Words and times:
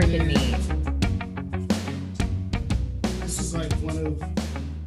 freaking 0.00 0.26
neat. 0.28 0.56
This 3.20 3.38
is 3.38 3.54
like 3.54 3.70
one 3.74 3.98
of. 3.98 4.22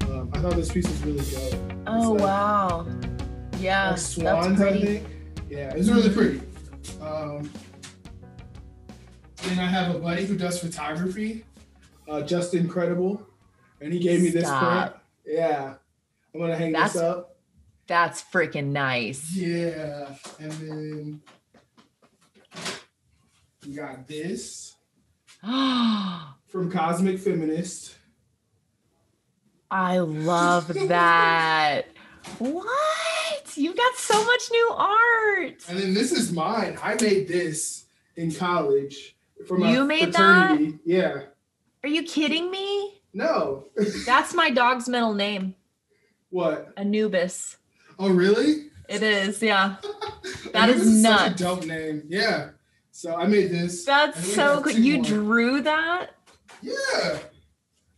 Um, 0.10 0.30
I 0.34 0.40
thought 0.40 0.56
this 0.56 0.72
piece 0.72 0.88
was 0.88 1.04
really 1.04 1.20
dope. 1.32 1.60
Oh 1.88 2.12
like- 2.14 2.22
wow. 2.22 2.88
Yeah, 3.60 3.84
like 3.84 3.90
that's 3.92 4.06
swans, 4.08 4.60
I 4.60 4.72
pretty. 4.72 4.86
think. 4.86 5.08
Yeah, 5.50 5.74
it's 5.76 5.88
really 5.90 6.10
pretty. 6.10 6.42
Um, 7.02 7.50
and 9.50 9.60
I 9.62 9.66
have 9.66 9.96
a 9.96 10.00
buddy 10.00 10.26
who 10.26 10.36
does 10.36 10.60
photography, 10.60 11.46
uh, 12.10 12.22
just 12.24 12.54
incredible, 12.56 13.26
and 13.82 13.94
he 13.94 14.00
gave 14.00 14.22
me 14.22 14.30
this 14.30 14.50
print. 14.50 14.94
Yeah, 15.26 15.76
I'm 16.34 16.40
gonna 16.42 16.56
hang 16.56 16.72
That's- 16.72 16.94
this 16.94 17.02
up. 17.02 17.30
That's 17.86 18.24
freaking 18.24 18.68
nice. 18.68 19.36
Yeah, 19.36 20.16
and 20.40 20.52
then 20.54 21.22
we 23.68 23.76
got 23.76 24.08
this 24.08 24.76
from 26.48 26.72
Cosmic 26.72 27.20
Feminist. 27.20 27.96
I 29.70 29.98
love 30.00 30.68
that. 30.88 31.88
What? 32.38 33.58
You've 33.58 33.76
got 33.76 33.96
so 33.96 34.24
much 34.24 34.42
new 34.52 34.70
art. 34.78 35.64
And 35.68 35.78
then 35.80 35.94
this 35.94 36.12
is 36.12 36.32
mine. 36.32 36.78
I 36.82 36.96
made 36.96 37.28
this 37.28 37.86
in 38.16 38.32
college 38.32 39.16
for 39.48 39.58
my 39.58 39.72
You 39.72 39.84
made 39.86 40.14
that? 40.14 40.50
fraternity. 40.52 40.80
Yeah. 40.86 41.24
Are 41.84 41.90
you 41.90 42.04
kidding 42.04 42.50
me? 42.50 43.02
No. 43.14 43.66
That's 44.06 44.34
my 44.34 44.50
dog's 44.50 44.88
middle 44.88 45.14
name, 45.14 45.56
what? 46.30 46.72
Anubis. 46.78 47.58
Oh, 48.00 48.10
really? 48.10 48.68
It 48.90 49.04
is, 49.04 49.42
yeah. 49.42 49.76
That 49.82 50.52
That 50.54 50.70
is 50.70 50.82
is 50.82 51.04
nuts. 51.04 51.24
Such 51.24 51.32
a 51.34 51.44
dope 51.44 51.66
name. 51.66 52.04
Yeah. 52.08 52.50
So 52.96 53.16
I 53.16 53.26
made 53.26 53.50
this. 53.50 53.86
That's 53.86 54.34
so 54.36 54.62
good. 54.62 54.76
You 54.78 54.98
more. 54.98 55.04
drew 55.06 55.62
that? 55.62 56.12
Yeah. 56.62 57.18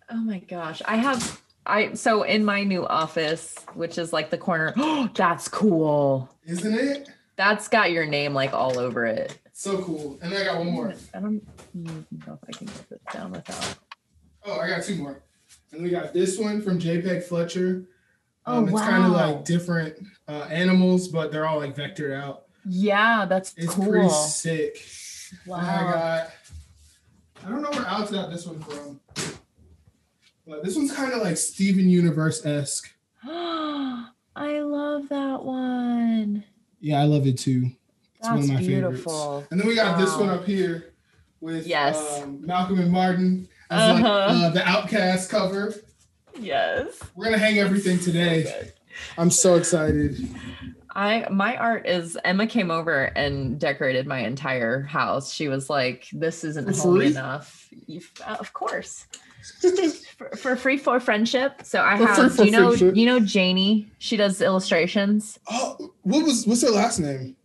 Oh 0.09 0.15
my 0.15 0.39
gosh. 0.39 0.81
I 0.85 0.95
have 0.95 1.41
I 1.65 1.93
so 1.95 2.23
in 2.23 2.45
my 2.45 2.63
new 2.63 2.87
office, 2.87 3.55
which 3.73 3.97
is 3.97 4.13
like 4.13 4.29
the 4.29 4.37
corner. 4.37 4.73
Oh, 4.77 5.09
that's 5.15 5.49
cool. 5.49 6.33
Isn't 6.45 6.73
it? 6.73 7.09
That's 7.35 7.67
got 7.67 7.91
your 7.91 8.05
name 8.05 8.33
like 8.33 8.53
all 8.53 8.79
over 8.79 9.05
it. 9.05 9.37
So 9.51 9.81
cool. 9.83 10.17
And 10.21 10.31
then 10.31 10.41
I 10.41 10.45
got 10.45 10.59
one 10.59 10.71
more. 10.71 10.93
I 11.13 11.19
don't 11.19 11.41
know 11.73 11.93
if 12.13 12.39
I 12.47 12.57
can 12.57 12.67
get 12.67 12.89
this 12.89 12.99
down 13.11 13.31
without. 13.33 13.75
Oh, 14.45 14.59
I 14.61 14.69
got 14.69 14.83
two 14.83 14.95
more. 14.95 15.21
And 15.73 15.83
we 15.83 15.89
got 15.89 16.13
this 16.13 16.39
one 16.39 16.61
from 16.61 16.79
JPEG 16.79 17.23
Fletcher. 17.23 17.83
Oh, 18.45 18.59
Um, 18.59 18.69
it's 18.69 18.79
kind 18.79 19.03
of 19.03 19.11
like 19.11 19.43
different 19.43 19.97
uh, 20.29 20.47
animals, 20.49 21.09
but 21.09 21.33
they're 21.33 21.45
all 21.47 21.57
like 21.57 21.75
vectored 21.75 22.13
out. 22.13 22.44
Yeah, 22.67 23.25
that's 23.25 23.53
It's 23.57 23.73
cool. 23.73 23.87
pretty 23.89 24.09
sick. 24.09 24.83
And 25.45 25.53
I 25.55 25.91
got, 25.91 26.29
I 27.45 27.49
don't 27.49 27.61
know 27.61 27.69
where 27.71 27.85
Alex 27.87 28.11
got 28.11 28.29
this 28.31 28.45
one 28.45 28.59
from, 28.61 28.99
but 30.47 30.63
this 30.63 30.75
one's 30.75 30.93
kind 30.93 31.13
of 31.13 31.21
like 31.21 31.37
Steven 31.37 31.89
Universe 31.89 32.45
esque. 32.45 32.91
I 33.27 34.59
love 34.59 35.09
that 35.09 35.43
one. 35.43 36.43
Yeah, 36.79 37.01
I 37.01 37.05
love 37.05 37.25
it 37.27 37.37
too. 37.37 37.69
It's 38.19 38.27
one 38.27 38.35
That's 38.37 38.47
of 38.49 38.53
my 38.55 38.59
beautiful. 38.61 39.13
favorites. 39.41 39.47
And 39.51 39.59
then 39.59 39.67
we 39.67 39.75
got 39.75 39.97
this 39.99 40.15
one 40.17 40.29
up 40.29 40.45
here 40.45 40.93
with 41.41 41.67
Yes. 41.67 42.21
um, 42.23 42.45
Malcolm 42.45 42.79
and 42.79 42.91
Martin 42.91 43.47
as 43.69 43.93
like, 43.95 44.03
Uh-huh. 44.03 44.45
uh, 44.45 44.49
the 44.49 44.59
OutKast 44.61 45.29
cover. 45.29 45.73
Yes. 46.39 46.87
We're 47.15 47.25
gonna 47.25 47.37
hang 47.37 47.59
everything 47.59 47.99
today. 47.99 48.71
I'm 49.17 49.29
so 49.31 49.55
excited. 49.55 50.17
I 50.95 51.27
my 51.29 51.57
art 51.57 51.85
is 51.85 52.17
Emma 52.23 52.47
came 52.47 52.71
over 52.71 53.05
and 53.15 53.59
decorated 53.59 54.07
my 54.07 54.19
entire 54.19 54.81
house. 54.81 55.33
She 55.33 55.49
was 55.49 55.69
like, 55.69 56.07
"This 56.13 56.43
isn't 56.43 56.73
free? 56.77 57.07
enough." 57.07 57.69
Uh, 58.25 58.37
of 58.39 58.53
course, 58.53 59.05
for, 60.17 60.29
for 60.37 60.55
free 60.55 60.77
for 60.77 60.99
friendship. 61.01 61.63
So 61.63 61.81
I 61.81 61.97
have. 61.97 62.39
you 62.39 62.51
know? 62.51 62.69
friendship. 62.69 62.95
You 62.95 63.05
know 63.05 63.19
Janie? 63.19 63.91
She 63.97 64.15
does 64.15 64.41
illustrations. 64.41 65.37
Oh, 65.49 65.93
what 66.03 66.23
was 66.23 66.47
what's 66.47 66.61
her 66.61 66.69
last 66.69 66.99
name? 66.99 67.35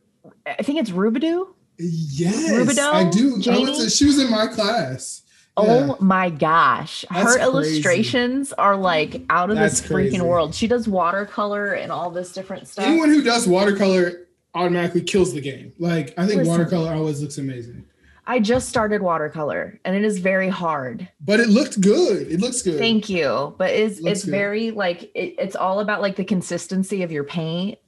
I 0.47 0.62
think 0.62 0.78
it's 0.78 0.91
Rubidoux. 0.91 1.49
Yes, 1.78 2.50
Rubidoux? 2.50 2.93
I 2.93 3.11
do. 3.11 3.37
I 3.37 3.41
Janie? 3.41 3.67
to, 3.78 3.91
she 3.91 4.05
was 4.05 4.19
in 4.19 4.31
my 4.31 4.47
class. 4.47 5.22
Oh 5.56 5.97
my 6.00 6.31
gosh. 6.31 7.05
That's 7.11 7.22
Her 7.22 7.33
crazy. 7.34 7.43
illustrations 7.43 8.53
are 8.55 8.77
like 8.77 9.22
out 9.31 9.50
of 9.50 9.56
That's 9.56 9.81
this 9.81 9.91
crazy. 9.91 10.16
freaking 10.16 10.22
world. 10.22 10.55
She 10.55 10.66
does 10.66 10.88
watercolor 10.88 11.72
and 11.75 11.93
all 11.93 12.11
this 12.11 12.33
different 12.33 12.69
stuff. 12.69 12.87
Anyone 12.87 13.11
who 13.11 13.22
does 13.22 13.47
watercolor 13.47 14.27
automatically 14.55 15.03
kills 15.03 15.34
the 15.34 15.41
game. 15.41 15.72
Like 15.78 16.15
I 16.16 16.27
think 16.27 16.38
Listen. 16.38 16.47
watercolor 16.53 16.94
always 16.94 17.21
looks 17.21 17.38
amazing. 17.38 17.84
I 18.27 18.38
just 18.38 18.69
started 18.69 19.03
watercolor 19.03 19.81
and 19.84 19.97
it 19.97 20.05
is 20.05 20.19
very 20.19 20.49
hard. 20.49 21.09
But 21.21 21.41
it 21.41 21.49
looked 21.49 21.81
good. 21.81 22.31
It 22.31 22.41
looks 22.41 22.62
good. 22.62 22.78
Thank 22.78 23.09
you. 23.09 23.55
But 23.59 23.71
it's 23.71 24.00
Looks 24.00 24.19
it's 24.19 24.25
good. 24.25 24.31
very 24.31 24.71
like 24.71 25.05
it, 25.15 25.34
it's 25.38 25.56
all 25.56 25.81
about 25.81 26.00
like 26.00 26.17
the 26.17 26.25
consistency 26.25 27.03
of 27.03 27.11
your 27.12 27.25
paint. 27.25 27.78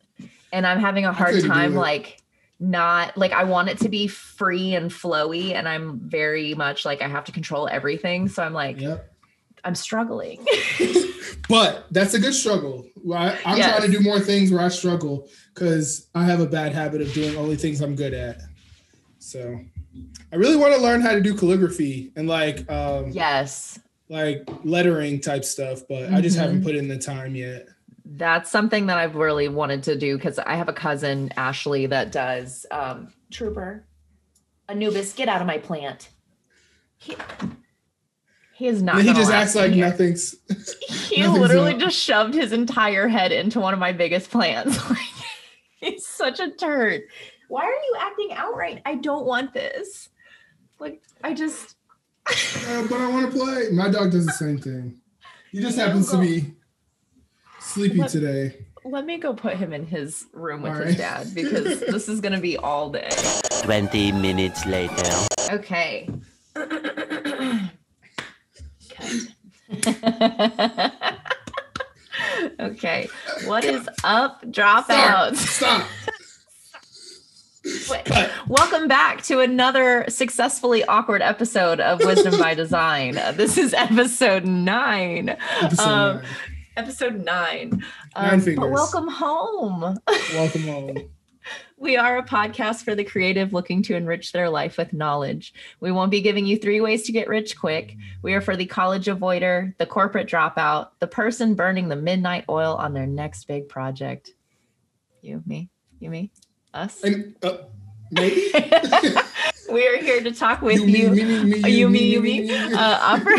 And 0.52 0.66
I'm 0.66 0.80
having 0.80 1.04
a 1.06 1.12
hard 1.12 1.42
time 1.44 1.74
it. 1.74 1.78
like 1.80 2.18
not 2.62 3.16
like 3.18 3.32
I 3.32 3.42
want 3.42 3.68
it 3.68 3.78
to 3.78 3.88
be 3.88 4.06
free 4.06 4.74
and 4.74 4.88
flowy 4.90 5.52
and 5.52 5.68
I'm 5.68 5.98
very 5.98 6.54
much 6.54 6.84
like 6.84 7.02
I 7.02 7.08
have 7.08 7.24
to 7.24 7.32
control 7.32 7.68
everything. 7.68 8.28
So 8.28 8.42
I'm 8.42 8.52
like 8.52 8.80
Yep. 8.80 9.12
I'm 9.64 9.74
struggling. 9.74 10.44
But 11.48 11.86
that's 11.90 12.14
a 12.14 12.18
good 12.20 12.34
struggle. 12.34 12.86
I, 13.12 13.36
I'm 13.44 13.58
Yes. 13.58 13.76
trying 13.76 13.90
to 13.90 13.98
do 13.98 14.02
more 14.02 14.20
things 14.20 14.52
where 14.52 14.62
I 14.62 14.68
struggle 14.68 15.28
because 15.52 16.06
I 16.14 16.24
have 16.24 16.40
a 16.40 16.46
bad 16.46 16.72
habit 16.72 17.02
of 17.02 17.12
doing 17.12 17.36
only 17.36 17.56
things 17.56 17.80
I'm 17.80 17.96
good 17.96 18.14
at. 18.14 18.40
So 19.18 19.60
I 20.32 20.36
really 20.36 20.56
want 20.56 20.74
to 20.74 20.80
learn 20.80 21.00
how 21.00 21.12
to 21.12 21.20
do 21.20 21.34
calligraphy 21.34 22.12
and 22.16 22.28
like 22.28 22.70
um 22.70 23.10
yes. 23.10 23.78
like 24.08 24.48
lettering 24.62 25.20
type 25.20 25.44
stuff, 25.44 25.82
but 25.88 26.12
I 26.12 26.20
just 26.20 26.38
haven't 26.38 26.62
put 26.62 26.74
in 26.76 26.86
the 26.88 26.98
time 26.98 27.34
yet. 27.34 27.66
That's 28.04 28.50
something 28.50 28.86
that 28.86 28.98
I've 28.98 29.14
really 29.16 29.48
wanted 29.48 29.82
to 29.84 29.96
do 29.96 30.16
because 30.16 30.38
I 30.38 30.56
have 30.56 30.68
a 30.68 30.72
cousin, 30.72 31.32
Ashley, 31.36 31.86
that 31.86 32.12
does 32.12 32.66
um 32.70 33.12
Trooper. 33.30 33.84
Anubis, 34.68 35.12
get 35.12 35.28
out 35.28 35.40
of 35.40 35.46
my 35.46 35.58
plant. 35.58 36.08
He, 36.98 37.16
he 38.54 38.66
is 38.68 38.82
not. 38.82 39.02
He 39.02 39.12
just 39.12 39.30
acts 39.30 39.54
like 39.54 39.72
here. 39.72 39.88
nothing's 39.88 40.36
He 40.88 41.20
nothing's 41.22 41.38
literally 41.40 41.72
up. 41.74 41.80
just 41.80 41.98
shoved 41.98 42.34
his 42.34 42.52
entire 42.52 43.08
head 43.08 43.32
into 43.32 43.60
one 43.60 43.74
of 43.74 43.80
my 43.80 43.92
biggest 43.92 44.30
plants. 44.30 44.78
Like, 44.90 44.98
He's 45.80 46.06
such 46.06 46.38
a 46.38 46.48
turd. 46.52 47.02
Why 47.48 47.64
are 47.64 47.70
you 47.70 47.96
acting 47.98 48.32
out 48.34 48.56
right? 48.56 48.80
I 48.86 48.94
don't 48.94 49.26
want 49.26 49.52
this. 49.52 50.10
Like, 50.78 51.02
I 51.24 51.34
just. 51.34 51.74
Uh, 52.28 52.86
but 52.88 53.00
I 53.00 53.08
want 53.10 53.32
to 53.32 53.36
play. 53.36 53.68
My 53.72 53.88
dog 53.88 54.12
does 54.12 54.24
the 54.26 54.32
same 54.32 54.58
thing. 54.58 55.00
He 55.50 55.60
just 55.60 55.76
happens 55.80 56.08
to 56.12 56.18
be 56.18 56.54
sleepy 57.62 57.98
What- 58.00 58.10
today. 58.10 58.66
Let 58.84 59.06
me 59.06 59.18
go 59.18 59.32
put 59.32 59.56
him 59.56 59.72
in 59.72 59.86
his 59.86 60.24
room 60.32 60.62
with 60.62 60.72
All 60.72 60.78
his 60.78 60.98
right. 60.98 60.98
dad 60.98 61.34
because 61.36 61.78
this 61.86 62.08
is 62.08 62.20
going 62.20 62.32
to 62.32 62.40
be 62.40 62.56
all 62.56 62.90
day. 62.90 63.08
20 63.62 64.10
minutes 64.10 64.66
later. 64.66 64.92
Okay. 65.52 66.08
Cut. 68.90 69.32
okay. 72.60 73.08
What 73.44 73.64
is 73.64 73.88
up, 74.02 74.42
dropouts? 74.46 75.36
Stop. 75.36 75.86
Wait. 77.88 78.04
Cut. 78.04 78.30
Welcome 78.48 78.88
back 78.88 79.22
to 79.24 79.38
another 79.40 80.04
successfully 80.08 80.84
awkward 80.86 81.22
episode 81.22 81.78
of 81.78 82.00
Wisdom 82.04 82.36
by 82.38 82.54
Design. 82.54 83.16
Uh, 83.16 83.30
This 83.30 83.56
is 83.56 83.72
episode 83.74 84.44
nine. 84.44 85.36
Episode 85.60 85.82
Um, 85.88 86.16
nine. 86.16 86.26
Episode 86.76 87.24
nine. 87.24 87.82
Um, 88.14 88.26
Nine 88.28 88.40
fingers. 88.40 88.70
welcome 88.70 89.08
home. 89.08 89.98
Welcome 90.32 90.62
home. 90.66 91.10
We 91.76 91.96
are 91.96 92.18
a 92.18 92.22
podcast 92.22 92.84
for 92.84 92.94
the 92.94 93.02
creative 93.04 93.52
looking 93.52 93.82
to 93.84 93.96
enrich 93.96 94.32
their 94.32 94.48
life 94.48 94.78
with 94.78 94.92
knowledge. 94.92 95.52
We 95.80 95.90
won't 95.90 96.12
be 96.12 96.20
giving 96.20 96.46
you 96.46 96.56
three 96.56 96.80
ways 96.80 97.02
to 97.04 97.12
get 97.12 97.28
rich 97.28 97.58
quick. 97.58 97.96
We 98.22 98.34
are 98.34 98.40
for 98.40 98.56
the 98.56 98.64
college 98.66 99.06
avoider, 99.06 99.76
the 99.78 99.86
corporate 99.86 100.28
dropout, 100.28 100.90
the 101.00 101.08
person 101.08 101.54
burning 101.54 101.88
the 101.88 101.96
midnight 101.96 102.44
oil 102.48 102.74
on 102.76 102.94
their 102.94 103.06
next 103.08 103.48
big 103.48 103.68
project. 103.68 104.30
You, 105.20 105.42
me, 105.44 105.68
you, 105.98 106.10
me, 106.10 106.30
us. 106.72 107.02
And 107.02 107.34
uh, 107.42 107.56
maybe 108.12 108.50
we 109.72 109.86
are 109.88 109.98
here 109.98 110.22
to 110.22 110.30
talk 110.32 110.62
with 110.62 110.78
you, 110.80 110.86
you. 110.86 111.10
me, 111.10 111.24
me, 111.24 111.44
me, 111.44 111.58
you, 111.58 111.76
you, 111.78 111.88
me, 111.90 112.04
you, 112.04 112.20
me. 112.22 112.40
me. 112.42 112.54
Uh, 112.72 112.98
offer, 113.00 113.34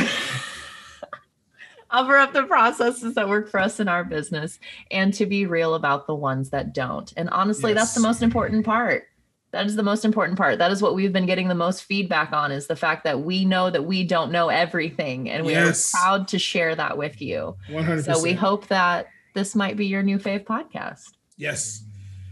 offer 1.94 2.18
up 2.18 2.34
the 2.34 2.44
processes 2.44 3.14
that 3.16 3.30
work 3.30 3.48
for 3.50 3.60
us 3.60 3.80
in 3.80 3.88
our 3.88 4.04
business 4.04 4.60
and 4.92 5.14
to 5.14 5.26
be 5.26 5.46
real 5.46 5.76
about 5.76 6.08
the 6.08 6.16
ones 6.16 6.50
that 6.50 6.74
don't. 6.74 7.14
And 7.16 7.30
honestly, 7.30 7.74
that's 7.74 7.94
the 7.94 8.02
most 8.02 8.22
important 8.24 8.66
part. 8.66 9.06
That 9.52 9.68
is 9.68 9.76
the 9.76 9.84
most 9.84 10.04
important 10.04 10.36
part. 10.36 10.58
That 10.58 10.72
is 10.72 10.82
what 10.82 10.96
we've 10.96 11.14
been 11.14 11.28
getting 11.28 11.48
the 11.48 11.54
most 11.56 11.84
feedback 11.84 12.34
on 12.34 12.52
is 12.52 12.66
the 12.66 12.76
fact 12.76 13.04
that 13.04 13.22
we 13.22 13.46
know 13.46 13.70
that 13.70 13.84
we 13.86 14.04
don't 14.04 14.32
know 14.32 14.50
everything 14.50 15.30
and 15.30 15.46
we 15.46 15.52
Yes. 15.54 15.94
are 15.94 15.98
proud 16.00 16.28
to 16.30 16.40
share 16.40 16.76
that 16.76 16.98
with 16.98 17.22
you. 17.22 17.56
100%. 17.70 18.04
So 18.04 18.22
we 18.24 18.34
hope 18.34 18.68
that 18.70 19.06
this 19.36 19.54
might 19.56 19.78
be 19.78 19.86
your 19.86 20.02
new 20.02 20.18
fave 20.18 20.46
podcast. 20.46 21.04
Yes. 21.38 21.84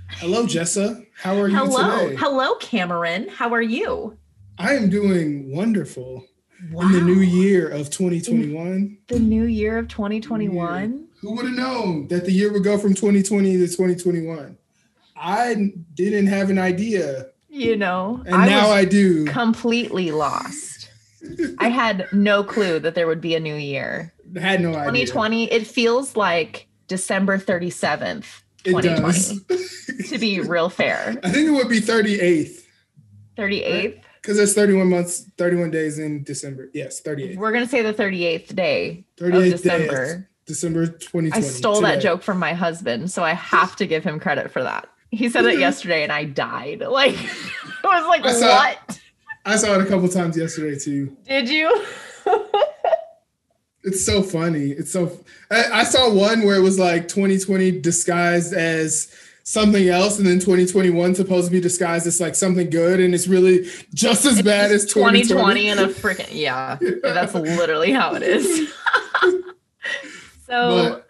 Hello, 0.09 0.45
Jessa. 0.47 1.05
How 1.15 1.37
are 1.39 1.47
you 1.47 1.55
Hello. 1.55 2.07
today? 2.07 2.15
Hello, 2.19 2.55
Cameron. 2.55 3.27
How 3.29 3.53
are 3.53 3.61
you? 3.61 4.17
I 4.57 4.73
am 4.73 4.89
doing 4.89 5.55
wonderful 5.55 6.25
in 6.69 6.91
the 6.91 7.01
new 7.01 7.21
year 7.21 7.67
of 7.67 7.89
2021. 7.89 8.97
The 9.07 9.19
new 9.19 9.45
year 9.45 9.77
of 9.77 9.87
2021. 9.87 11.07
Who 11.21 11.35
would 11.35 11.45
have 11.45 11.55
known 11.55 12.07
that 12.07 12.25
the 12.25 12.31
year 12.31 12.51
would 12.51 12.63
go 12.63 12.77
from 12.77 12.93
2020 12.93 13.53
to 13.57 13.67
2021? 13.67 14.57
I 15.15 15.71
didn't 15.93 16.27
have 16.27 16.49
an 16.49 16.57
idea, 16.57 17.27
You 17.49 17.75
know, 17.77 18.23
and 18.25 18.35
I 18.35 18.47
now 18.47 18.69
I 18.71 18.85
do. 18.85 19.25
completely 19.25 20.11
lost. 20.11 20.89
I 21.59 21.69
had 21.81 22.07
no 22.11 22.43
clue 22.43 22.79
that 22.79 22.95
there 22.95 23.05
would 23.07 23.21
be 23.21 23.35
a 23.35 23.39
new 23.39 23.53
year. 23.55 24.13
I 24.35 24.39
had 24.39 24.61
no 24.61 24.69
idea. 24.69 25.05
2020, 25.05 25.51
it 25.51 25.67
feels 25.67 26.15
like 26.15 26.67
December 26.87 27.37
37th, 27.37 28.41
It 28.65 28.71
2020, 28.71 29.39
does. 29.47 30.09
to 30.09 30.17
be 30.17 30.39
real 30.39 30.69
fair. 30.69 31.15
I 31.23 31.29
think 31.29 31.47
it 31.49 31.51
would 31.51 31.69
be 31.69 31.81
38th 31.81 32.63
38th. 33.37 34.01
Because 34.21 34.37
there's 34.37 34.53
31 34.53 34.89
months, 34.89 35.25
31 35.37 35.71
days 35.71 35.99
in 35.99 36.23
December. 36.23 36.69
Yes, 36.73 37.01
38th. 37.01 37.37
We're 37.37 37.51
going 37.51 37.63
to 37.63 37.69
say 37.69 37.81
the 37.81 37.93
38th 37.93 38.55
day 38.55 39.03
38th 39.17 39.35
of 39.35 39.41
day 39.41 39.49
December. 39.51 40.29
December 40.45 40.87
2020. 40.87 41.31
I 41.31 41.41
stole 41.41 41.81
that 41.81 42.01
joke 42.01 42.21
from 42.21 42.37
my 42.39 42.53
husband, 42.53 43.11
so 43.11 43.23
I 43.23 43.33
have 43.33 43.75
to 43.77 43.87
give 43.87 44.03
him 44.03 44.19
credit 44.19 44.51
for 44.51 44.63
that. 44.63 44.87
He 45.09 45.29
said 45.29 45.45
it 45.45 45.59
yesterday 45.59 46.03
and 46.03 46.11
I 46.11 46.25
died. 46.25 46.83
Like, 46.89 47.17
I 47.83 47.99
was 47.99 48.07
like, 48.07 48.25
I 48.25 48.33
saw- 48.33 48.45
what? 48.47 49.01
I 49.45 49.55
saw 49.55 49.73
it 49.73 49.81
a 49.81 49.85
couple 49.85 50.07
times 50.07 50.37
yesterday 50.37 50.77
too. 50.77 51.17
Did 51.25 51.49
you? 51.49 51.85
It's 53.83 54.05
so 54.05 54.21
funny. 54.21 54.69
It's 54.69 54.91
so. 54.91 55.19
I, 55.49 55.63
I 55.79 55.83
saw 55.83 56.13
one 56.13 56.43
where 56.43 56.55
it 56.55 56.61
was 56.61 56.77
like 56.77 57.07
2020 57.07 57.81
disguised 57.81 58.53
as 58.53 59.11
something 59.43 59.87
else, 59.87 60.17
and 60.17 60.27
then 60.27 60.39
2021 60.39 61.15
supposed 61.15 61.47
to 61.47 61.51
be 61.51 61.59
disguised 61.59 62.07
as 62.07 62.19
like 62.19 62.35
something 62.35 62.69
good, 62.69 62.99
and 62.99 63.13
it's 63.13 63.27
really 63.27 63.67
just 63.93 64.25
as 64.25 64.41
bad 64.41 64.71
as 64.71 64.85
2020. 64.85 65.23
2020 65.23 65.69
and 65.69 65.79
a 65.79 65.87
freaking 65.87 66.29
yeah. 66.31 66.77
That's 67.03 67.33
literally 67.33 67.91
how 67.91 68.15
it 68.15 68.23
is. 68.23 68.73
so 70.45 70.93
But 70.93 71.07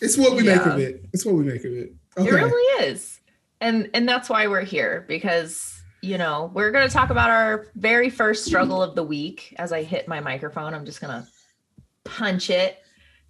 it's 0.00 0.16
what 0.16 0.36
we 0.36 0.42
make 0.42 0.64
of 0.64 0.78
it. 0.78 1.04
It's 1.12 1.24
what 1.24 1.34
we 1.34 1.44
make 1.44 1.64
of 1.64 1.72
it. 1.72 1.94
Okay. 2.16 2.28
it 2.28 2.32
really 2.32 2.84
is. 2.84 3.20
And 3.60 3.88
and 3.94 4.08
that's 4.08 4.28
why 4.28 4.46
we're 4.46 4.64
here 4.64 5.04
because 5.08 5.74
you 6.04 6.18
know, 6.18 6.50
we're 6.52 6.70
going 6.70 6.86
to 6.86 6.92
talk 6.92 7.08
about 7.08 7.30
our 7.30 7.68
very 7.76 8.10
first 8.10 8.44
struggle 8.44 8.82
of 8.82 8.94
the 8.94 9.02
week 9.02 9.54
as 9.58 9.72
I 9.72 9.82
hit 9.82 10.06
my 10.06 10.20
microphone. 10.20 10.74
I'm 10.74 10.84
just 10.84 11.00
going 11.00 11.22
to 11.22 11.28
punch 12.04 12.50
it. 12.50 12.78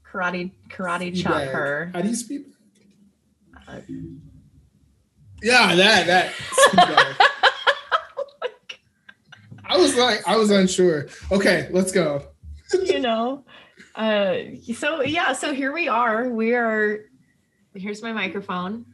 Karate 0.05 0.51
karate 0.69 1.17
chop 1.17 1.43
her. 1.43 1.91
How 1.95 2.03
do 2.03 2.09
you 2.09 2.17
speak? 2.17 2.47
Uh, 3.69 3.81
Yeah, 5.45 5.75
that 5.75 6.07
that. 6.07 6.33
I 9.67 9.77
was 9.77 9.97
like, 9.97 10.27
I 10.27 10.37
was 10.37 10.51
unsure. 10.51 11.09
Okay, 11.31 11.69
let's 11.71 11.93
go. 11.93 12.23
you 12.85 12.99
know 12.99 13.45
uh 13.95 14.37
so 14.75 15.03
yeah 15.03 15.33
so 15.33 15.53
here 15.55 15.73
we 15.73 15.87
are 15.87 16.29
we 16.29 16.55
are 16.55 17.05
here's 17.75 18.03
my 18.03 18.13
microphone 18.13 18.85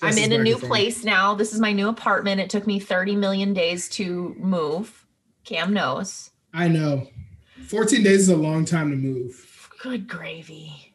i'm 0.00 0.16
in 0.16 0.32
a 0.32 0.42
new 0.42 0.56
place 0.56 1.04
now 1.04 1.34
this 1.34 1.52
is 1.52 1.60
my 1.60 1.72
new 1.72 1.88
apartment 1.88 2.40
it 2.40 2.48
took 2.48 2.66
me 2.66 2.78
30 2.78 3.16
million 3.16 3.52
days 3.52 3.88
to 3.90 4.34
move 4.38 5.04
cam 5.44 5.74
knows 5.74 6.30
I 6.54 6.68
know. 6.68 7.06
14 7.66 8.02
days 8.02 8.20
is 8.20 8.28
a 8.30 8.36
long 8.36 8.64
time 8.64 8.90
to 8.90 8.96
move. 8.96 9.68
good 9.82 10.08
gravy 10.08 10.87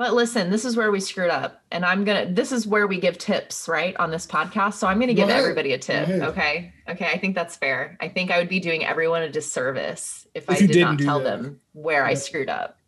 but 0.00 0.14
listen 0.14 0.48
this 0.48 0.64
is 0.64 0.78
where 0.78 0.90
we 0.90 0.98
screwed 0.98 1.28
up 1.28 1.62
and 1.72 1.84
i'm 1.84 2.04
gonna 2.04 2.24
this 2.32 2.52
is 2.52 2.66
where 2.66 2.86
we 2.86 2.98
give 2.98 3.18
tips 3.18 3.68
right 3.68 3.94
on 3.98 4.10
this 4.10 4.26
podcast. 4.26 4.74
So 4.74 4.86
i'm 4.86 4.98
gonna 4.98 5.12
give 5.12 5.26
Go 5.28 5.32
ahead. 5.34 5.42
everybody 5.42 5.74
a 5.74 5.78
tip 5.78 6.08
okay? 6.08 6.72
Okay 6.88 7.06
i 7.12 7.18
think 7.18 7.34
that's 7.34 7.54
fair. 7.54 7.98
I 8.00 8.08
think 8.08 8.30
i 8.30 8.38
would 8.38 8.48
be 8.48 8.60
doing 8.60 8.82
everyone 8.82 9.20
a 9.20 9.28
disservice 9.28 10.26
if, 10.34 10.44
If 10.44 10.50
i 10.50 10.54
did 10.56 10.70
didn't 10.72 10.98
tell 10.98 11.18
that. 11.18 11.42
them 11.42 11.60
where 11.74 12.06
i 12.06 12.14
screwed 12.14 12.48
up. 12.48 12.78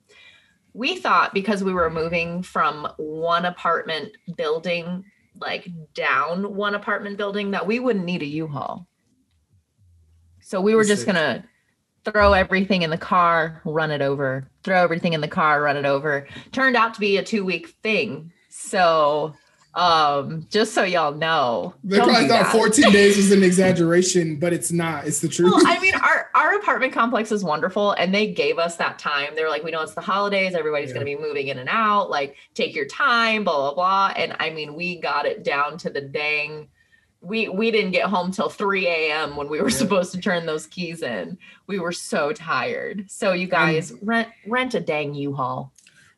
We 0.72 0.96
thought 0.96 1.34
because 1.34 1.62
we 1.62 1.74
were 1.74 1.90
moving 1.90 2.42
from 2.42 2.88
one 2.96 3.44
apartment 3.44 4.16
building 4.38 5.04
like 5.38 5.68
down 5.92 6.54
one 6.54 6.74
apartment 6.74 7.18
building 7.18 7.50
that 7.50 7.66
we 7.66 7.78
wouldn't 7.78 8.06
need 8.06 8.22
a 8.22 8.26
u-haul. 8.26 8.86
So 10.40 10.62
we 10.62 10.74
were 10.74 10.84
just 10.84 11.04
gonna 11.04 11.44
throw 12.04 12.32
everything 12.32 12.82
in 12.82 12.90
the 12.90 12.98
car, 12.98 13.60
run 13.64 13.90
it 13.90 14.02
over, 14.02 14.46
throw 14.64 14.82
everything 14.82 15.12
in 15.12 15.20
the 15.20 15.28
car, 15.28 15.62
run 15.62 15.76
it 15.76 15.84
over. 15.86 16.26
Turned 16.52 16.76
out 16.76 16.94
to 16.94 17.00
be 17.00 17.16
a 17.16 17.22
two 17.22 17.44
week 17.44 17.68
thing. 17.82 18.32
So, 18.48 19.34
um, 19.74 20.46
just 20.50 20.74
so 20.74 20.82
y'all 20.82 21.14
know, 21.14 21.72
They 21.82 21.96
probably 21.96 22.28
thought 22.28 22.44
that. 22.44 22.52
14 22.52 22.90
days 22.92 23.16
was 23.16 23.32
an 23.32 23.42
exaggeration, 23.42 24.36
but 24.36 24.52
it's 24.52 24.70
not. 24.70 25.06
It's 25.06 25.20
the 25.20 25.28
truth. 25.28 25.50
Well, 25.54 25.62
I 25.66 25.78
mean, 25.80 25.94
our, 25.94 26.28
our 26.34 26.54
apartment 26.56 26.92
complex 26.92 27.32
is 27.32 27.42
wonderful, 27.42 27.92
and 27.92 28.14
they 28.14 28.26
gave 28.30 28.58
us 28.58 28.76
that 28.76 28.98
time. 28.98 29.34
They 29.34 29.42
were 29.42 29.48
like, 29.48 29.62
we 29.62 29.70
know 29.70 29.80
it's 29.80 29.94
the 29.94 30.02
holidays, 30.02 30.54
everybody's 30.54 30.90
Yeah. 30.90 30.96
going 30.96 31.06
to 31.06 31.16
be 31.16 31.22
moving 31.22 31.48
in 31.48 31.58
and 31.58 31.70
out. 31.70 32.10
Like, 32.10 32.36
take 32.52 32.74
your 32.74 32.84
time, 32.86 33.44
blah 33.44 33.56
blah 33.56 33.74
blah. 33.74 34.12
And 34.14 34.36
I 34.40 34.50
mean, 34.50 34.74
we 34.74 35.00
got 35.00 35.24
it 35.24 35.42
down 35.42 35.78
to 35.78 35.88
the 35.90 36.02
dang. 36.02 36.68
We 37.22 37.48
we 37.48 37.70
didn't 37.70 37.92
get 37.92 38.06
home 38.06 38.32
till 38.32 38.48
3 38.48 38.86
a.m. 38.88 39.36
when 39.36 39.48
we 39.48 39.60
were 39.60 39.70
Yeah. 39.70 39.76
supposed 39.76 40.12
to 40.12 40.20
turn 40.20 40.44
those 40.44 40.66
keys 40.66 41.02
in. 41.02 41.38
We 41.68 41.78
were 41.78 41.92
so 41.92 42.32
tired. 42.32 43.06
So 43.08 43.32
you 43.32 43.46
guys 43.46 43.92
rent 44.02 44.28
rent 44.46 44.74
a 44.74 44.80
dang 44.80 45.14
U-Haul. 45.14 45.72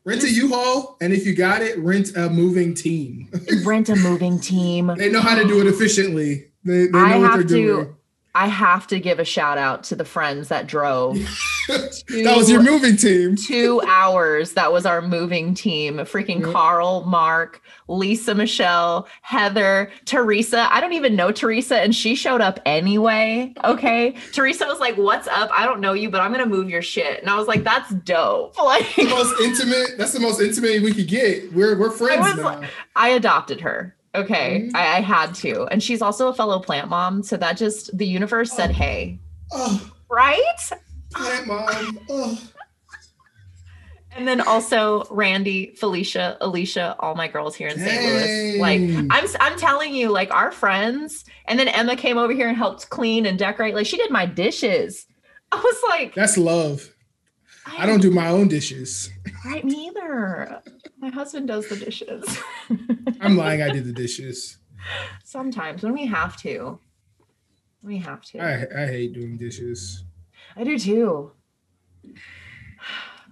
rent 0.04 0.22
a 0.24 0.30
U-Haul, 0.30 0.96
and 1.02 1.12
if 1.12 1.26
you 1.26 1.34
got 1.34 1.60
it, 1.62 1.78
rent 1.78 2.16
a 2.16 2.28
moving 2.30 2.74
team. 2.74 3.28
rent 3.64 3.88
a 3.90 3.96
moving 3.96 4.40
team. 4.52 4.92
they 4.96 5.10
know 5.10 5.20
how 5.20 5.34
to 5.34 5.46
do 5.46 5.60
it 5.60 5.66
efficiently. 5.66 6.46
They, 6.64 6.86
they 6.86 6.90
know 6.92 6.98
I 6.98 7.18
what 7.18 7.30
have 7.30 7.38
they're 7.40 7.48
to- 7.48 7.54
doing. 7.54 7.96
I 8.36 8.48
have 8.48 8.86
to 8.88 8.98
give 8.98 9.19
a 9.20 9.25
shout 9.25 9.58
out 9.58 9.84
to 9.84 9.94
the 9.94 10.04
friends 10.04 10.48
that 10.48 10.66
drove 10.66 11.16
that 11.69 12.34
was 12.36 12.50
your 12.50 12.62
moving 12.62 12.96
team. 12.96 13.36
two 13.36 13.81
hours. 13.86 14.52
That 14.54 14.72
was 14.72 14.84
our 14.86 15.00
moving 15.00 15.54
team. 15.54 15.98
Freaking 15.98 16.40
Yep. 16.40 16.52
Carl, 16.52 17.04
Mark, 17.04 17.62
Lisa, 17.88 18.34
Michelle, 18.34 19.06
Heather, 19.22 19.90
Teresa. 20.04 20.66
I 20.75 20.81
don't 20.81 20.92
even 20.94 21.14
know 21.14 21.31
Teresa, 21.31 21.76
and 21.81 21.94
she 21.94 22.14
showed 22.14 22.40
up 22.40 22.58
anyway. 22.66 23.54
Okay. 23.64 24.16
Teresa 24.32 24.66
was 24.66 24.80
like, 24.80 24.96
What's 24.96 25.28
up? 25.28 25.50
I 25.52 25.64
don't 25.64 25.80
know 25.80 25.92
you, 25.92 26.10
but 26.10 26.20
I'm 26.20 26.32
gonna 26.32 26.44
move 26.46 26.69
your 26.69 26.82
shit. 26.82 27.20
And 27.20 27.30
I 27.30 27.37
was 27.37 27.46
like, 27.46 27.62
That's 27.64 27.90
dope. 27.94 28.56
Like 28.64 28.94
The 28.96 29.04
most 29.04 29.40
intimate. 29.40 29.96
That's 29.98 30.12
the 30.12 30.20
most 30.20 30.40
intimate 30.40 30.82
we 30.82 30.92
could 30.92 31.06
get. 31.08 31.52
We're 31.52 31.78
we're 31.78 31.90
friends 31.90 32.26
was 32.26 32.37
now. 32.37 32.62
I 32.97 33.11
adopted 33.11 33.61
her. 33.61 33.94
Okay. 34.14 34.68
Mhm. 34.68 34.75
I, 34.75 34.99
I 34.99 35.00
had 35.00 35.35
to. 35.37 35.64
And 35.66 35.83
she's 35.83 36.00
also 36.02 36.28
a 36.28 36.35
fellow 36.35 36.61
plant 36.61 36.88
mom. 36.88 37.23
So 37.23 37.37
that 37.37 37.56
just 37.56 37.97
the 37.97 38.06
universe 38.06 38.52
said, 38.52 38.71
Oh. 38.71 38.75
Hey, 38.75 39.18
oh, 39.52 39.90
right? 40.11 40.71
plant 41.14 41.47
mom. 41.47 41.99
Oh, 42.09 42.40
And 44.16 44.28
then 44.28 44.40
also 44.40 45.04
Randy, 45.11 45.75
Felicia, 45.76 46.37
Alicia, 46.40 46.94
all 47.00 47.16
my 47.16 47.26
girls 47.26 47.56
here 47.56 47.66
in 47.68 47.78
St. 47.78 48.02
Louis. 48.02 48.59
Like 48.61 48.80
I'm 49.11 49.26
I'm 49.40 49.59
telling 49.59 49.92
you, 49.94 50.11
like 50.11 50.33
our 50.33 50.52
friends. 50.52 51.25
And 51.47 51.59
then 51.59 51.66
Emma 51.68 51.97
came 51.97 52.16
over 52.16 52.33
here 52.33 52.47
and 52.49 52.56
helped 52.56 52.90
clean 52.90 53.26
and 53.26 53.37
decorate. 53.38 53.75
Like 53.75 53.87
she 53.87 53.97
did 53.97 54.11
my 54.12 54.26
dishes. 54.26 55.06
I 55.50 55.56
was 55.56 55.76
like, 55.88 56.14
that's 56.14 56.38
love. 56.38 56.93
I 57.66 57.87
don't 57.87 58.00
do 58.00 58.11
my 58.11 58.28
own 58.28 58.49
dishes. 58.49 59.11
right 59.44 59.64
me 59.64 59.88
either. 59.88 60.62
My 60.99 61.09
husband 61.09 61.49
does 61.49 61.68
the 61.68 61.76
dishes. 61.76 62.25
I'm 63.21 63.37
lying. 63.37 63.62
I 63.62 63.71
did 63.71 63.85
the 63.85 63.92
dishes. 63.92 64.59
Sometimes 65.25 65.83
when 65.83 65.92
we 65.92 66.06
have 66.06 66.37
to. 66.38 66.78
We 67.83 67.99
have 67.99 68.23
to. 68.26 68.38
I 68.40 68.66
I 68.83 68.87
hate 68.87 69.12
doing 69.14 69.37
dishes. 69.37 70.04
I 70.56 70.64
do 70.64 70.78
too. 70.78 71.33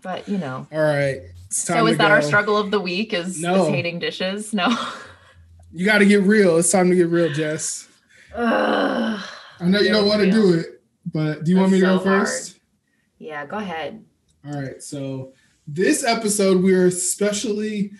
But 0.03 0.29
you 0.29 0.39
know. 0.39 0.67
All 0.73 0.81
right. 0.83 1.21
So 1.51 1.87
is 1.87 1.99
that 1.99 2.11
our 2.11 2.23
struggle 2.23 2.57
of 2.57 2.71
the 2.71 2.81
week? 2.81 3.13
Is, 3.13 3.41
No. 3.41 3.65
is 3.65 3.69
hating 3.69 3.99
dishes? 3.99 4.53
No. 4.55 4.75
You 5.75 5.87
got 5.87 5.99
to 5.99 6.07
get 6.07 6.23
real. 6.23 6.59
It's 6.59 6.71
time 6.71 6.91
to 6.91 6.97
get 6.97 7.09
real, 7.09 7.33
Jess. 7.33 7.89
I 8.37 9.19
know 9.63 9.81
you 9.81 9.89
don't 9.91 10.07
want 10.07 10.21
to 10.23 10.31
do 10.31 10.53
it, 10.55 10.83
but 11.11 11.45
do 11.45 11.51
you 11.51 11.57
want 11.57 11.73
me 11.73 11.81
That's 11.81 12.03
to 12.03 12.09
go 12.09 12.13
so 12.13 12.21
first? 12.21 12.59
Yeah, 13.19 13.47
go 13.47 13.57
ahead. 13.57 14.05
All 14.47 14.61
right. 14.61 14.83
So 14.83 15.33
this 15.67 16.05
episode 16.05 16.63
we're 16.63 16.87
especially 16.89 17.93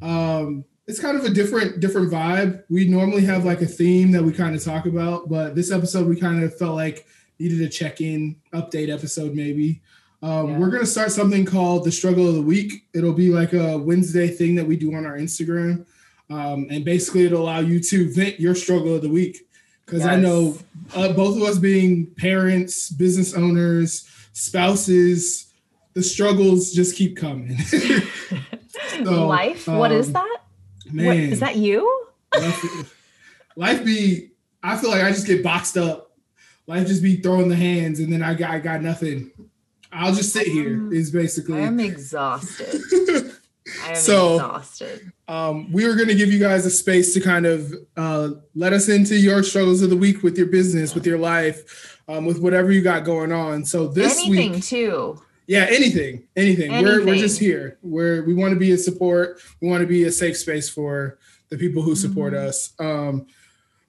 um 0.00 0.64
it's 0.86 0.98
kind 0.98 1.16
of 1.16 1.24
a 1.24 1.30
different 1.30 1.80
different 1.80 2.10
vibe. 2.10 2.64
We 2.68 2.88
normally 2.88 3.24
have 3.24 3.44
like 3.44 3.60
a 3.60 3.66
theme 3.66 4.10
that 4.12 4.22
we 4.22 4.32
kind 4.32 4.54
of 4.56 4.64
talk 4.64 4.86
about, 4.86 5.28
but 5.28 5.54
this 5.54 5.70
episode 5.70 6.08
we 6.08 6.16
kind 6.16 6.42
of 6.42 6.56
felt 6.56 6.74
like 6.74 7.06
needed 7.38 7.60
a 7.60 7.68
check-in 7.68 8.36
update 8.52 8.88
episode 8.92 9.34
maybe. 9.34 9.80
Um, 10.22 10.48
Yeah. 10.48 10.58
We're 10.58 10.70
gonna 10.70 10.86
start 10.86 11.12
something 11.12 11.44
called 11.44 11.84
the 11.84 11.92
struggle 11.92 12.28
of 12.28 12.34
the 12.34 12.42
week. 12.42 12.84
It'll 12.94 13.12
be 13.12 13.30
like 13.30 13.52
a 13.52 13.76
Wednesday 13.78 14.28
thing 14.28 14.54
that 14.54 14.66
we 14.66 14.76
do 14.76 14.94
on 14.94 15.04
our 15.04 15.18
Instagram, 15.18 15.84
um, 16.30 16.66
and 16.70 16.84
basically 16.84 17.26
it'll 17.26 17.42
allow 17.42 17.60
you 17.60 17.80
to 17.80 18.12
vent 18.12 18.40
your 18.40 18.54
struggle 18.54 18.94
of 18.94 19.02
the 19.02 19.08
week. 19.08 19.46
Because 19.84 20.06
I 20.06 20.16
know 20.16 20.56
uh, 20.94 21.12
both 21.12 21.36
of 21.36 21.42
us 21.42 21.58
being 21.58 22.06
parents, 22.16 22.88
business 22.88 23.34
owners, 23.34 24.08
spouses, 24.32 25.51
the 25.94 26.02
struggles 26.02 26.72
just 26.72 26.96
keep 26.96 27.16
coming. 27.16 27.56
So, 29.04 29.26
Life? 29.26 29.66
what 29.68 29.90
is 29.92 30.06
um, 30.08 30.12
that? 30.14 30.38
Man, 30.90 31.06
What, 31.06 31.16
is 31.16 31.40
that 31.40 31.56
you? 31.56 32.06
life, 33.56 33.84
be. 33.84 34.30
I 34.62 34.76
feel 34.76 34.90
like 34.90 35.02
I 35.02 35.10
just 35.10 35.26
get 35.26 35.42
boxed 35.42 35.76
up. 35.76 36.12
life 36.66 36.86
just 36.86 37.02
be 37.02 37.16
throwing 37.16 37.48
the 37.48 37.56
hands, 37.56 38.00
and 38.00 38.12
then 38.12 38.22
I 38.22 38.34
got 38.34 38.50
I 38.50 38.58
got 38.60 38.82
nothing. 38.82 39.30
I'll 39.92 40.14
just 40.14 40.32
sit 40.32 40.46
here. 40.46 40.74
Um, 40.74 40.92
Is 40.92 41.10
basically. 41.10 41.58
I 41.58 41.66
am 41.66 41.80
exhausted. 41.80 42.80
I 43.84 43.90
am 43.90 43.94
So- 43.96 44.36
exhausted. 44.36 45.12
um, 45.28 45.70
we 45.72 45.86
were 45.86 45.94
going 45.94 46.08
to 46.08 46.14
give 46.14 46.30
you 46.32 46.38
guys 46.38 46.64
a 46.66 46.70
space 46.70 47.12
to 47.14 47.20
kind 47.20 47.46
of 47.46 47.72
uh, 47.96 48.30
let 48.54 48.72
us 48.72 48.88
into 48.88 49.16
your 49.16 49.42
struggles 49.42 49.82
of 49.82 49.90
the 49.90 49.96
week 49.96 50.22
with 50.22 50.36
your 50.38 50.46
business, 50.48 50.94
with 50.94 51.06
your 51.06 51.18
life, 51.18 52.00
um, 52.08 52.24
with 52.26 52.38
whatever 52.40 52.72
you 52.72 52.82
got 52.82 53.04
going 53.04 53.32
on. 53.32 53.64
So 53.64 53.88
this 53.88 54.18
Anything 54.18 54.52
week, 54.52 54.64
too. 54.64 55.20
Yeah, 55.46 55.66
anything, 55.70 56.24
anything. 56.36 56.70
We're 56.70 57.04
we're 57.04 57.16
just 57.16 57.38
here. 57.38 57.78
We're 57.82 58.24
we 58.24 58.34
want 58.34 58.52
to 58.54 58.58
be 58.58 58.72
a 58.72 58.78
support. 58.78 59.40
We 59.60 59.68
want 59.68 59.80
to 59.82 59.86
be 59.86 60.04
a 60.04 60.12
safe 60.12 60.36
space 60.36 60.68
for 60.68 61.18
the 61.50 61.58
people 61.58 61.82
who 61.82 61.94
support 61.94 62.32
Mhm. 62.32 62.46
us. 62.48 62.72
Um, 62.78 63.26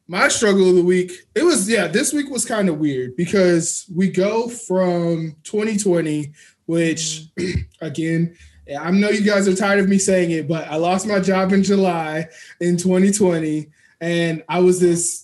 my 0.08 0.28
struggle 0.28 0.70
of 0.70 0.76
the 0.76 0.84
week, 0.84 1.12
it 1.34 1.44
was 1.44 1.70
yeah, 1.70 1.88
this 1.88 2.12
week 2.14 2.30
was 2.30 2.46
kind 2.46 2.68
of 2.70 2.78
weird 2.78 3.16
because 3.16 3.86
we 3.94 4.10
go 4.10 4.50
from 4.50 5.36
2020, 5.44 6.34
which 6.66 7.28
again, 7.82 8.36
I 8.80 8.92
know 8.92 9.10
you 9.10 9.22
guys 9.22 9.48
are 9.48 9.56
tired 9.56 9.80
of 9.80 9.90
me 9.90 9.98
saying 9.98 10.32
it, 10.32 10.48
but 10.48 10.68
I 10.68 10.76
lost 10.76 11.08
my 11.08 11.20
job 11.20 11.54
in 11.54 11.64
July 11.64 12.28
in 12.60 12.78
2020, 12.78 13.68
and 14.02 14.44
I 14.50 14.60
was 14.60 14.80
this 14.80 15.23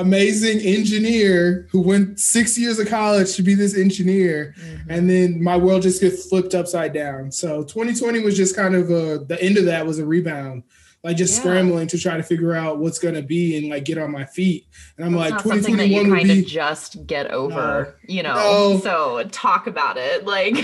amazing 0.00 0.58
engineer 0.60 1.66
who 1.70 1.80
went 1.80 2.18
six 2.18 2.58
years 2.58 2.78
of 2.78 2.88
college 2.88 3.34
to 3.36 3.42
be 3.42 3.54
this 3.54 3.76
engineer 3.76 4.54
Mhm. 4.58 4.80
and 4.88 5.10
then 5.10 5.42
my 5.42 5.56
world 5.56 5.82
just 5.82 6.00
gets 6.00 6.26
flipped 6.28 6.54
upside 6.54 6.92
down. 6.92 7.30
So 7.30 7.62
2020 7.62 8.20
was 8.20 8.36
just 8.36 8.56
kind 8.56 8.74
of 8.74 8.90
a 8.90 9.24
the 9.28 9.38
end 9.42 9.58
of 9.58 9.64
that 9.66 9.86
was 9.86 9.98
a 9.98 10.04
rebound, 10.06 10.62
like 11.04 11.16
just 11.16 11.34
Yeah. 11.34 11.40
scrambling 11.40 11.86
to 11.88 11.98
try 11.98 12.16
to 12.16 12.22
figure 12.22 12.54
out 12.54 12.78
what's 12.78 12.98
gonna 12.98 13.22
be 13.22 13.56
and 13.56 13.68
like 13.68 13.84
get 13.84 13.98
on 13.98 14.10
my 14.10 14.24
feet. 14.24 14.66
And 14.96 15.06
I'm 15.06 15.12
That's 15.12 15.22
like, 15.22 15.30
not 15.32 15.54
something 15.54 15.76
that 15.76 15.88
you 15.88 15.96
2021 16.02 16.10
would 16.10 16.28
kind 16.28 16.40
of 16.40 16.46
just 16.46 17.06
get 17.06 17.30
over, 17.30 17.94
you 18.08 18.22
know. 18.22 18.34
No. 18.34 18.80
So 18.82 19.28
talk 19.30 19.66
about 19.66 19.96
it. 19.98 20.26
Like 20.26 20.56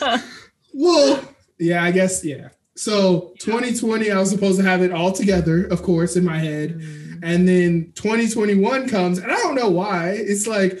well, 0.74 1.22
yeah, 1.58 1.82
I 1.84 1.90
guess 1.90 2.24
yeah. 2.24 2.48
So 2.76 3.34
2020, 3.40 4.10
I 4.10 4.18
was 4.18 4.30
supposed 4.30 4.58
to 4.58 4.64
have 4.64 4.80
it 4.82 4.90
all 4.92 5.12
together, 5.12 5.64
of 5.64 5.82
course, 5.82 6.16
in 6.16 6.24
my 6.24 6.38
head. 6.38 6.78
Mm-hmm. 6.78 7.09
And 7.22 7.46
then 7.48 7.92
2021 7.94 8.88
comes, 8.88 9.18
and 9.18 9.30
I 9.30 9.36
don't 9.36 9.54
know 9.54 9.68
why. 9.70 10.10
It's 10.10 10.46
like 10.46 10.78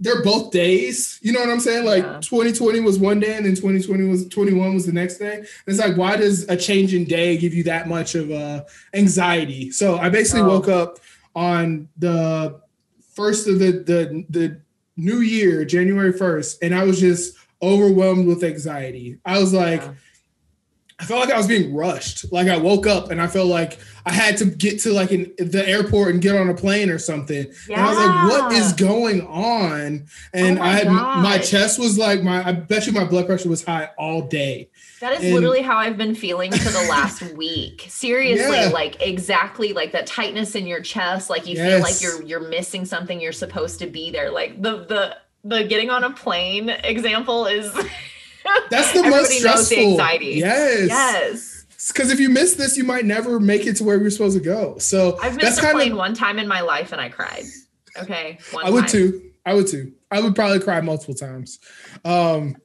they're 0.00 0.22
both 0.22 0.50
days. 0.50 1.18
You 1.22 1.32
know 1.32 1.40
what 1.40 1.48
I'm 1.48 1.60
saying? 1.60 1.84
Like 1.86 2.02
Yeah. 2.02 2.20
2020 2.20 2.80
was 2.80 2.98
one 2.98 3.20
day, 3.20 3.36
and 3.36 3.46
then 3.46 3.54
2020 3.54 4.04
was 4.04 4.28
21 4.28 4.74
was 4.74 4.86
the 4.86 4.92
next 4.92 5.18
day. 5.18 5.36
And 5.36 5.46
it's 5.66 5.78
like, 5.78 5.96
why 5.96 6.16
does 6.16 6.46
a 6.48 6.56
change 6.56 6.92
in 6.94 7.04
day 7.04 7.36
give 7.38 7.54
you 7.54 7.62
that 7.64 7.88
much 7.88 8.14
of 8.14 8.30
uh, 8.30 8.64
anxiety? 8.92 9.70
So 9.70 9.96
I 9.96 10.08
basically 10.10 10.42
Oh. 10.42 10.48
woke 10.48 10.68
up 10.68 10.98
on 11.34 11.88
the 11.96 12.60
first 13.14 13.48
of 13.48 13.58
the 13.58 13.72
the 13.72 14.24
the 14.28 14.60
new 14.96 15.20
year, 15.20 15.64
January 15.64 16.12
1st, 16.12 16.58
and 16.62 16.74
I 16.74 16.84
was 16.84 17.00
just 17.00 17.34
overwhelmed 17.62 18.26
with 18.26 18.44
anxiety. 18.44 19.18
I 19.24 19.38
was 19.38 19.52
like. 19.52 19.80
Yeah. 19.82 19.94
I 21.04 21.06
felt 21.06 21.20
like 21.20 21.30
I 21.30 21.36
was 21.36 21.46
being 21.46 21.74
rushed. 21.74 22.32
Like 22.32 22.48
I 22.48 22.56
woke 22.56 22.86
up 22.86 23.10
and 23.10 23.20
I 23.20 23.26
felt 23.26 23.48
like 23.48 23.78
I 24.06 24.12
had 24.12 24.38
to 24.38 24.46
get 24.46 24.80
to 24.80 24.92
like 24.92 25.12
an, 25.12 25.32
the 25.38 25.62
airport 25.68 26.12
and 26.14 26.22
get 26.22 26.34
on 26.34 26.48
a 26.48 26.54
plane 26.54 26.88
or 26.88 26.98
something. 26.98 27.46
Yeah. 27.68 27.76
And 27.78 27.86
I 27.86 27.88
was 27.90 27.98
like, 27.98 28.28
what 28.40 28.52
is 28.52 28.72
going 28.72 29.20
on? 29.26 30.06
And 30.32 30.58
Oh 30.58 30.62
my 30.62 30.66
I 30.68 30.72
had 30.72 30.88
my 30.88 31.38
chest 31.38 31.78
was 31.78 31.98
like 31.98 32.22
my 32.22 32.46
I 32.46 32.52
bet 32.52 32.86
you 32.86 32.92
my 32.92 33.04
blood 33.04 33.26
pressure 33.26 33.48
was 33.50 33.62
high 33.62 33.90
all 33.98 34.22
day. 34.22 34.70
That 35.00 35.12
is 35.12 35.24
And- 35.24 35.34
literally 35.34 35.60
how 35.60 35.76
I've 35.76 35.98
been 35.98 36.14
feeling 36.14 36.50
for 36.52 36.70
the 36.70 36.86
last 36.88 37.20
week. 37.36 37.84
Seriously, 37.88 38.56
Yeah. 38.56 38.68
like 38.70 39.02
exactly 39.02 39.74
like 39.74 39.92
that 39.92 40.06
tightness 40.06 40.54
in 40.54 40.66
your 40.66 40.80
chest, 40.80 41.28
like 41.28 41.46
you 41.46 41.56
feel 41.56 41.80
like 41.80 42.00
you're 42.00 42.22
you're 42.22 42.48
missing 42.48 42.86
something 42.86 43.20
you're 43.20 43.32
supposed 43.32 43.78
to 43.80 43.86
be 43.86 44.10
there. 44.10 44.30
Like 44.30 44.62
the 44.62 44.84
the 44.86 45.16
the 45.44 45.64
getting 45.64 45.90
on 45.90 46.04
a 46.04 46.10
plane 46.10 46.70
example 46.70 47.44
is 47.44 47.70
That's 48.70 48.92
the 48.92 49.02
most 49.08 49.12
knows 49.12 49.28
the 49.30 49.34
stressful. 49.38 49.78
anxiety. 49.92 50.26
Yes. 50.36 50.88
yes. 50.88 51.66
Because 51.92 52.10
if 52.10 52.18
you 52.18 52.30
miss 52.30 52.54
this, 52.54 52.76
you 52.76 52.84
might 52.84 53.04
never 53.04 53.38
make 53.38 53.66
it 53.66 53.76
to 53.76 53.84
where 53.84 54.00
you're 54.00 54.10
supposed 54.10 54.36
to 54.38 54.42
go. 54.42 54.78
So 54.78 55.18
I've 55.22 55.34
that's 55.38 55.56
missed 55.56 55.62
a 55.62 55.70
plane 55.72 55.92
of 55.92 55.98
one 55.98 56.14
time 56.14 56.38
in 56.38 56.48
my 56.48 56.60
life 56.62 56.92
and 56.92 57.00
I 57.00 57.08
cried. 57.10 57.44
Okay. 57.98 58.38
One 58.52 58.64
I 58.66 58.70
would 58.70 58.82
time. 58.82 58.90
too. 58.90 59.30
I 59.46 59.54
would 59.54 59.66
too. 59.66 59.92
I 60.10 60.20
would 60.20 60.34
probably 60.34 60.60
cry 60.60 60.80
multiple 60.80 61.14
times. 61.14 61.58
Um, 62.04 62.56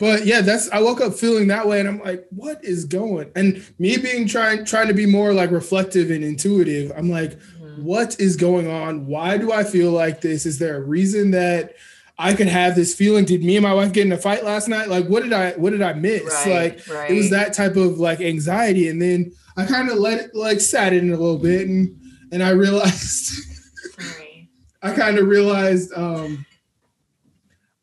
but 0.00 0.24
yeah, 0.26 0.40
that's 0.40 0.70
I 0.70 0.80
woke 0.80 1.00
up 1.00 1.14
feeling 1.14 1.46
that 1.48 1.68
way, 1.68 1.78
and 1.80 1.88
I'm 1.88 2.00
like, 2.00 2.26
what 2.30 2.64
is 2.64 2.84
going? 2.84 3.30
And 3.36 3.64
me 3.78 3.96
being 3.98 4.26
trying 4.26 4.64
trying 4.64 4.88
to 4.88 4.94
be 4.94 5.06
more 5.06 5.32
like 5.32 5.50
reflective 5.50 6.10
and 6.10 6.24
intuitive, 6.24 6.90
I'm 6.96 7.10
like, 7.10 7.38
Mhm. 7.38 7.82
what 7.82 8.18
is 8.18 8.34
going 8.36 8.68
on? 8.68 9.06
Why 9.06 9.36
do 9.38 9.52
I 9.52 9.62
feel 9.62 9.92
like 9.92 10.20
this? 10.20 10.46
Is 10.46 10.58
there 10.58 10.76
a 10.76 10.80
reason 10.80 11.30
that 11.32 11.74
I 12.18 12.34
could 12.34 12.46
have 12.46 12.76
this 12.76 12.94
feeling? 12.94 13.24
Did 13.24 13.42
me 13.42 13.56
and 13.56 13.62
my 13.62 13.74
wife 13.74 13.92
get 13.92 14.06
in 14.06 14.12
a 14.12 14.16
fight 14.16 14.44
last 14.44 14.68
night? 14.68 14.88
Like, 14.88 15.06
what 15.06 15.22
did 15.22 15.32
I 15.32 15.52
what 15.52 15.70
did 15.70 15.82
I 15.82 15.94
miss? 15.94 16.22
Right, 16.46 16.76
Like 16.76 16.88
right. 16.88 17.10
it 17.10 17.14
was 17.14 17.30
that 17.30 17.52
type 17.52 17.76
of 17.76 17.98
like 17.98 18.20
anxiety, 18.20 18.88
and 18.88 19.02
then 19.02 19.32
I 19.56 19.66
kind 19.66 19.90
of 19.90 19.98
let 19.98 20.20
it 20.20 20.34
like 20.34 20.60
sat 20.60 20.92
in 20.92 21.08
a 21.08 21.16
little 21.16 21.38
bit, 21.38 21.66
and 21.68 22.00
and 22.32 22.42
I 22.42 22.50
realized. 22.50 23.32
I 24.82 24.92
kind 24.94 25.18
of 25.18 25.26
realized 25.26 25.90
um, 25.96 26.44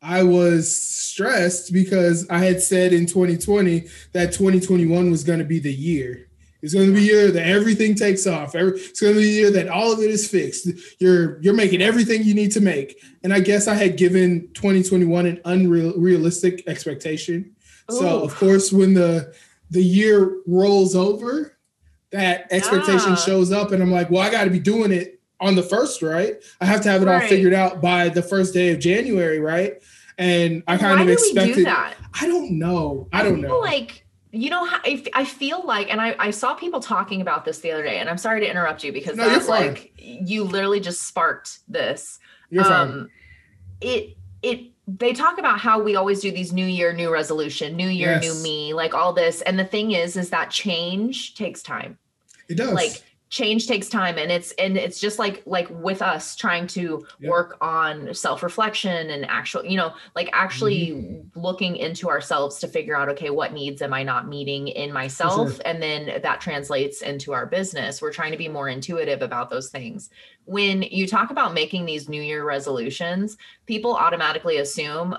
I 0.00 0.22
was 0.22 0.80
stressed 0.80 1.72
because 1.72 2.28
I 2.30 2.38
had 2.38 2.62
said 2.62 2.92
in 2.92 3.06
2020 3.06 3.86
that 4.12 4.32
2021 4.32 5.10
was 5.10 5.24
going 5.24 5.40
to 5.40 5.44
be 5.44 5.58
the 5.58 5.72
year. 5.72 6.28
It's 6.62 6.72
going 6.74 6.86
to 6.86 6.94
be 6.94 7.02
year 7.02 7.30
that 7.32 7.46
everything 7.46 7.94
takes 7.96 8.26
off. 8.26 8.54
Every, 8.54 8.78
it's 8.78 9.00
going 9.00 9.14
to 9.14 9.20
be 9.20 9.26
year 9.28 9.50
that 9.50 9.68
all 9.68 9.92
of 9.92 9.98
it 9.98 10.10
is 10.10 10.28
fixed. 10.28 10.68
You're 11.00 11.40
you're 11.42 11.54
making 11.54 11.82
everything 11.82 12.22
you 12.22 12.34
need 12.34 12.52
to 12.52 12.60
make. 12.60 13.02
And 13.24 13.32
I 13.34 13.40
guess 13.40 13.66
I 13.66 13.74
had 13.74 13.96
given 13.96 14.48
2021 14.54 15.26
an 15.26 15.40
unrealistic 15.44 16.62
expectation. 16.68 17.54
So 17.90 18.22
of 18.22 18.34
course, 18.36 18.72
when 18.72 18.94
the 18.94 19.34
the 19.70 19.82
year 19.82 20.38
rolls 20.46 20.94
over, 20.94 21.56
that 22.10 22.46
expectation 22.52 23.10
Yeah. 23.10 23.16
shows 23.16 23.52
up, 23.52 23.72
and 23.72 23.82
I'm 23.82 23.90
like, 23.90 24.10
well, 24.10 24.22
I 24.22 24.30
got 24.30 24.44
to 24.44 24.50
be 24.50 24.58
doing 24.60 24.92
it 24.92 25.20
on 25.40 25.56
the 25.56 25.62
first, 25.62 26.00
right? 26.02 26.36
I 26.60 26.66
have 26.66 26.80
to 26.82 26.90
have 26.90 27.02
it 27.02 27.08
all 27.08 27.20
figured 27.20 27.54
out 27.54 27.80
by 27.82 28.08
the 28.08 28.22
first 28.22 28.54
day 28.54 28.70
of 28.72 28.78
January, 28.78 29.40
right? 29.40 29.82
And 30.18 30.62
I 30.68 30.76
kind 30.76 30.94
Why 30.96 31.00
of 31.00 31.06
do 31.08 31.12
expected. 31.14 31.48
we 31.48 31.54
do 31.54 31.64
that? 31.64 31.94
I 32.20 32.26
don't 32.28 32.52
know. 32.52 33.08
I 33.12 33.22
don't 33.24 33.40
feel 33.40 33.48
know. 33.48 33.58
Like 33.58 34.06
you 34.32 34.48
know, 34.48 34.64
how, 34.64 34.80
I, 34.82 35.04
I 35.12 35.24
feel 35.26 35.64
like, 35.64 35.90
and 35.92 36.00
I, 36.00 36.16
I 36.18 36.30
saw 36.30 36.54
people 36.54 36.80
talking 36.80 37.20
about 37.20 37.44
this 37.44 37.58
the 37.60 37.70
other 37.70 37.82
day, 37.82 37.98
and 37.98 38.08
I'm 38.08 38.16
sorry 38.16 38.40
to 38.40 38.50
interrupt 38.50 38.82
you 38.82 38.90
because 38.90 39.16
No, 39.16 39.28
that's 39.28 39.46
like 39.46 39.92
you 39.96 40.42
literally 40.44 40.80
just 40.80 41.02
sparked 41.02 41.58
this. 41.68 42.18
You're 42.48 42.64
fine. 42.64 42.88
Um, 42.88 43.10
it 43.82 44.16
it 44.42 44.70
they 44.88 45.12
talk 45.12 45.38
about 45.38 45.60
how 45.60 45.80
we 45.80 45.96
always 45.96 46.20
do 46.20 46.32
these 46.32 46.52
new 46.52 46.66
year, 46.66 46.92
new 46.92 47.12
resolution, 47.12 47.76
new 47.76 47.88
year, 47.88 48.18
new 48.18 48.34
me, 48.42 48.72
like 48.72 48.94
all 48.94 49.12
this. 49.12 49.42
And 49.42 49.58
the 49.58 49.64
thing 49.64 49.92
is, 49.92 50.16
is 50.16 50.30
that 50.30 50.50
change 50.50 51.34
takes 51.34 51.62
time. 51.62 51.98
It 52.48 52.56
does. 52.56 52.72
Like 52.72 53.02
change 53.32 53.66
takes 53.66 53.88
time 53.88 54.18
and 54.18 54.30
it's 54.30 54.52
and 54.52 54.76
it's 54.76 55.00
just 55.00 55.18
like 55.18 55.42
like 55.46 55.66
with 55.70 56.02
us 56.02 56.36
trying 56.36 56.66
to 56.66 57.02
Yep. 57.18 57.30
work 57.30 57.56
on 57.62 58.12
self-reflection 58.12 59.08
and 59.08 59.24
actual 59.24 59.64
you 59.64 59.76
know 59.78 59.94
like 60.14 60.28
actually 60.34 60.90
Mm-hmm. 60.92 61.40
looking 61.40 61.76
into 61.76 62.10
ourselves 62.10 62.58
to 62.58 62.68
figure 62.68 62.94
out 62.94 63.08
okay 63.08 63.30
what 63.30 63.54
needs 63.54 63.80
am 63.80 63.94
i 63.94 64.02
not 64.02 64.28
meeting 64.28 64.68
in 64.68 64.92
myself 64.92 65.58
and 65.64 65.82
then 65.82 66.20
that 66.22 66.42
translates 66.42 67.00
into 67.00 67.32
our 67.32 67.46
business 67.46 68.02
we're 68.02 68.12
trying 68.12 68.32
to 68.32 68.36
be 68.38 68.48
more 68.48 68.68
intuitive 68.68 69.22
about 69.22 69.48
those 69.48 69.70
things 69.70 70.10
when 70.44 70.82
you 70.82 71.06
talk 71.06 71.30
about 71.30 71.54
making 71.54 71.86
these 71.86 72.10
new 72.10 72.20
year 72.22 72.44
resolutions 72.44 73.38
people 73.66 73.94
automatically 73.94 74.58
assume 74.58 75.16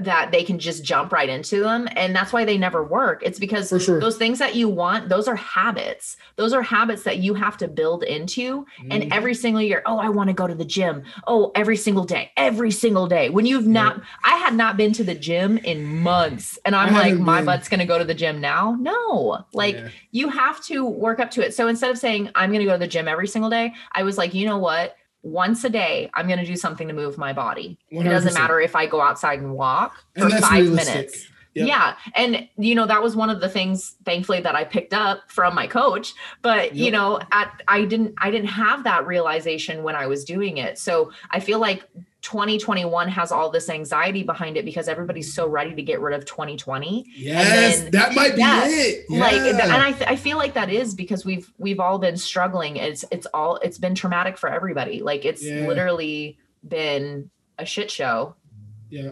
that 0.00 0.30
they 0.32 0.42
can 0.44 0.58
just 0.58 0.84
jump 0.84 1.12
right 1.12 1.28
into 1.28 1.62
them 1.62 1.88
and 1.96 2.14
that's 2.14 2.32
why 2.32 2.44
they 2.44 2.56
never 2.58 2.82
work. 2.84 3.22
It's 3.24 3.38
because 3.38 3.68
sure. 3.84 4.00
those 4.00 4.16
things 4.16 4.38
that 4.38 4.54
you 4.54 4.68
want 4.68 5.08
those 5.08 5.26
are 5.28 5.36
habits. 5.36 6.16
Those 6.36 6.52
are 6.52 6.62
habits 6.62 7.02
that 7.04 7.18
you 7.18 7.34
have 7.34 7.56
to 7.58 7.68
build 7.68 8.02
into 8.04 8.66
and 8.90 9.02
Mhm. 9.04 9.12
every 9.12 9.34
single 9.34 9.62
year 9.62 9.82
oh 9.86 9.98
i 9.98 10.08
want 10.08 10.28
to 10.28 10.34
go 10.34 10.46
to 10.46 10.54
the 10.54 10.64
gym. 10.64 11.02
Oh 11.26 11.52
every 11.54 11.76
single 11.76 12.04
day 12.04 12.30
every 12.36 12.70
single 12.70 13.06
day. 13.06 13.30
When 13.30 13.46
you've 13.46 13.66
not 13.66 14.00
i 14.24 14.36
had 14.36 14.54
not 14.54 14.76
been 14.76 14.92
to 14.92 15.04
the 15.04 15.14
gym 15.14 15.58
in 15.58 15.84
months 15.84 16.58
and 16.64 16.74
i'm 16.76 16.94
I 16.94 16.98
like 17.10 17.18
my 17.18 17.38
been. 17.38 17.46
butt's 17.46 17.68
going 17.68 17.80
to 17.80 17.86
go 17.86 17.98
to 17.98 18.04
the 18.04 18.14
gym 18.14 18.40
now? 18.40 18.76
No. 18.80 19.44
Like 19.52 19.74
Yeah. 19.76 19.88
you 20.12 20.28
have 20.28 20.62
to 20.64 20.84
work 20.84 21.20
up 21.20 21.30
to 21.32 21.44
it. 21.44 21.54
So 21.54 21.68
instead 21.68 21.90
of 21.90 21.98
saying 21.98 22.30
i'm 22.34 22.50
going 22.50 22.60
to 22.60 22.66
go 22.66 22.72
to 22.72 22.78
the 22.78 22.86
gym 22.86 23.08
every 23.08 23.26
single 23.28 23.50
day 23.50 23.74
i 23.92 24.02
was 24.02 24.16
like 24.18 24.34
you 24.34 24.46
know 24.46 24.58
what 24.58 24.96
once 25.28 25.64
a 25.64 25.70
day 25.70 26.10
i'm 26.14 26.26
going 26.26 26.38
to 26.38 26.46
do 26.46 26.56
something 26.56 26.88
to 26.88 26.94
move 26.94 27.18
my 27.18 27.32
body 27.32 27.78
it 27.90 28.04
doesn't 28.04 28.34
matter 28.34 28.60
if 28.60 28.74
i 28.74 28.86
go 28.86 29.00
outside 29.00 29.40
and 29.40 29.52
walk 29.52 30.04
for 30.16 30.24
and 30.24 30.34
five 30.34 30.62
realistic. 30.62 30.94
minutes 30.94 31.28
Yep. 31.54 31.66
yeah. 31.66 31.96
And, 32.14 32.48
you 32.56 32.74
know, 32.74 32.86
that 32.86 33.02
was 33.02 33.16
one 33.16 33.30
of 33.30 33.40
the 33.40 33.48
things, 33.48 33.96
thankfully, 34.04 34.40
that 34.40 34.54
I 34.54 34.64
picked 34.64 34.92
up 34.92 35.22
from 35.28 35.54
my 35.54 35.66
coach. 35.66 36.14
But, 36.42 36.74
you 36.74 36.90
know, 36.90 37.20
at, 37.32 37.62
I 37.66 37.84
didn't, 37.84 38.14
I 38.18 38.30
didn't 38.30 38.48
have 38.48 38.84
that 38.84 39.06
realization 39.06 39.82
when 39.82 39.96
I 39.96 40.06
was 40.06 40.24
doing 40.24 40.58
it. 40.58 40.78
So 40.78 41.10
I 41.30 41.40
feel 41.40 41.58
like 41.58 41.88
2021 42.22 43.08
has 43.08 43.30
all 43.30 43.48
this 43.48 43.68
anxiety 43.70 44.22
behind 44.24 44.56
it 44.56 44.64
because 44.64 44.88
everybody's 44.88 45.32
so 45.32 45.48
ready 45.48 45.74
to 45.74 45.82
get 45.82 46.00
rid 46.00 46.14
of 46.18 46.24
2020 46.26 47.06
Yes, 47.16 47.80
then- 47.80 47.90
that 47.92 48.14
might 48.14 48.34
be 48.34 48.40
yeah, 48.40 48.64
it. 48.66 49.08
like 49.10 49.34
and 49.34 49.60
I, 49.72 49.92
th- 49.92 50.10
I 50.10 50.16
feel 50.16 50.36
like 50.36 50.54
that 50.54 50.68
is 50.70 50.94
because 50.94 51.24
we've 51.24 51.50
we've 51.58 51.78
all 51.80 51.98
been 51.98 52.16
struggling 52.16 52.76
it's 52.76 53.04
it's 53.12 53.26
all 53.32 53.56
it's 53.58 53.78
been 53.78 53.94
traumatic 53.94 54.36
for 54.36 54.48
everybody 54.48 55.00
like 55.00 55.24
it's 55.24 55.44
Yeah. 55.44 55.66
literally 55.68 56.38
been 56.66 57.30
a 57.58 57.64
shit 57.64 57.90
show. 57.90 58.34
Yeah. 58.90 59.10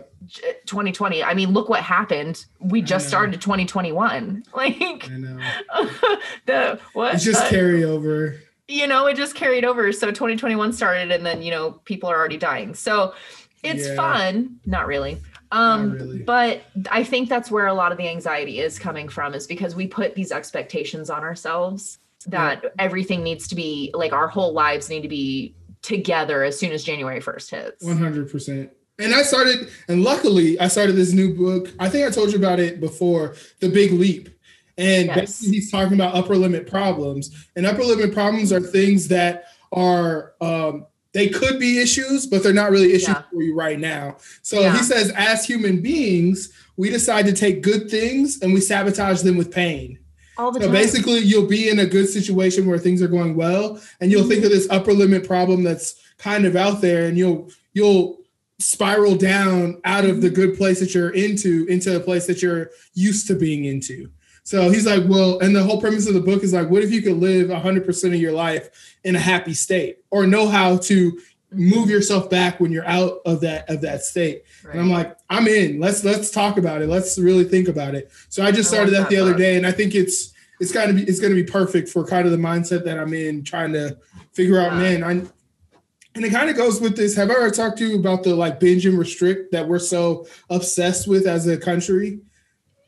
2020. 0.64 1.22
I 1.22 1.34
mean, 1.34 1.50
look 1.52 1.68
what 1.68 1.80
happened. 1.82 2.46
We 2.60 2.80
just 2.80 3.08
started 3.08 3.40
2021. 3.42 4.44
Like 4.54 5.10
I 5.10 5.16
know. 5.16 5.38
the 6.46 6.80
what? 6.94 7.14
It's 7.14 7.24
just 7.24 7.42
uh, 7.42 7.48
carryover. 7.50 8.38
You 8.68 8.86
know, 8.86 9.06
it 9.06 9.16
just 9.16 9.34
carried 9.34 9.64
over. 9.64 9.92
So 9.92 10.08
2021 10.08 10.72
started, 10.72 11.10
and 11.12 11.24
then 11.24 11.42
you 11.42 11.50
know 11.50 11.72
people 11.84 12.08
are 12.10 12.16
already 12.16 12.36
dying. 12.36 12.74
So 12.74 13.14
it's 13.62 13.86
Yeah. 13.86 13.96
fun. 13.96 14.56
Not 14.66 14.86
really. 14.86 15.18
Um, 15.52 15.92
really. 15.92 16.18
but 16.18 16.62
I 16.90 17.04
think 17.04 17.28
that's 17.28 17.50
where 17.52 17.68
a 17.68 17.74
lot 17.74 17.92
of 17.92 17.98
the 17.98 18.08
anxiety 18.08 18.58
is 18.58 18.78
coming 18.78 19.08
from, 19.08 19.32
is 19.34 19.46
because 19.46 19.76
we 19.76 19.86
put 19.86 20.14
these 20.16 20.32
expectations 20.32 21.08
on 21.08 21.22
ourselves 21.22 21.98
that 22.26 22.64
everything 22.80 23.22
needs 23.22 23.46
to 23.48 23.54
be 23.54 23.90
like 23.94 24.12
our 24.12 24.26
whole 24.26 24.52
lives 24.52 24.90
need 24.90 25.02
to 25.02 25.08
be 25.08 25.54
together 25.82 26.42
as 26.42 26.58
soon 26.58 26.72
as 26.72 26.82
January 26.82 27.20
1st 27.20 27.50
hits. 27.50 27.84
One 27.84 27.96
hundred 27.98 28.28
percent. 28.30 28.70
And 28.98 29.14
I 29.14 29.22
started, 29.22 29.68
and 29.88 30.02
luckily, 30.02 30.58
I 30.58 30.66
started 30.68 30.94
this 30.96 31.12
new 31.12 31.32
book. 31.34 31.70
I 31.78 31.88
think 31.90 32.06
I 32.06 32.10
told 32.10 32.32
you 32.32 32.38
about 32.38 32.58
it 32.58 32.80
before, 32.80 33.36
The 33.60 33.68
Big 33.68 33.92
Leap. 33.92 34.30
And 34.78 35.06
Yes. 35.06 35.16
basically, 35.16 35.54
he's 35.54 35.70
talking 35.70 35.94
about 35.94 36.14
upper 36.14 36.36
limit 36.36 36.66
problems. 36.66 37.30
And 37.56 37.66
upper 37.66 37.82
limit 37.84 38.12
problems 38.12 38.52
are 38.52 38.60
things 38.60 39.08
that 39.08 39.44
are 39.72 40.32
um, 40.40 40.86
they 41.12 41.28
could 41.28 41.58
be 41.58 41.78
issues, 41.80 42.26
but 42.26 42.42
they're 42.42 42.52
not 42.52 42.70
really 42.70 42.92
issues 42.92 43.08
Yeah. 43.08 43.22
for 43.32 43.42
you 43.42 43.54
right 43.54 43.80
now. 43.80 44.18
So 44.42 44.60
Yeah. 44.60 44.76
he 44.76 44.82
says, 44.82 45.10
as 45.16 45.46
human 45.46 45.80
beings, 45.80 46.50
we 46.76 46.90
decide 46.90 47.24
to 47.24 47.32
take 47.32 47.62
good 47.62 47.90
things 47.90 48.38
and 48.42 48.52
we 48.52 48.60
sabotage 48.60 49.22
them 49.22 49.38
with 49.38 49.50
pain. 49.50 49.98
All 50.36 50.52
the 50.52 50.60
So 50.60 50.66
time. 50.66 50.74
basically, 50.74 51.20
you'll 51.20 51.46
be 51.46 51.70
in 51.70 51.78
a 51.78 51.86
good 51.86 52.06
situation 52.10 52.66
where 52.66 52.78
things 52.78 53.00
are 53.00 53.08
going 53.08 53.34
well, 53.34 53.80
and 54.02 54.12
you'll 54.12 54.28
think 54.28 54.44
of 54.44 54.50
this 54.50 54.66
upper 54.68 54.92
limit 54.92 55.26
problem 55.26 55.62
that's 55.62 55.94
kind 56.18 56.44
of 56.44 56.54
out 56.54 56.82
there, 56.82 57.06
and 57.06 57.16
you'll 57.16 57.48
you'll 57.72 58.18
spiral 58.58 59.14
down 59.16 59.80
out 59.84 60.04
of 60.04 60.20
the 60.20 60.28
good 60.30 60.56
place 60.58 60.80
that 60.80 60.94
you're 60.94 61.10
into 61.10 61.64
into 61.70 61.96
a 61.96 62.00
place 62.00 62.26
that 62.26 62.42
you're 62.42 62.70
used 62.92 63.26
to 63.28 63.34
being 63.34 63.64
into. 63.64 64.10
So 64.46 64.70
he's 64.70 64.86
like, 64.86 65.02
well, 65.08 65.40
and 65.40 65.56
the 65.56 65.64
whole 65.64 65.80
premise 65.80 66.06
of 66.06 66.14
the 66.14 66.20
book 66.20 66.44
is 66.44 66.52
like, 66.52 66.70
what 66.70 66.84
if 66.84 66.92
you 66.92 67.02
could 67.02 67.16
live 67.16 67.48
100% 67.48 68.04
of 68.06 68.14
your 68.14 68.30
life 68.30 68.96
in 69.02 69.16
a 69.16 69.18
happy 69.18 69.54
state, 69.54 69.98
or 70.12 70.24
know 70.24 70.46
how 70.46 70.76
to 70.76 71.20
move 71.50 71.90
yourself 71.90 72.30
back 72.30 72.60
when 72.60 72.70
you're 72.70 72.86
out 72.86 73.18
of 73.26 73.40
that 73.40 73.68
of 73.68 73.80
that 73.80 74.04
state? 74.04 74.44
And 74.70 74.80
I'm 74.80 74.88
like, 74.88 75.16
I'm 75.28 75.48
in. 75.48 75.80
Let's 75.80 76.04
let's 76.04 76.30
talk 76.30 76.58
about 76.58 76.80
it. 76.80 76.88
Let's 76.88 77.18
really 77.18 77.42
think 77.42 77.66
about 77.66 77.96
it. 77.96 78.12
So 78.28 78.44
I 78.44 78.52
just 78.52 78.68
started 78.70 78.92
love 78.92 79.02
that 79.02 79.10
the 79.10 79.16
other 79.16 79.34
day, 79.34 79.56
and 79.56 79.66
I 79.66 79.72
think 79.72 79.96
it's 79.96 80.32
it's 80.60 80.70
gonna 80.70 80.92
be 80.92 81.02
it's 81.02 81.18
gonna 81.18 81.34
be 81.34 81.42
perfect 81.42 81.88
for 81.88 82.06
kind 82.06 82.24
of 82.24 82.30
the 82.30 82.38
mindset 82.38 82.84
that 82.84 83.00
I'm 83.00 83.14
in, 83.14 83.42
trying 83.42 83.72
to 83.72 83.98
figure 84.32 84.60
out, 84.60 84.74
man. 84.74 85.02
I 85.02 85.10
and 85.10 86.24
it 86.24 86.30
kind 86.30 86.48
of 86.48 86.56
goes 86.56 86.80
with 86.80 86.96
this. 86.96 87.16
Have 87.16 87.30
I 87.30 87.34
ever 87.34 87.50
talked 87.50 87.78
to 87.78 87.86
you 87.88 87.98
about 87.98 88.22
the 88.22 88.36
like 88.36 88.60
binge 88.60 88.86
and 88.86 88.96
restrict 88.96 89.50
that 89.50 89.66
we're 89.66 89.80
so 89.80 90.28
obsessed 90.50 91.08
with 91.08 91.26
as 91.26 91.48
a 91.48 91.56
country? 91.56 92.20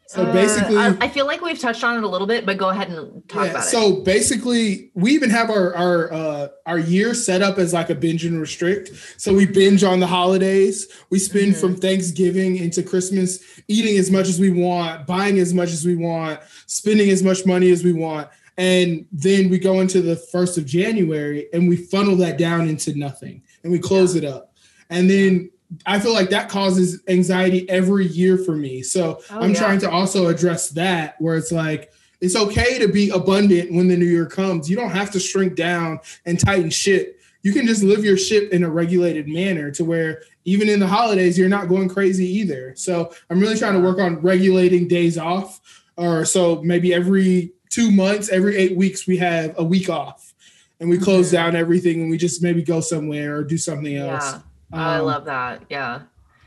So 0.09 0.23
Uh, 0.25 0.33
basically, 0.33 0.79
I, 0.79 0.97
I 1.03 1.09
feel 1.11 1.27
like 1.27 1.43
we've 1.43 1.59
touched 1.59 1.85
on 1.85 1.99
it 1.99 2.03
a 2.03 2.09
little 2.09 2.27
bit, 2.27 2.47
but 2.47 2.57
go 2.57 2.71
ahead 2.71 2.89
and 2.89 3.29
talk 3.29 3.45
yeah, 3.45 3.51
about 3.51 3.65
it. 3.65 3.69
so 3.69 3.97
basically, 4.01 4.91
we 4.95 5.13
even 5.13 5.29
have 5.29 5.51
our 5.51 5.75
our 5.77 6.11
uh, 6.11 6.49
our 6.65 6.79
year 6.79 7.13
set 7.13 7.43
up 7.43 7.59
as 7.59 7.75
like 7.75 7.91
a 7.91 7.95
binge 7.95 8.25
and 8.25 8.41
restrict. 8.41 8.91
So 9.19 9.35
we 9.35 9.45
binge 9.45 9.85
on 9.85 10.01
the 10.01 10.07
holidays. 10.07 10.89
We 11.11 11.19
spend 11.19 11.53
Mhm. 11.53 11.61
from 11.61 11.77
Thanksgiving 11.77 12.57
into 12.57 12.83
Christmas, 12.83 13.41
eating 13.69 13.99
as 13.99 14.11
much 14.11 14.29
as 14.29 14.41
we 14.41 14.49
want, 14.49 15.07
buying 15.07 15.39
as 15.41 15.53
much 15.53 15.73
as 15.73 15.85
we 15.85 15.95
want, 15.95 16.41
spending 16.67 17.11
as 17.11 17.23
much 17.23 17.45
money 17.45 17.71
as 17.71 17.85
we 17.85 17.93
want, 17.93 18.29
and 18.57 19.05
then 19.13 19.51
we 19.51 19.59
go 19.59 19.81
into 19.81 20.01
the 20.01 20.17
first 20.17 20.57
of 20.57 20.65
January 20.65 21.49
and 21.53 21.69
we 21.69 21.77
funnel 21.77 22.17
that 22.17 22.39
down 22.39 22.67
into 22.67 22.99
nothing 22.99 23.43
and 23.63 23.71
we 23.71 23.79
close 23.79 24.15
it 24.17 24.25
up. 24.25 24.55
And 24.89 25.11
then 25.11 25.51
I 25.87 26.01
feel 26.01 26.15
like 26.15 26.31
that 26.31 26.49
causes 26.49 27.03
anxiety 27.09 27.69
every 27.69 28.07
year 28.07 28.39
for 28.39 28.57
me. 28.57 28.83
So 28.83 29.21
Oh, 29.31 29.41
I'm 29.41 29.53
yeah. 29.53 29.59
trying 29.61 29.79
to 29.81 29.91
also 29.91 30.29
address 30.29 30.71
that 30.71 31.21
where 31.21 31.37
it's 31.37 31.53
like 31.53 31.93
it's 32.21 32.35
okay 32.35 32.79
to 32.79 32.89
be 32.89 33.11
abundant 33.11 33.73
when 33.73 33.87
the 33.87 33.97
new 33.97 34.07
year 34.07 34.27
comes. 34.27 34.69
You 34.69 34.77
don't 34.77 34.91
have 34.91 35.11
to 35.13 35.21
shrink 35.21 35.55
down 35.55 36.01
and 36.27 36.39
tighten 36.41 36.71
shit. 36.71 37.17
You 37.43 37.53
can 37.53 37.67
just 37.67 37.83
live 37.85 38.05
your 38.05 38.17
ship 38.17 38.53
in 38.53 38.65
a 38.65 38.71
regulated 38.71 39.29
manner 39.29 39.71
to 39.73 39.85
where 39.85 40.23
even 40.45 40.69
in 40.69 40.81
the 40.81 40.87
holidays 40.87 41.39
you're 41.39 41.49
not 41.49 41.69
going 41.69 41.89
crazy 41.89 42.27
either. 42.27 42.73
So 42.75 43.13
I'm 43.31 43.39
really 43.39 43.57
trying 43.57 43.75
to 43.75 43.81
work 43.81 43.99
on 43.99 44.17
regulating 44.21 44.89
days 44.89 45.17
off 45.19 45.61
or 45.97 46.25
so 46.25 46.63
maybe 46.63 46.93
every 46.95 47.53
2 47.71 47.91
months, 47.93 48.31
every 48.31 48.57
8 48.57 48.77
weeks 48.77 49.07
we 49.07 49.19
have 49.19 49.55
a 49.59 49.63
week 49.65 49.89
off 49.91 50.35
and 50.81 50.89
we 50.91 50.97
close 50.99 51.29
Mhm. 51.29 51.33
down 51.33 51.57
everything 51.57 52.01
and 52.01 52.11
we 52.11 52.17
just 52.17 52.43
maybe 52.43 52.63
go 52.63 52.81
somewhere 52.81 53.37
or 53.37 53.45
do 53.45 53.59
something 53.59 53.95
else. 53.97 54.25
yeah, 54.33 54.41
I 54.73 54.99
Um, 54.99 55.07
love 55.07 55.25
that. 55.27 55.63
Yeah. 55.71 56.01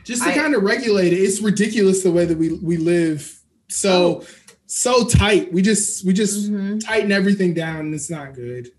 just 0.03 0.23
to 0.23 0.29
I- 0.29 0.33
kind 0.35 0.55
of 0.55 0.63
regulate 0.63 1.13
it 1.13 1.17
it's 1.17 1.41
ridiculous 1.41 2.01
the 2.03 2.11
way 2.11 2.25
that 2.25 2.37
we 2.37 2.53
we 2.53 2.75
live 2.77 3.39
so 3.67 4.21
Oh. 4.23 4.25
so 4.65 5.05
tight 5.05 5.53
we 5.53 5.61
just 5.61 6.03
we 6.05 6.11
just 6.13 6.51
Mhm. 6.51 6.83
tighten 6.83 7.11
everything 7.11 7.53
down 7.53 7.81
and 7.81 7.93
it's 7.93 8.09
not 8.09 8.33
good 8.33 8.69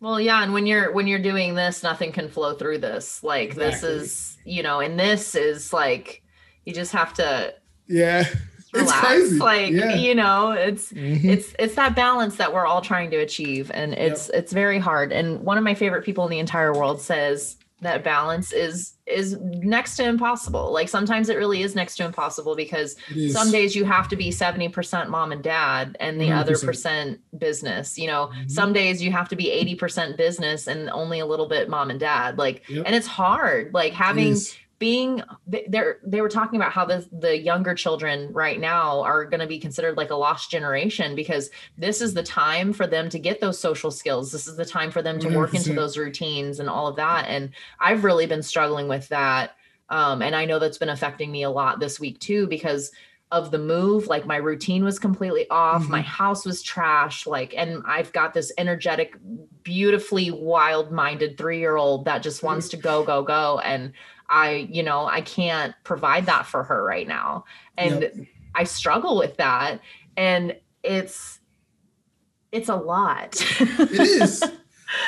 Well, 0.00 0.20
yeah, 0.20 0.42
and 0.42 0.52
when 0.52 0.66
you're 0.66 0.92
when 0.92 1.06
you're 1.06 1.18
doing 1.20 1.54
this, 1.54 1.82
nothing 1.82 2.12
can 2.12 2.28
flow 2.28 2.52
through 2.54 2.78
this. 2.78 3.22
Like 3.24 3.54
this 3.54 3.82
is, 3.82 4.36
you 4.44 4.62
know, 4.62 4.80
and 4.80 4.98
this 5.00 5.34
is 5.34 5.72
like 5.72 6.22
you 6.66 6.74
just 6.74 6.92
have 6.92 7.14
to 7.14 7.54
yeah 7.88 8.24
relax. 8.74 8.90
it's 8.92 8.92
crazy 9.06 9.38
Like, 9.38 9.70
yeah 9.72 9.94
you 9.94 10.14
know, 10.14 10.50
it's 10.50 10.92
Mhm. 10.92 11.24
it's 11.24 11.54
it's 11.58 11.74
that 11.76 11.94
balance 11.96 12.36
that 12.36 12.52
we're 12.52 12.66
all 12.66 12.82
trying 12.82 13.10
to 13.12 13.16
achieve 13.16 13.70
and 13.72 13.94
it's 13.94 14.28
it's 14.30 14.52
very 14.52 14.78
hard. 14.78 15.12
And 15.12 15.40
one 15.40 15.56
of 15.58 15.64
my 15.64 15.74
favorite 15.74 16.04
people 16.04 16.24
in 16.24 16.30
the 16.30 16.40
entire 16.40 16.72
world 16.74 17.00
says 17.00 17.56
that 17.82 18.02
balance 18.02 18.52
is 18.52 18.94
is 19.06 19.36
next 19.40 19.96
to 19.96 20.04
impossible. 20.04 20.72
Like 20.72 20.88
sometimes 20.88 21.28
it 21.28 21.36
really 21.36 21.62
is 21.62 21.74
next 21.76 21.96
to 21.96 22.04
impossible 22.04 22.56
because 22.56 22.96
some 23.30 23.52
days 23.52 23.76
you 23.76 23.84
have 23.84 24.08
to 24.08 24.16
be 24.16 24.30
70% 24.30 25.08
mom 25.10 25.30
and 25.30 25.42
dad 25.44 25.96
and 26.00 26.20
the 26.20 26.32
other 26.32 26.54
100%. 26.54 26.64
percent 26.66 27.20
business 27.38 27.96
you 27.98 28.06
know 28.08 28.30
Mhm. 28.34 28.50
some 28.50 28.72
days 28.72 29.00
you 29.02 29.12
have 29.12 29.28
to 29.28 29.36
be 29.36 29.50
80% 29.50 30.16
business 30.16 30.66
and 30.66 30.90
only 30.90 31.20
a 31.20 31.26
little 31.26 31.46
bit 31.48 31.68
mom 31.68 31.90
and 31.90 32.00
dad 32.00 32.36
like 32.38 32.62
Yep. 32.68 32.82
and 32.86 32.94
it's 32.96 33.06
hard 33.06 33.72
like 33.74 33.92
having 33.92 34.32
is. 34.32 34.56
Being 34.78 35.22
they- 35.46 35.66
they're 35.68 35.98
they 36.04 36.20
were 36.20 36.28
talking 36.28 36.60
about 36.60 36.72
how 36.72 36.84
the 36.84 37.06
the 37.12 37.38
younger 37.38 37.74
children 37.74 38.32
right 38.32 38.60
now 38.60 39.00
are 39.02 39.24
going 39.24 39.40
to 39.40 39.46
be 39.46 39.58
considered 39.58 39.96
like 39.96 40.10
a 40.10 40.14
lost 40.14 40.50
generation 40.50 41.14
because 41.14 41.50
this 41.78 42.00
is 42.00 42.14
the 42.14 42.22
time 42.22 42.72
for 42.72 42.86
them 42.86 43.08
to 43.08 43.18
get 43.18 43.40
those 43.40 43.58
social 43.58 43.90
skills. 43.90 44.32
This 44.32 44.46
is 44.46 44.56
the 44.56 44.64
time 44.64 44.90
for 44.90 45.02
them 45.02 45.18
to 45.20 45.34
work 45.34 45.54
into 45.54 45.70
mm-hmm. 45.70 45.76
those 45.76 45.96
routines 45.96 46.60
and 46.60 46.68
all 46.68 46.86
of 46.86 46.96
that. 46.96 47.26
And 47.28 47.50
i've 47.80 48.04
really 48.04 48.26
been 48.26 48.42
struggling 48.42 48.88
with 48.88 49.08
that 49.08 49.56
um, 49.88 50.22
and 50.22 50.34
i 50.34 50.44
know 50.44 50.58
that's 50.58 50.78
been 50.78 50.88
affecting 50.88 51.30
me 51.30 51.42
a 51.42 51.50
lot 51.50 51.80
this 51.80 52.00
week 52.00 52.18
too 52.18 52.46
because 52.46 52.90
of 53.32 53.50
the 53.50 53.58
move 53.58 54.06
like 54.06 54.26
my 54.26 54.36
routine 54.36 54.84
was 54.84 54.98
completely 54.98 55.48
off 55.50 55.88
my 55.88 56.00
mm-hmm. 56.00 56.08
house 56.08 56.44
was 56.44 56.62
trash 56.62 57.26
like 57.26 57.54
and 57.56 57.82
i've 57.86 58.12
got 58.12 58.32
this 58.32 58.52
energetic 58.58 59.16
beautifully 59.66 60.30
wild-minded 60.30 61.36
three-year-old 61.36 62.04
that 62.04 62.22
just 62.22 62.44
wants 62.44 62.68
mm-hmm. 62.68 62.76
to 62.76 62.82
go 62.82 63.02
go 63.02 63.22
go. 63.24 63.58
And 63.58 63.92
i 64.28 64.68
you 64.70 64.82
know 64.82 65.06
i 65.06 65.20
can't 65.20 65.74
provide 65.84 66.26
that 66.26 66.46
for 66.46 66.62
her 66.64 66.82
right 66.84 67.08
now. 67.08 67.44
And 67.78 68.02
Yep. 68.02 68.14
i 68.54 68.64
struggle 68.64 69.16
with 69.16 69.36
that. 69.36 69.80
And 70.16 70.56
it's 70.82 71.40
it's 72.52 72.68
a 72.68 72.76
lot. 72.76 73.40
It 73.60 73.90
is. 73.92 74.42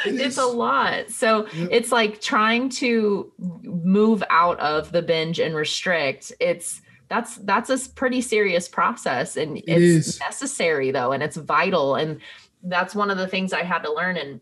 It 0.05 0.17
it's 0.17 0.37
is. 0.37 0.39
a 0.39 0.45
lot. 0.47 1.09
So 1.09 1.47
Yep. 1.55 1.69
it's 1.71 1.93
like 1.93 2.21
trying 2.21 2.69
to 2.71 3.33
move 3.39 4.25
out 4.29 4.59
of 4.59 4.91
the 4.91 5.03
binge 5.03 5.39
and 5.39 5.55
restrict. 5.55 6.33
It's 6.41 6.83
that's 7.09 7.37
that's 7.37 7.71
a 7.71 7.89
pretty 7.91 8.21
serious 8.21 8.69
process. 8.69 9.37
And 9.37 9.59
it's 9.59 9.69
is. 10.09 10.21
necessary 10.21 10.91
though 10.91 11.13
and 11.13 11.23
it's 11.23 11.37
vital. 11.37 11.95
And 11.95 12.21
that's 12.65 12.93
one 12.95 13.09
of 13.09 13.19
the 13.19 13.29
things 13.29 13.53
i 13.53 13.63
had 13.63 13.85
to 13.85 13.93
learn. 13.93 14.17
And 14.17 14.41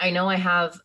i 0.00 0.10
know 0.10 0.28
i 0.28 0.36
have 0.36 0.80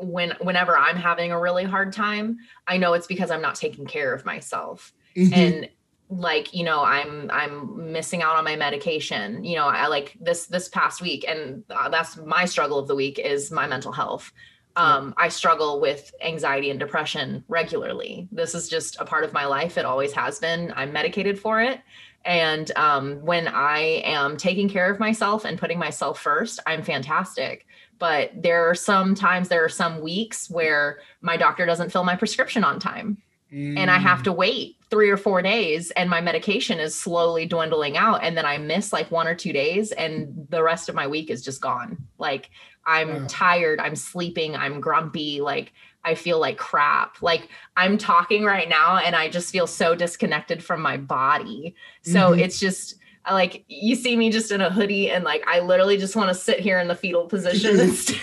when 0.00 0.32
whenever 0.40 0.76
i'm 0.76 0.96
having 0.96 1.32
a 1.32 1.38
really 1.40 1.64
hard 1.64 1.92
time 1.92 2.38
i 2.66 2.76
know 2.76 2.94
it's 2.94 3.06
because 3.06 3.30
i'm 3.30 3.42
not 3.42 3.54
taking 3.54 3.86
care 3.86 4.14
of 4.14 4.24
myself. 4.24 4.92
Mhm. 5.16 5.32
and 5.36 5.68
like 6.08 6.52
you 6.54 6.64
know 6.64 6.82
i'm 6.82 7.30
i'm 7.32 7.92
missing 7.92 8.22
out 8.22 8.34
on 8.36 8.44
my 8.44 8.56
medication. 8.56 9.44
You 9.44 9.56
know 9.56 9.66
i 9.66 9.86
like 9.86 10.16
this 10.20 10.46
this 10.46 10.68
past 10.68 11.00
week 11.00 11.24
and 11.28 11.62
uh, 11.70 11.88
that's 11.88 12.16
my 12.16 12.44
struggle 12.46 12.78
of 12.78 12.88
the 12.88 12.96
week 12.96 13.18
is 13.18 13.50
my 13.52 13.66
mental 13.66 13.92
health. 13.92 14.32
Um 14.76 15.14
i 15.16 15.28
struggle 15.28 15.80
with 15.80 16.12
anxiety 16.24 16.70
and 16.70 16.80
depression 16.80 17.44
regularly. 17.48 18.28
This 18.32 18.54
is 18.54 18.68
just 18.68 19.00
a 19.00 19.04
part 19.04 19.24
of 19.24 19.32
my 19.32 19.44
life. 19.46 19.78
It 19.78 19.84
always 19.84 20.12
has 20.12 20.38
been. 20.38 20.72
I'm 20.76 20.92
medicated 20.92 21.38
for 21.38 21.60
it. 21.60 21.80
And 22.24 22.70
um 22.76 23.20
when 23.24 23.46
i 23.48 24.02
am 24.04 24.36
taking 24.36 24.68
care 24.68 24.90
of 24.90 24.98
myself 25.00 25.44
and 25.44 25.58
putting 25.58 25.78
myself 25.78 26.20
first 26.20 26.58
i'm 26.66 26.82
fantastic 26.82 27.66
but 28.00 28.30
there 28.34 28.68
are 28.68 28.74
some 28.74 29.14
times 29.14 29.48
there 29.48 29.64
are 29.64 29.68
some 29.68 30.00
weeks 30.00 30.50
where 30.50 30.98
my 31.20 31.36
doctor 31.36 31.64
doesn't 31.64 31.92
fill 31.92 32.02
my 32.02 32.16
prescription 32.16 32.64
on 32.64 32.80
time 32.80 33.18
and 33.52 33.90
I 33.90 33.98
Mm. 33.98 34.02
have 34.02 34.22
to 34.24 34.32
wait 34.32 34.76
three 34.90 35.10
or 35.10 35.16
four 35.16 35.42
days, 35.42 35.90
and 35.92 36.08
my 36.08 36.20
medication 36.20 36.78
is 36.80 36.94
slowly 37.00 37.46
dwindling 37.46 37.96
out. 37.96 38.22
And 38.22 38.36
then 38.36 38.46
I 38.46 38.58
miss 38.58 38.92
like 38.92 39.10
one 39.10 39.26
or 39.28 39.34
two 39.34 39.52
days, 39.52 39.90
and 39.92 40.46
the 40.50 40.62
rest 40.62 40.88
of 40.88 40.94
my 40.94 41.06
week 41.08 41.30
is 41.30 41.42
just 41.42 41.60
gone. 41.60 41.98
Like 42.18 42.50
I'm 42.86 43.08
Wow. 43.22 43.26
tired, 43.28 43.80
I'm 43.80 43.96
sleeping, 43.96 44.54
I'm 44.56 44.80
grumpy. 44.80 45.40
Like 45.40 45.72
I 46.04 46.14
feel 46.14 46.38
like 46.40 46.58
crap. 46.58 47.20
Like 47.22 47.48
I'm 47.76 47.98
talking 47.98 48.44
right 48.44 48.68
now 48.68 48.96
and 48.98 49.14
I 49.16 49.28
just 49.28 49.52
feel 49.52 49.66
so 49.66 49.94
disconnected 49.94 50.62
from 50.64 50.80
my 50.80 50.96
body. 50.96 51.74
So 52.02 52.30
Mhm. 52.30 52.40
it's 52.40 52.58
just 52.58 52.94
I 53.24 53.34
like 53.34 53.64
you 53.68 53.96
see 53.96 54.16
me 54.16 54.30
just 54.30 54.50
in 54.50 54.60
a 54.60 54.70
hoodie 54.70 55.10
and 55.10 55.24
like 55.24 55.44
I 55.46 55.60
literally 55.60 55.98
just 55.98 56.16
want 56.16 56.28
to 56.28 56.34
sit 56.34 56.60
here 56.60 56.78
in 56.78 56.88
the 56.88 56.94
fetal 56.94 57.26
position 57.26 57.78
and, 57.78 57.92
stay, 57.94 58.18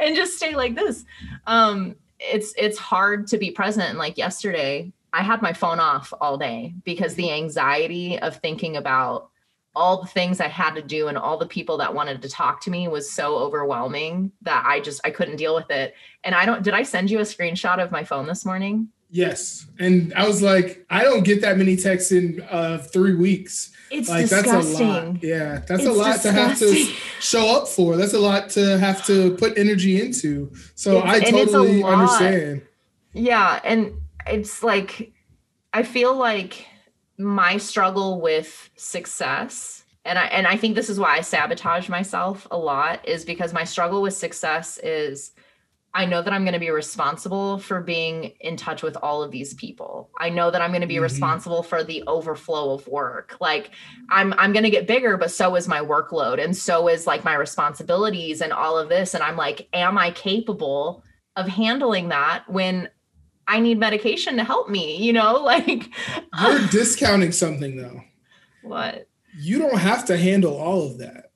and 0.00 0.16
just 0.16 0.36
stay 0.36 0.54
like 0.54 0.74
this. 0.74 1.04
Um 1.46 1.96
it's 2.18 2.54
it's 2.56 2.78
hard 2.78 3.26
to 3.28 3.38
be 3.38 3.50
present 3.50 3.88
and 3.88 3.98
like 3.98 4.18
yesterday 4.18 4.92
I 5.12 5.22
had 5.22 5.42
my 5.42 5.52
phone 5.52 5.80
off 5.80 6.12
all 6.20 6.38
day 6.38 6.74
because 6.84 7.14
the 7.14 7.32
anxiety 7.32 8.18
of 8.20 8.36
thinking 8.36 8.76
about 8.76 9.30
all 9.74 10.02
the 10.02 10.08
things 10.08 10.40
I 10.40 10.48
had 10.48 10.74
to 10.74 10.82
do 10.82 11.08
and 11.08 11.16
all 11.16 11.38
the 11.38 11.46
people 11.46 11.76
that 11.78 11.94
wanted 11.94 12.22
to 12.22 12.28
talk 12.28 12.60
to 12.62 12.70
me 12.70 12.88
was 12.88 13.10
so 13.10 13.36
overwhelming 13.36 14.32
that 14.42 14.64
I 14.66 14.80
just 14.80 15.00
I 15.04 15.10
couldn't 15.10 15.36
deal 15.36 15.54
with 15.54 15.70
it. 15.70 15.94
And 16.24 16.34
I 16.34 16.44
don't 16.44 16.62
did 16.62 16.74
I 16.74 16.82
send 16.82 17.10
you 17.10 17.18
a 17.18 17.22
screenshot 17.22 17.82
of 17.82 17.90
my 17.90 18.04
phone 18.04 18.26
this 18.26 18.44
morning? 18.44 18.88
Yes. 19.10 19.66
And 19.78 20.12
I 20.14 20.26
was 20.26 20.40
like, 20.40 20.86
I 20.88 21.02
don't 21.02 21.24
get 21.24 21.40
that 21.42 21.58
many 21.58 21.76
texts 21.76 22.12
in 22.12 22.42
uh, 22.50 22.78
three 22.78 23.14
weeks. 23.14 23.72
It's 23.90 24.08
like 24.08 24.28
disgusting. 24.28 24.52
that's 24.52 24.80
a 24.80 24.84
lot. 24.84 25.22
Yeah, 25.22 25.58
that's 25.66 25.84
a 25.84 25.88
It's 25.88 25.98
lot 25.98 26.20
to 26.22 26.32
have 26.32 26.58
to 26.60 26.74
show 27.20 27.56
up 27.56 27.66
for. 27.66 27.96
That's 27.96 28.14
a 28.14 28.20
lot 28.20 28.50
to 28.50 28.78
have 28.78 29.04
to 29.06 29.34
put 29.36 29.58
energy 29.58 30.00
into. 30.00 30.52
So 30.76 30.98
It's- 30.98 31.12
I 31.12 31.16
a 31.16 31.30
totally 31.30 31.82
understand. 31.82 32.62
Yeah, 33.12 33.58
and 33.64 33.94
it's 34.28 34.62
like 34.62 35.12
I 35.72 35.82
feel 35.82 36.14
like 36.14 36.66
my 37.18 37.56
struggle 37.56 38.20
with 38.20 38.70
success 38.76 39.84
and 40.04 40.18
I 40.18 40.26
and 40.26 40.46
I 40.46 40.56
think 40.56 40.74
this 40.76 40.88
is 40.88 40.98
why 41.00 41.16
I 41.16 41.20
sabotage 41.20 41.88
myself 41.88 42.46
a 42.50 42.56
lot 42.56 43.06
is 43.08 43.24
because 43.24 43.52
my 43.52 43.64
struggle 43.64 44.00
with 44.02 44.14
success 44.14 44.78
is 44.78 45.32
I 45.92 46.06
know 46.06 46.22
that 46.22 46.32
I'm 46.32 46.44
going 46.44 46.54
to 46.54 46.60
be 46.60 46.70
responsible 46.70 47.58
for 47.58 47.80
being 47.80 48.32
in 48.40 48.56
touch 48.56 48.82
with 48.82 48.96
all 49.02 49.22
of 49.24 49.32
these 49.32 49.54
people. 49.54 50.10
I 50.18 50.30
know 50.30 50.50
that 50.50 50.62
I'm 50.62 50.70
going 50.70 50.82
to 50.82 50.86
be 50.86 50.96
Mhm. 50.96 51.02
responsible 51.02 51.64
for 51.64 51.82
the 51.82 52.04
overflow 52.06 52.72
of 52.74 52.86
work. 52.86 53.36
Like 53.40 53.72
I'm 54.08 54.32
I'm 54.38 54.52
going 54.52 54.62
to 54.64 54.70
get 54.70 54.86
bigger, 54.86 55.16
but 55.16 55.32
so 55.32 55.56
is 55.56 55.66
my 55.66 55.80
workload 55.80 56.42
and 56.42 56.56
so 56.56 56.86
is 56.88 57.06
like 57.08 57.24
my 57.24 57.34
responsibilities 57.34 58.40
and 58.40 58.52
all 58.52 58.78
of 58.78 58.88
this 58.88 59.14
and 59.14 59.22
I'm 59.22 59.36
like 59.36 59.68
am 59.72 59.98
I 59.98 60.12
capable 60.12 61.02
of 61.36 61.48
handling 61.48 62.08
that 62.10 62.44
when 62.48 62.88
I 63.48 63.58
need 63.58 63.78
medication 63.80 64.36
to 64.36 64.44
help 64.44 64.68
me, 64.70 64.96
you 64.96 65.12
know? 65.12 65.42
Like 65.44 65.88
You're 66.40 66.68
discounting 66.70 67.32
something 67.32 67.76
though. 67.76 68.02
what? 68.62 69.08
You 69.36 69.58
don't 69.58 69.78
have 69.78 70.04
to 70.06 70.16
handle 70.16 70.56
all 70.56 70.82
of 70.86 70.98
that, 70.98 71.29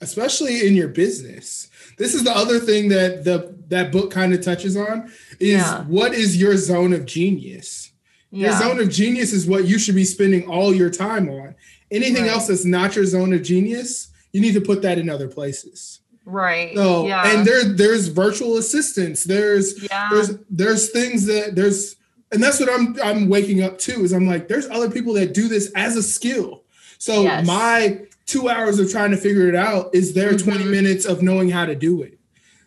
especially 0.00 0.66
in 0.66 0.74
your 0.74 0.88
business. 0.88 1.68
This 1.98 2.14
is 2.14 2.24
the 2.24 2.34
other 2.36 2.58
thing 2.58 2.88
that 2.88 3.24
the 3.24 3.54
that 3.68 3.92
book 3.92 4.10
kind 4.10 4.32
of 4.34 4.42
touches 4.44 4.76
on 4.76 5.10
is 5.38 5.60
Yeah. 5.60 5.84
what 5.84 6.12
is 6.14 6.36
your 6.36 6.56
zone 6.56 6.92
of 6.92 7.04
genius? 7.06 7.92
Your 8.32 8.56
zone 8.58 8.80
of 8.80 8.88
genius 8.90 9.32
is 9.32 9.46
what 9.46 9.66
you 9.66 9.78
should 9.78 9.94
be 9.96 10.04
spending 10.04 10.46
all 10.48 10.72
your 10.74 10.90
time 10.90 11.28
on. 11.28 11.54
Anything 11.90 12.22
Right. 12.22 12.30
else 12.32 12.46
that's 12.46 12.64
not 12.64 12.94
your 12.96 13.04
zone 13.04 13.32
of 13.32 13.42
genius, 13.42 14.08
you 14.32 14.40
need 14.40 14.54
to 14.54 14.60
put 14.60 14.82
that 14.82 14.98
in 14.98 15.08
other 15.10 15.28
places. 15.28 15.98
right. 16.24 16.74
So, 16.76 17.06
yeah. 17.08 17.32
and 17.36 17.46
there 17.46 17.64
there's 17.64 18.06
virtual 18.08 18.56
assistants. 18.56 19.24
There's 19.24 19.82
yeah. 19.82 20.08
there's 20.12 20.30
there's 20.48 20.90
things 20.90 21.26
that 21.26 21.54
there's 21.56 21.96
and 22.32 22.40
that's 22.42 22.60
what 22.60 22.70
I'm 22.72 22.96
I'm 23.02 23.28
waking 23.28 23.62
up 23.62 23.78
to 23.80 24.04
is 24.04 24.12
I'm 24.12 24.26
like 24.28 24.46
there's 24.48 24.68
other 24.68 24.88
people 24.90 25.12
that 25.14 25.34
do 25.34 25.48
this 25.48 25.70
as 25.74 25.96
a 25.96 26.02
skill. 26.02 26.62
So 26.98 27.22
Yes. 27.22 27.46
my 27.46 28.02
2 28.30 28.48
hours 28.48 28.78
of 28.78 28.90
trying 28.90 29.10
to 29.10 29.16
figure 29.16 29.48
it 29.48 29.54
out 29.56 29.92
is 29.94 30.14
their 30.14 30.36
20 30.36 30.64
Mhm. 30.64 30.70
minutes 30.70 31.04
of 31.04 31.20
knowing 31.22 31.50
how 31.50 31.66
to 31.66 31.74
do 31.74 32.02
it. 32.02 32.18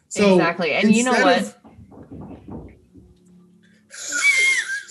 So 0.10 0.34
exactly. 0.36 0.72
And 0.74 0.94
you 0.94 1.04
know 1.06 1.12
what? 1.14 1.40
of- 1.42 1.56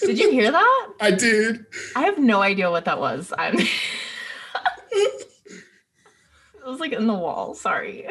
Did 0.01 0.19
you 0.19 0.31
hear 0.33 0.51
that? 0.51 0.89
I 1.01 1.11
did. 1.13 1.65
I 1.95 2.03
have 2.03 2.19
no 2.19 2.41
idea 2.43 2.71
what 2.71 2.87
that 2.87 2.99
was. 2.99 3.33
I'm 3.39 3.57
it 4.91 5.27
was 6.67 6.81
like 6.81 6.93
in 6.93 7.07
the 7.07 7.15
wall, 7.15 7.55
sorry. 7.55 8.07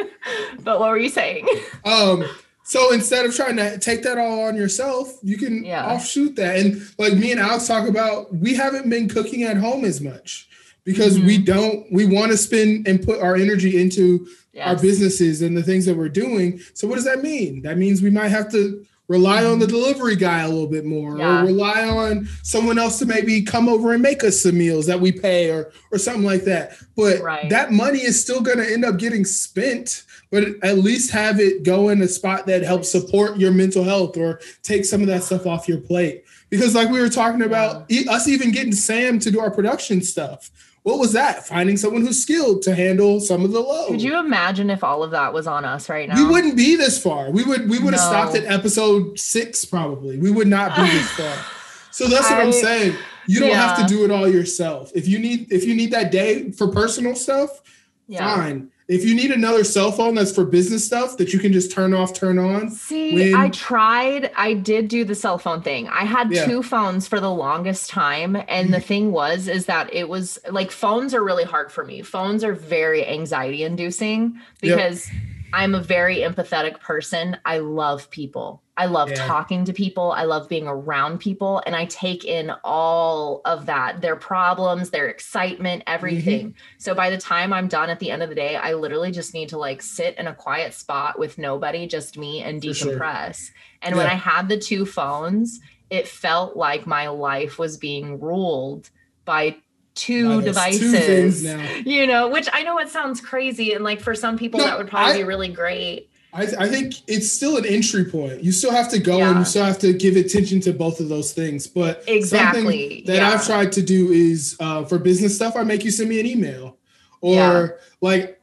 But 0.64 0.80
what 0.80 0.90
were 0.90 0.98
you 0.98 1.10
saying? 1.10 1.48
Um, 1.84 2.24
so 2.64 2.94
instead 2.94 3.26
of 3.26 3.36
trying 3.36 3.58
to 3.58 3.78
take 3.80 4.04
that 4.04 4.18
all 4.20 4.44
on 4.44 4.56
yourself, 4.56 5.18
you 5.24 5.36
can 5.36 5.66
Yeah. 5.66 5.92
offshoot 5.92 6.36
that. 6.36 6.58
And 6.60 6.82
like 7.00 7.14
me 7.14 7.32
and 7.32 7.40
Alex 7.42 7.66
talk 7.68 7.90
about, 7.90 8.34
we 8.36 8.54
haven't 8.54 8.88
been 8.90 9.10
cooking 9.10 9.44
at 9.44 9.58
home 9.58 9.84
as 9.84 10.00
much 10.00 10.48
because 10.86 11.20
we 11.20 11.38
Mm-hmm. 11.38 11.44
don't, 11.46 11.86
we 11.92 12.06
want 12.06 12.32
to 12.32 12.38
spend 12.38 12.88
and 12.88 13.02
put 13.04 13.22
our 13.22 13.36
energy 13.36 13.80
into 13.82 14.28
our 14.62 14.76
businesses 14.78 15.42
and 15.42 15.56
the 15.56 15.64
things 15.64 15.86
that 15.86 15.96
we're 15.96 16.10
doing. 16.10 16.60
So 16.74 16.88
what 16.88 16.96
does 16.96 17.06
that 17.06 17.22
mean? 17.22 17.62
That 17.62 17.78
means 17.78 18.02
we 18.02 18.10
might 18.10 18.30
have 18.30 18.52
to 18.52 18.86
rely 19.08 19.44
on 19.46 19.60
the 19.60 19.68
delivery 19.68 20.16
guy 20.16 20.40
a 20.42 20.48
little 20.48 20.68
bit 20.68 20.86
more 20.86 21.12
Mm-hmm. 21.12 21.20
Yeah. 21.20 21.42
or 21.42 21.46
rely 21.46 21.84
on 21.88 22.28
someone 22.44 22.78
else 22.80 23.00
to 23.00 23.06
maybe 23.06 23.42
come 23.44 23.70
over 23.70 23.94
and 23.94 24.02
make 24.02 24.24
us 24.24 24.42
some 24.42 24.58
meals 24.58 24.86
that 24.88 25.00
we 25.00 25.12
pay 25.12 25.50
or 25.52 25.72
or 25.92 25.98
something 25.98 26.24
like 26.24 26.44
that. 26.46 26.78
But 26.96 27.22
Right. 27.22 27.50
that 27.50 27.72
money 27.72 28.00
is 28.02 28.22
still 28.22 28.42
going 28.42 28.58
to 28.58 28.72
end 28.74 28.84
up 28.86 28.98
getting 28.98 29.24
spent, 29.26 30.04
but 30.32 30.44
at 30.64 30.78
least 30.80 31.12
have 31.12 31.40
it 31.40 31.64
go 31.64 31.90
in 31.90 32.02
a 32.02 32.08
spot 32.08 32.46
that 32.48 32.64
helps 32.64 32.90
support 32.92 33.38
your 33.38 33.52
mental 33.52 33.84
health 33.84 34.18
or 34.18 34.40
take 34.64 34.86
some 34.86 35.02
of 35.02 35.08
that 35.08 35.24
stuff 35.24 35.46
off 35.46 35.68
your 35.68 35.80
plate. 35.80 36.24
Because 36.50 36.74
like 36.76 36.90
we 36.90 37.00
were 37.02 37.10
talking 37.10 37.42
about 37.44 37.90
e- 37.92 38.08
us 38.10 38.28
even 38.28 38.52
getting 38.52 38.74
Sam 38.74 39.20
to 39.20 39.32
do 39.32 39.40
our 39.40 39.52
production 39.52 40.02
stuff. 40.02 40.50
What 40.84 40.98
was 40.98 41.14
that? 41.14 41.46
Finding 41.46 41.78
someone 41.78 42.04
who's 42.04 42.22
skilled 42.22 42.64
to 42.64 42.74
handle 42.74 43.20
some 43.20 43.46
of 43.46 43.52
the 43.52 43.60
load. 43.60 43.90
Could 43.90 44.02
you 44.02 44.18
imagine 44.20 44.72
if 44.72 44.84
all 44.84 45.04
of 45.04 45.12
that 45.12 45.32
was 45.32 45.46
on 45.46 45.64
us 45.64 45.90
right 45.90 46.10
now? 46.10 46.16
We 46.16 46.28
wouldn't 46.28 46.58
be 46.58 46.76
this 46.76 47.02
far. 47.02 47.30
We 47.30 47.44
would 47.44 47.70
we 47.70 47.78
would 47.78 47.94
have 47.94 48.02
stopped 48.02 48.36
at 48.36 48.46
episode 48.46 49.20
six 49.20 49.64
probably. 49.64 50.18
We 50.18 50.32
would 50.32 50.48
not 50.48 50.76
be 50.76 50.84
this 50.84 51.10
far. 51.12 51.46
So 51.94 52.08
that's 52.08 52.30
what 52.30 52.40
I, 52.40 52.44
am 52.44 52.54
saying. 52.54 52.96
You 53.28 53.42
don't 53.42 53.54
have 53.54 53.78
to 53.78 53.86
do 53.86 54.06
it 54.06 54.12
all 54.12 54.26
yourself. 54.26 54.94
If 54.96 55.10
you 55.10 55.20
need 55.20 55.52
if 55.52 55.66
you 55.66 55.76
need 55.76 55.92
that 55.92 56.10
day 56.10 56.50
for 56.52 56.70
personal 56.70 57.16
stuff, 57.16 57.62
Yeah. 58.08 58.34
fine. 58.34 58.71
If 58.88 59.06
you 59.06 59.16
need 59.16 59.32
another 59.32 59.64
cell 59.64 59.92
phone 59.92 60.16
that's 60.16 60.34
for 60.34 60.44
business 60.44 60.86
stuff 60.86 61.18
that 61.18 61.32
you 61.32 61.40
can 61.40 61.54
just 61.54 61.72
turn 61.72 61.94
off, 61.94 62.14
turn 62.14 62.38
on. 62.38 62.72
See, 62.72 63.32
when- 63.32 63.36
I 63.36 63.50
tried. 63.50 64.32
I 64.36 64.54
did 64.54 64.88
do 64.88 65.06
the 65.06 65.16
cell 65.16 65.38
phone 65.38 65.62
thing. 65.62 65.88
I 65.88 66.04
had 66.04 66.32
Yeah. 66.32 66.46
two 66.46 66.62
phones 66.64 67.08
for 67.08 67.20
the 67.20 67.32
longest 67.32 67.90
time. 67.90 68.36
And 68.48 68.74
the 68.74 68.78
mm-hmm. 68.78 68.88
thing 68.88 69.12
was, 69.12 69.48
is 69.48 69.66
that 69.68 69.94
it 69.94 70.10
was 70.10 70.40
like 70.50 70.72
phones 70.72 71.14
are 71.14 71.24
really 71.24 71.46
hard 71.46 71.72
for 71.72 71.86
me. 71.86 72.02
Phones 72.02 72.44
are 72.44 72.54
very 72.54 73.08
anxiety 73.08 73.64
inducing 73.64 74.40
Yep. 74.62 74.78
because 74.78 75.10
I'm 75.54 75.76
a 75.76 75.82
very 75.82 76.18
empathetic 76.18 76.80
person. 76.80 77.38
I 77.46 77.60
love 77.60 78.10
people. 78.10 78.61
I 78.82 78.86
love 78.88 79.10
Yeah. 79.12 79.28
talking 79.28 79.64
to 79.66 79.74
people. 79.74 80.12
I 80.12 80.24
love 80.24 80.50
being 80.50 80.68
around 80.68 81.20
people. 81.20 81.62
And 81.66 81.76
I 81.76 81.86
take 81.86 82.26
in 82.26 82.52
all 82.64 83.42
of 83.46 83.66
that 83.68 84.02
their 84.02 84.16
problems, 84.16 84.90
their 84.90 85.08
excitement, 85.08 85.84
Mm-hmm. 85.86 85.94
everything. 85.96 86.56
So 86.80 86.96
by 86.96 87.10
the 87.12 87.18
time 87.18 87.54
I'm 87.54 87.68
done 87.68 87.90
at 87.90 88.00
the 88.00 88.10
end 88.10 88.24
of 88.24 88.30
the 88.30 88.36
day, 88.36 88.56
I 88.56 88.74
literally 88.74 89.12
just 89.12 89.34
need 89.34 89.50
to 89.50 89.58
like 89.58 89.82
sit 89.82 90.18
in 90.18 90.26
a 90.28 90.34
quiet 90.34 90.74
spot 90.74 91.20
with 91.20 91.38
nobody, 91.38 91.86
just 91.88 92.18
me 92.18 92.42
and 92.42 92.62
For 92.64 92.74
sure. 92.74 92.94
decompress. 93.00 93.52
And 93.84 93.96
when 93.96 94.08
I 94.08 94.16
had 94.16 94.50
the 94.50 94.58
two 94.58 94.86
phones, 94.86 95.60
it 95.90 96.08
felt 96.08 96.58
like 96.58 96.88
my 96.88 97.08
life 97.10 97.60
was 97.60 97.78
being 97.78 98.20
ruled 98.20 98.90
by 99.26 99.58
two 99.94 100.42
devices. 100.42 101.44
Two. 101.44 101.90
You 101.90 102.08
know, 102.08 102.30
which 102.30 102.48
I 102.54 102.64
know 102.64 102.80
it 102.80 102.90
sounds 102.90 103.20
crazy. 103.22 103.74
And 103.74 103.84
like 103.84 104.00
for 104.00 104.16
some 104.16 104.38
people, 104.38 104.60
No, 104.60 104.66
that 104.68 104.78
would 104.78 104.88
probably 104.88 105.14
I- 105.16 105.18
be 105.18 105.24
really 105.24 105.50
great. 105.50 106.10
I, 106.34 106.44
I 106.44 106.68
think 106.70 106.94
it's 107.08 107.30
still 107.32 107.58
an 107.58 107.66
entry 107.66 108.06
point. 108.06 108.44
You 108.44 108.52
still 108.52 108.72
have 108.72 108.90
to 108.92 109.00
go 109.00 109.22
and 109.22 109.40
you 109.40 109.46
still 109.46 109.66
have 109.66 109.80
to 109.80 109.92
give 109.92 110.16
attention 110.16 110.62
to 110.62 110.74
both 110.74 111.00
of 111.00 111.10
those 111.10 111.34
things. 111.34 111.68
But 111.68 112.04
Exactly, 112.08 112.62
something 112.62 113.06
that 113.08 113.16
yeah. 113.18 113.30
I've 113.32 113.46
tried 113.46 113.72
to 113.74 113.82
do 113.82 114.12
is 114.12 114.56
uh, 114.60 114.86
for 114.86 114.98
business 114.98 115.36
stuff, 115.36 115.56
I 115.56 115.64
make 115.64 115.84
you 115.84 115.92
send 115.92 116.10
me 116.10 116.20
an 116.20 116.26
email 116.26 116.78
or 117.20 117.36
Yeah. 117.36 117.68
like 118.00 118.38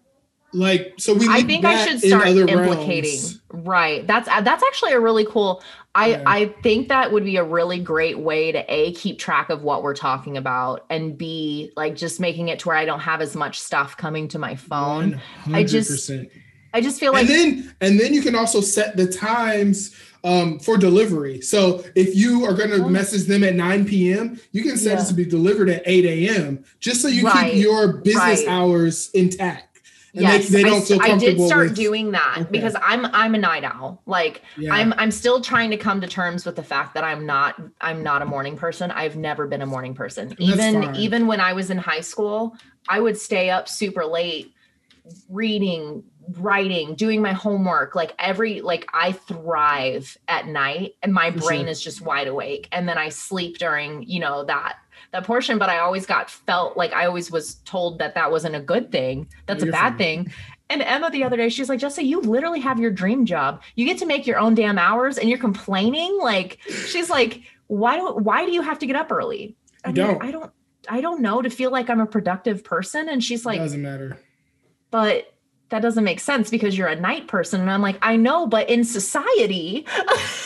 like 0.52 0.94
so 0.98 1.14
we. 1.14 1.28
I 1.28 1.42
think 1.42 1.64
I 1.64 1.86
should 1.86 2.00
start 2.00 2.26
implicating. 2.28 3.10
realms. 3.12 3.40
Right. 3.52 4.06
That's 4.06 4.28
uh, 4.28 4.40
that's 4.40 4.62
actually 4.62 4.92
a 4.92 5.00
really 5.00 5.26
cool. 5.26 5.62
I 5.94 6.08
Yeah. 6.08 6.22
I 6.26 6.46
think 6.62 6.88
that 6.88 7.12
would 7.12 7.24
be 7.24 7.36
a 7.36 7.44
really 7.44 7.78
great 7.80 8.18
way 8.18 8.52
to 8.52 8.64
a 8.68 8.92
keep 8.92 9.18
track 9.18 9.50
of 9.50 9.62
what 9.62 9.82
we're 9.82 9.94
talking 9.94 10.36
about 10.36 10.84
and 10.90 11.16
b 11.18 11.72
like 11.76 11.96
just 11.96 12.20
making 12.20 12.48
it 12.48 12.58
to 12.60 12.68
where 12.68 12.76
I 12.76 12.84
don't 12.84 13.00
have 13.00 13.20
as 13.20 13.34
much 13.34 13.60
stuff 13.60 13.96
coming 13.96 14.28
to 14.28 14.38
my 14.38 14.56
phone. 14.56 15.20
I 15.52 15.64
just 15.64 16.10
100%. 16.10 16.30
I 16.74 16.80
just 16.80 17.00
feel 17.00 17.12
like 17.12 17.22
and 17.22 17.28
then 17.30 17.74
and 17.80 18.00
then 18.00 18.12
you 18.14 18.22
can 18.22 18.34
also 18.34 18.60
set 18.60 18.96
the 18.96 19.06
times 19.06 19.94
um, 20.24 20.58
for 20.58 20.76
delivery. 20.76 21.40
So 21.40 21.84
if 21.94 22.14
you 22.16 22.44
are 22.44 22.52
going 22.54 22.70
to 22.70 22.82
Oh. 22.84 22.88
message 22.88 23.24
them 23.24 23.44
at 23.44 23.54
9 23.54 23.84
p.m., 23.86 24.40
you 24.52 24.62
can 24.64 24.76
set 24.76 24.98
Yeah. 24.98 25.04
it 25.04 25.06
to 25.08 25.14
be 25.14 25.24
delivered 25.24 25.68
at 25.70 25.82
8 25.86 26.04
a.m. 26.04 26.64
just 26.80 27.00
so 27.00 27.06
you 27.08 27.24
Right, 27.24 27.52
keep 27.52 27.62
your 27.62 27.98
business 27.98 28.40
right. 28.44 28.48
hours 28.48 29.10
intact. 29.14 29.64
And 30.14 30.22
yes, 30.22 30.48
they, 30.48 30.62
they 30.62 30.68
I 30.68 30.70
don't 30.72 30.80
s- 30.82 30.88
feel 30.88 30.98
I, 31.00 31.16
did 31.16 31.40
start 31.40 31.68
with- 31.68 31.76
doing 31.76 32.10
that 32.12 32.36
Okay. 32.40 32.48
because 32.50 32.74
I'm 32.82 33.06
I'm 33.06 33.34
a 33.36 33.38
night 33.38 33.62
owl. 33.62 34.02
Like 34.06 34.42
Yeah. 34.58 34.74
I'm 34.74 34.92
I'm 34.94 35.12
still 35.12 35.40
trying 35.40 35.70
to 35.70 35.76
come 35.76 36.00
to 36.00 36.08
terms 36.08 36.44
with 36.44 36.56
the 36.56 36.62
fact 36.64 36.94
that 36.94 37.04
I'm 37.04 37.24
not 37.24 37.60
I'm 37.80 38.02
not 38.02 38.20
a 38.20 38.24
morning 38.26 38.56
person. 38.56 38.90
I've 38.90 39.16
never 39.16 39.46
been 39.46 39.62
a 39.62 39.66
morning 39.66 39.94
person. 39.94 40.34
Even 40.38 40.94
even 40.96 41.26
when 41.28 41.40
I 41.40 41.52
was 41.52 41.70
in 41.70 41.78
high 41.78 42.00
school, 42.00 42.56
I 42.88 42.98
would 43.00 43.16
stay 43.16 43.50
up 43.50 43.68
super 43.68 44.04
late 44.04 44.52
reading, 45.30 46.02
writing, 46.36 46.94
doing 46.94 47.22
my 47.22 47.32
homework, 47.32 47.94
like 47.94 48.14
every 48.18 48.60
like 48.60 48.88
I 48.92 49.12
thrive 49.12 50.16
at 50.28 50.46
night 50.46 50.94
and 51.02 51.12
my 51.12 51.30
For 51.32 51.38
brain 51.38 51.62
sure. 51.62 51.68
is 51.68 51.80
just 51.80 52.00
wide 52.00 52.28
awake 52.28 52.68
and 52.72 52.88
then 52.88 52.98
I 52.98 53.08
sleep 53.08 53.58
during, 53.58 54.02
you 54.02 54.20
know, 54.20 54.44
that 54.44 54.76
that 55.12 55.24
portion 55.24 55.58
but 55.58 55.70
I 55.70 55.78
always 55.78 56.04
got 56.06 56.28
felt 56.30 56.76
like 56.76 56.92
I 56.92 57.06
always 57.06 57.30
was 57.30 57.56
told 57.64 57.98
that 57.98 58.14
that 58.14 58.30
wasn't 58.30 58.56
a 58.56 58.60
good 58.60 58.92
thing. 58.92 59.28
That's 59.46 59.62
a 59.62 59.66
bad 59.66 59.90
fine. 59.90 59.98
thing. 59.98 60.32
And 60.70 60.82
Emma 60.82 61.10
the 61.10 61.24
other 61.24 61.36
day 61.36 61.48
she's 61.48 61.68
like, 61.70 61.78
"Jessica, 61.80 62.04
you 62.06 62.20
literally 62.20 62.60
have 62.60 62.78
your 62.78 62.90
dream 62.90 63.24
job. 63.24 63.62
You 63.74 63.86
get 63.86 63.96
to 63.98 64.06
make 64.06 64.26
your 64.26 64.38
own 64.38 64.54
damn 64.54 64.78
hours 64.78 65.16
and 65.16 65.28
you're 65.28 65.38
complaining?" 65.38 66.18
Like 66.20 66.58
she's 66.86 67.08
like, 67.08 67.42
"Why 67.68 67.96
do 67.96 68.12
why 68.14 68.44
do 68.44 68.52
you 68.52 68.60
have 68.60 68.78
to 68.80 68.86
get 68.86 68.96
up 68.96 69.10
early?" 69.10 69.56
I'm 69.84 69.94
don't. 69.94 70.22
I 70.22 70.30
don't 70.30 70.52
I 70.88 71.00
don't 71.00 71.20
know 71.20 71.42
to 71.42 71.50
feel 71.50 71.70
like 71.70 71.90
I'm 71.90 72.00
a 72.00 72.06
productive 72.06 72.64
person 72.64 73.08
and 73.08 73.22
she's 73.22 73.44
like, 73.44 73.58
doesn't 73.58 73.82
matter. 73.82 74.18
but 74.90 75.34
that 75.70 75.82
doesn't 75.82 76.04
make 76.04 76.20
sense 76.20 76.50
because 76.50 76.76
you're 76.78 76.88
a 76.88 76.98
night 76.98 77.28
person. 77.28 77.60
And 77.60 77.70
I'm 77.70 77.82
like, 77.82 77.98
I 78.02 78.16
know, 78.16 78.46
but 78.46 78.68
in 78.70 78.84
society, 78.84 79.86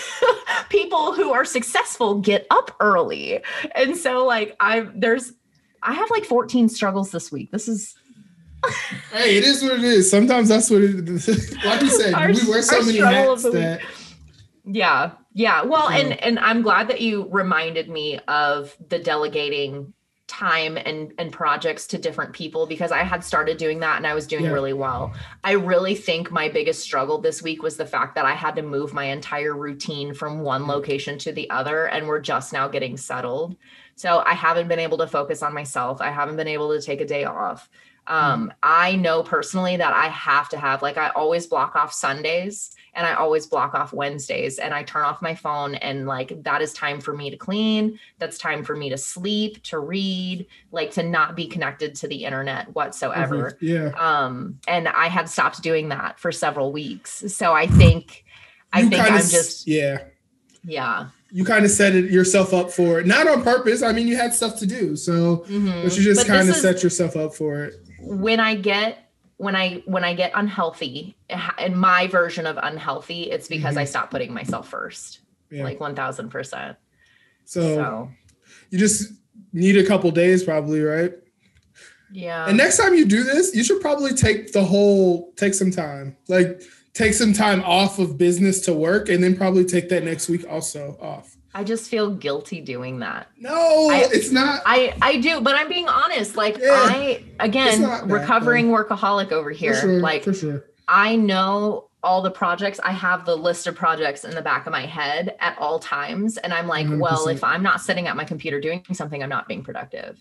people 0.69 1.13
who 1.13 1.33
are 1.33 1.45
successful 1.45 2.21
get 2.21 2.47
up 2.51 2.75
early. 2.81 3.41
And 3.75 3.97
so 3.97 4.25
like 4.27 4.57
I 4.61 4.89
there's 4.95 5.33
I 5.83 5.95
have 5.95 6.11
like 6.11 6.25
14 6.25 6.69
struggles 6.69 7.11
this 7.11 7.31
week. 7.31 7.51
This 7.53 7.69
is 7.69 7.95
Hey, 9.13 9.37
it 9.39 9.45
is 9.45 9.63
what 9.63 9.75
it 9.75 9.85
is. 9.85 10.11
Sometimes 10.11 10.49
that's 10.49 10.71
what 10.71 10.83
it 10.83 11.09
is. 11.09 11.29
like 11.65 11.83
you 11.83 11.91
said, 11.91 12.15
Our- 12.15 12.29
we 12.29 12.49
wear 12.49 12.63
so 12.63 12.83
many 12.83 12.99
hats 12.99 13.43
that 13.43 13.81
yeah. 14.65 15.13
Yeah. 15.35 15.63
Well, 15.63 15.89
and 15.89 16.13
and 16.23 16.39
I'm 16.39 16.63
glad 16.63 16.89
that 16.89 17.01
you 17.01 17.29
reminded 17.31 17.89
me 17.89 18.19
of 18.29 18.77
the 18.89 18.99
delegating 18.99 19.93
time 20.33 20.79
and 20.79 21.13
and 21.19 21.31
projects 21.31 21.87
to 21.87 21.99
different 21.99 22.33
people 22.33 22.67
because 22.67 22.91
I 22.91 23.03
had 23.03 23.23
started 23.23 23.59
doing 23.59 23.81
that 23.81 23.99
and 23.99 24.07
I 24.07 24.15
was 24.15 24.27
doing 24.27 24.45
Yeah. 24.45 24.53
really 24.53 24.73
well. 24.73 25.13
I 25.45 25.53
really 25.53 25.95
think 25.95 26.31
my 26.31 26.49
biggest 26.49 26.81
struggle 26.81 27.19
this 27.19 27.43
week 27.43 27.63
was 27.63 27.77
the 27.77 27.85
fact 27.85 28.15
that 28.15 28.25
I 28.25 28.33
had 28.33 28.57
to 28.57 28.63
move 28.63 28.95
my 28.95 29.05
entire 29.05 29.55
routine 29.55 30.15
from 30.15 30.41
one 30.41 30.63
mm. 30.63 30.69
location 30.69 31.19
to 31.19 31.33
the 31.33 31.51
other 31.51 31.87
and 31.87 32.09
we're 32.09 32.21
just 32.21 32.51
now 32.53 32.67
getting 32.67 32.97
settled. 32.97 33.57
So 33.95 34.23
I 34.25 34.33
haven't 34.33 34.69
been 34.69 34.79
able 34.79 34.97
to 34.99 35.07
focus 35.07 35.43
on 35.43 35.53
myself. 35.53 36.01
I 36.01 36.11
haven't 36.11 36.37
been 36.37 36.49
able 36.49 36.73
to 36.75 36.81
take 36.81 37.03
a 37.03 37.07
day 37.07 37.25
off. 37.25 37.69
Um, 38.07 38.53
I 38.63 38.97
know 38.97 39.23
personally 39.23 39.77
that 39.77 39.93
I 39.93 40.09
have 40.09 40.49
to 40.51 40.59
have 40.59 40.83
like 40.83 40.97
I 40.99 41.11
always 41.11 41.47
block 41.47 41.77
off 41.77 41.93
Sundays 41.93 42.75
and 42.95 43.07
I 43.07 43.15
always 43.15 43.47
block 43.47 43.75
off 43.75 43.93
Wednesdays 43.93 44.59
and 44.59 44.75
I 44.75 44.83
turn 44.83 45.05
off 45.05 45.23
my 45.23 45.35
phone 45.35 45.77
and 45.77 46.07
like 46.07 46.43
that 46.43 46.61
is 46.61 46.73
time 46.73 47.01
for 47.01 47.15
me 47.17 47.31
to 47.31 47.37
clean. 47.37 47.99
That's 48.19 48.39
time 48.39 48.65
for 48.65 48.75
me 48.77 48.91
to 48.91 48.99
sleep, 48.99 49.63
to 49.65 49.79
read, 49.79 50.47
like 50.73 50.91
to 50.93 51.03
not 51.05 51.37
be 51.37 51.47
connected 51.47 51.95
to 51.97 52.09
the 52.09 52.25
internet 52.25 52.75
whatsoever. 52.75 53.57
Yeah. 53.61 53.91
Um, 53.97 54.59
and 54.67 54.89
I 54.89 55.07
had 55.07 55.29
stopped 55.29 55.63
doing 55.63 55.89
that 55.91 56.19
for 56.19 56.33
several 56.33 56.73
weeks. 56.73 57.25
So 57.35 57.53
I 57.53 57.67
think 57.67 58.25
I 58.73 58.81
You 58.81 58.91
think 58.91 59.03
I'm 59.03 59.13
just 59.19 59.67
yeah. 59.69 59.99
yeah. 60.65 61.07
You 61.35 61.47
kind 61.47 61.65
of 61.65 61.71
set 61.71 61.95
it 61.95 62.11
yourself 62.11 62.53
up 62.53 62.71
for 62.71 63.01
it, 63.01 63.07
not 63.07 63.27
on 63.27 63.43
purpose. 63.43 63.83
I 63.83 63.93
mean, 63.93 64.07
you 64.07 64.17
had 64.17 64.35
stuff 64.35 64.59
to 64.59 64.67
do, 64.67 64.97
so 64.97 65.47
Mhm. 65.49 65.83
but 65.83 65.97
you 65.97 66.03
just 66.05 66.27
kind 66.27 66.47
of 66.51 66.57
set 66.57 66.83
yourself 66.83 67.17
up 67.17 67.35
for 67.35 67.65
it. 67.65 67.81
When 68.03 68.41
I 68.41 68.55
get 68.55 68.99
when 69.39 69.57
I 69.57 69.83
when 69.87 70.05
I 70.05 70.15
get 70.15 70.33
unhealthy, 70.35 71.17
in 71.59 71.77
my 71.77 72.07
version 72.07 72.47
of 72.47 72.59
unhealthy, 72.63 73.25
it's 73.25 73.49
because 73.49 73.77
I 73.77 73.85
stop 73.85 74.11
putting 74.11 74.33
myself 74.33 74.69
first, 74.69 75.21
Mm-hmm. 75.47 75.57
Yeah. 75.57 75.65
like 75.65 75.81
one 75.81 75.95
thousand 75.95 76.31
percent. 76.31 76.77
so, 77.45 77.61
So 77.61 78.11
you 78.71 78.79
just 78.79 79.13
need 79.53 79.77
a 79.77 79.85
couple 79.85 80.11
days, 80.11 80.45
probably, 80.45 80.81
right? 80.81 81.13
yeah, 82.13 82.47
and 82.49 82.57
next 82.57 82.77
time 82.79 82.95
you 82.95 83.05
do 83.05 83.23
this, 83.25 83.55
you 83.55 83.65
should 83.65 83.81
probably 83.81 84.13
take 84.15 84.53
the 84.53 84.63
whole 84.65 85.33
take 85.37 85.55
some 85.55 85.71
time, 85.71 86.17
like 86.29 86.63
take 86.95 87.15
some 87.15 87.33
time 87.33 87.63
off 87.65 87.99
of 87.99 88.17
business 88.19 88.61
to 88.61 88.75
work, 88.75 89.09
and 89.09 89.23
then 89.25 89.37
probably 89.37 89.65
take 89.65 89.89
that 89.89 90.05
next 90.05 90.29
week 90.29 90.45
also 90.49 90.97
off. 91.01 91.32
I 91.55 91.65
just 91.65 91.91
feel 91.91 92.11
guilty 92.11 92.61
doing 92.61 93.01
that. 93.01 93.29
No, 93.39 93.91
I- 93.91 94.09
it's 94.11 94.31
not. 94.31 94.63
I 94.65 94.95
I 95.03 95.19
do, 95.19 95.41
but 95.41 95.55
I'm 95.55 95.69
being 95.69 95.89
honest. 95.89 96.37
Like 96.37 96.59
Yeah. 96.59 96.69
I 96.73 97.25
again, 97.41 97.83
recovering 98.09 98.69
workaholic 98.69 99.33
over 99.33 99.51
here. 99.51 99.75
sure, 99.79 100.01
like 100.01 100.25
for 100.25 100.33
sure. 100.35 100.65
I 100.89 101.17
know 101.17 101.89
all 102.03 102.21
the 102.23 102.31
projects. 102.31 102.81
I 102.83 102.91
have 102.91 103.25
the 103.25 103.37
list 103.37 103.67
of 103.69 103.77
projects 103.77 104.25
in 104.25 104.35
the 104.35 104.43
back 104.43 104.67
of 104.67 104.73
my 104.73 104.87
head 104.87 105.37
at 105.39 105.57
all 105.59 105.79
times. 105.79 106.37
And 106.37 106.53
I'm 106.53 106.67
like, 106.67 106.89
well, 106.91 107.27
100%. 107.27 107.35
if 107.35 107.45
I'm 107.45 107.63
not 107.63 107.81
sitting 107.81 108.09
at 108.09 108.17
my 108.17 108.25
computer 108.25 108.61
doing 108.61 108.83
something, 108.93 109.23
I'm 109.23 109.29
not 109.29 109.47
being 109.47 109.63
productive. 109.63 110.19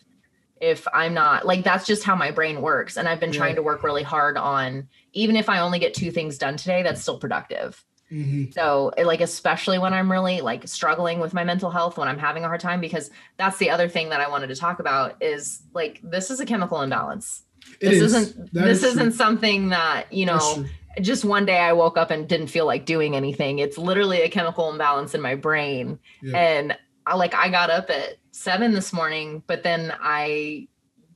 If 0.60 0.88
I'm 0.94 1.15
not 1.15 1.48
like, 1.48 1.63
that's 1.63 1.88
just 1.88 2.04
how 2.04 2.15
my 2.15 2.30
brain 2.30 2.62
works. 2.62 2.98
And 2.98 3.08
I've 3.10 3.20
been 3.20 3.34
Yeah. 3.34 3.39
trying 3.39 3.56
to 3.56 3.63
work 3.63 3.82
really 3.82 4.04
hard 4.04 4.38
on, 4.38 4.88
even 5.13 5.36
if 5.36 5.50
I 5.50 5.58
only 5.60 5.80
get 5.80 5.96
two 5.96 6.12
things 6.12 6.38
done 6.38 6.56
today, 6.56 6.84
that's 6.84 7.02
still 7.02 7.17
productive. 7.17 7.84
Mhm. 8.12 8.54
So, 8.54 8.91
like, 9.02 9.21
especially 9.21 9.80
when 9.80 9.93
I'm 9.93 10.12
really 10.12 10.41
like 10.41 10.67
struggling 10.67 11.19
with 11.19 11.34
my 11.34 11.43
mental 11.43 11.71
health, 11.71 11.97
when 11.97 12.08
I'm 12.08 12.19
having 12.19 12.43
a 12.43 12.47
hard 12.47 12.60
time, 12.60 12.82
because 12.82 13.10
that's 13.38 13.58
the 13.58 13.69
other 13.69 13.88
thing 13.88 14.10
that 14.10 14.19
I 14.19 14.30
wanted 14.30 14.47
to 14.47 14.56
talk 14.56 14.80
about 14.80 15.15
is 15.21 15.62
like, 15.74 16.00
this 16.04 16.30
is 16.30 16.39
a 16.39 16.45
chemical 16.45 16.82
imbalance. 16.82 17.43
It 17.80 17.89
this 17.89 18.02
is. 18.02 18.13
isn't 18.13 18.54
That 18.54 18.65
this 18.65 18.84
is 18.84 18.93
isn't 18.93 19.13
something 19.13 19.69
that 19.69 20.12
you 20.12 20.26
know 20.26 20.65
just 21.00 21.24
one 21.24 21.45
day 21.45 21.60
I 21.60 21.74
woke 21.74 21.97
up 21.97 22.12
and 22.12 22.28
didn't 22.28 22.47
feel 22.47 22.65
like 22.65 22.86
doing 22.86 23.15
anything. 23.15 23.60
It's 23.60 23.78
literally 23.78 24.21
a 24.21 24.30
chemical 24.30 24.69
imbalance 24.69 25.15
in 25.15 25.21
my 25.21 25.36
brain. 25.36 26.00
Yeah. 26.21 26.38
And 26.38 26.78
I 27.06 27.15
like 27.15 27.34
I 27.34 27.50
got 27.50 27.69
up 27.69 27.89
at 27.89 28.17
seven 28.32 28.74
this 28.74 28.91
morning, 28.91 29.43
but 29.47 29.63
then 29.63 29.93
I 30.02 30.67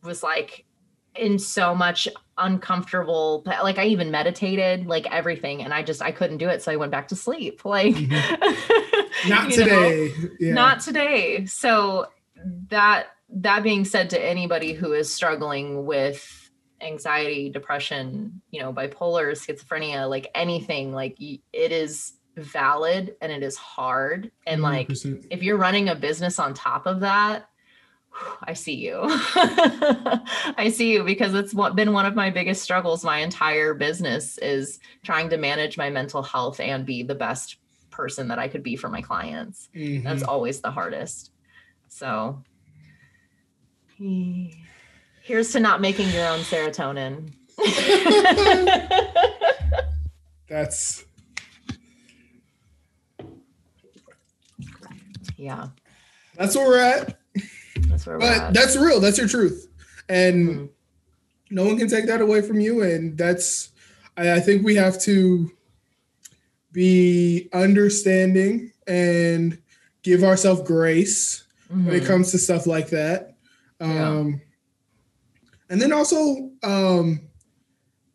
was 0.03 0.23
like 0.23 0.65
in 1.15 1.39
so 1.39 1.75
much 1.75 2.07
uncomfortable 2.37 3.43
like 3.45 3.77
I 3.77 3.85
even 3.85 4.11
meditated, 4.11 4.87
like 4.87 5.11
everything, 5.11 5.63
and 5.63 5.73
I 5.73 5.83
just 5.83 6.01
I 6.01 6.11
couldn't 6.11 6.37
do 6.37 6.49
it. 6.49 6.61
So 6.61 6.71
I 6.71 6.75
went 6.75 6.91
back 6.91 7.07
to 7.09 7.15
sleep. 7.15 7.63
Like 7.65 7.95
Mm-hmm. 7.95 9.29
Not 9.29 9.51
today. 9.51 10.11
Yeah. 10.39 10.53
not 10.53 10.79
today 10.81 11.45
so 11.45 12.07
that 12.69 13.07
that 13.29 13.63
being 13.63 13.85
said 13.85 14.09
to 14.11 14.23
anybody 14.23 14.73
who 14.73 14.93
is 14.93 15.11
struggling 15.11 15.85
with 15.85 16.51
anxiety 16.81 17.49
depression 17.49 18.41
you 18.51 18.61
know 18.61 18.71
bipolar 18.73 19.31
schizophrenia 19.31 20.07
like 20.09 20.29
anything 20.35 20.93
like 20.93 21.15
it 21.19 21.71
is 21.71 22.13
valid 22.37 23.15
and 23.21 23.31
it 23.31 23.41
is 23.41 23.55
hard 23.55 24.29
and 24.45 24.61
like 24.61 24.89
100%. 24.89 25.27
if 25.31 25.41
you're 25.41 25.57
running 25.57 25.89
a 25.89 25.95
business 25.95 26.37
on 26.37 26.53
top 26.53 26.85
of 26.85 26.99
that 26.99 27.49
I 28.43 28.53
see 28.53 28.75
you. 28.75 29.01
I 29.05 30.71
see 30.73 30.93
you 30.93 31.03
because 31.03 31.33
it's 31.33 31.53
what- 31.53 31.75
been 31.75 31.91
one 31.93 32.05
of 32.05 32.15
my 32.15 32.29
biggest 32.29 32.61
struggles. 32.63 33.03
My 33.03 33.17
entire 33.19 33.73
business 33.73 34.37
is 34.39 34.79
trying 35.03 35.29
to 35.29 35.37
manage 35.37 35.77
my 35.77 35.89
mental 35.89 36.23
health 36.23 36.59
and 36.59 36.85
be 36.85 37.03
the 37.03 37.15
best 37.15 37.57
person 37.91 38.27
that 38.27 38.39
I 38.39 38.47
could 38.49 38.61
be 38.63 38.75
for 38.75 38.89
my 38.89 39.01
clients 39.01 39.69
Mhm. 39.73 40.03
that's 40.03 40.21
always 40.21 40.59
the 40.59 40.69
hardest 40.69 41.31
so 41.87 42.43
here's 45.21 45.53
to 45.53 45.61
not 45.61 45.79
making 45.79 46.09
your 46.09 46.27
own 46.27 46.39
serotonin 46.41 47.31
That's 50.49 51.05
yeah 55.37 55.67
that's 56.35 56.53
where 56.55 56.67
we're 56.67 56.79
at. 56.79 57.17
That's 57.87 58.05
where 58.05 58.17
But 58.19 58.37
at. 58.41 58.53
that's 58.53 58.75
real. 58.75 58.99
That's 58.99 59.17
your 59.17 59.27
truth, 59.27 59.67
and 60.09 60.49
Mhm. 60.49 60.69
no 61.51 61.65
one 61.65 61.77
can 61.77 61.87
take 61.87 62.05
that 62.07 62.21
away 62.21 62.41
from 62.41 62.59
you. 62.59 62.81
And 62.83 63.17
that's, 63.17 63.69
I, 64.17 64.33
I 64.33 64.39
think 64.39 64.63
we 64.65 64.75
have 64.75 64.99
to 65.01 65.51
be 66.71 67.49
understanding 67.53 68.71
and 68.87 69.57
give 70.03 70.23
ourselves 70.23 70.61
grace 70.63 71.43
when 71.69 71.89
it 71.95 72.03
Mhm. 72.03 72.07
comes 72.07 72.31
to 72.31 72.37
stuff 72.37 72.67
like 72.67 72.89
that. 72.89 73.35
Yeah. 73.81 74.09
Um, 74.09 74.41
and 75.69 75.81
then 75.81 75.91
also, 75.91 76.51
um, 76.63 77.21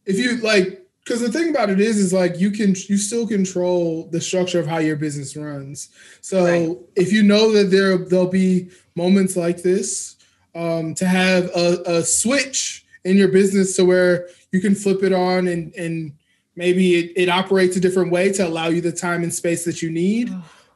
if 0.06 0.18
you 0.18 0.37
like, 0.38 0.76
because 1.04 1.20
the 1.20 1.33
thing 1.33 1.48
about 1.50 1.70
it 1.70 1.80
is, 1.80 1.96
is 1.98 2.12
like 2.12 2.38
you 2.38 2.50
can 2.50 2.74
you 2.88 2.96
still 2.96 3.26
control 3.26 4.09
the 4.12 4.20
structure 4.20 4.61
of 4.61 4.66
how 4.66 4.78
your 4.78 4.96
business 4.96 5.35
runs. 5.37 5.88
So 6.20 6.44
Right. 6.44 6.76
if 6.94 7.12
you 7.12 7.22
know 7.22 7.50
that 7.52 7.70
there 7.70 7.96
there'll 7.98 8.26
be 8.28 8.68
moments 9.00 9.34
like 9.36 9.62
this, 9.62 10.16
um, 10.54 10.94
to 10.94 11.06
have 11.06 11.44
a, 11.56 11.82
a 11.86 12.02
switch 12.04 12.84
in 13.04 13.16
your 13.16 13.28
business 13.28 13.76
to 13.76 13.84
where 13.84 14.28
you 14.52 14.60
can 14.60 14.74
flip 14.74 15.02
it 15.02 15.12
on 15.12 15.48
and 15.48 15.72
and 15.74 16.12
maybe 16.56 16.94
it, 16.96 17.12
it 17.16 17.28
operates 17.30 17.76
a 17.76 17.80
different 17.80 18.10
way 18.12 18.30
to 18.32 18.46
allow 18.46 18.66
you 18.68 18.80
the 18.82 18.92
time 18.92 19.22
and 19.22 19.32
space 19.32 19.64
that 19.64 19.80
you 19.80 19.90
need. 19.90 20.28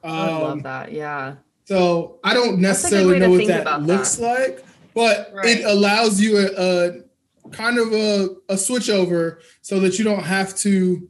I 0.02 0.30
Um, 0.30 0.42
love 0.42 0.62
that 0.62 0.92
yeah 0.92 1.34
so 1.66 2.18
I 2.22 2.32
don't 2.34 2.60
That's 2.62 2.84
a 2.84 2.90
good 2.90 3.18
necessarily 3.18 3.18
know 3.18 3.30
what 3.30 3.46
that 3.46 3.82
looks 3.82 4.18
like, 4.18 4.64
but 4.94 5.30
Right. 5.34 5.46
it 5.60 5.64
allows 5.64 6.20
you 6.20 6.38
a, 6.38 6.46
a 6.68 7.50
kind 7.50 7.78
of 7.78 7.92
a, 7.92 8.28
a 8.48 8.56
switch 8.56 8.88
over 8.90 9.40
so 9.62 9.80
that 9.80 9.98
you 9.98 10.04
don't 10.04 10.22
have 10.24 10.56
to 10.58 11.08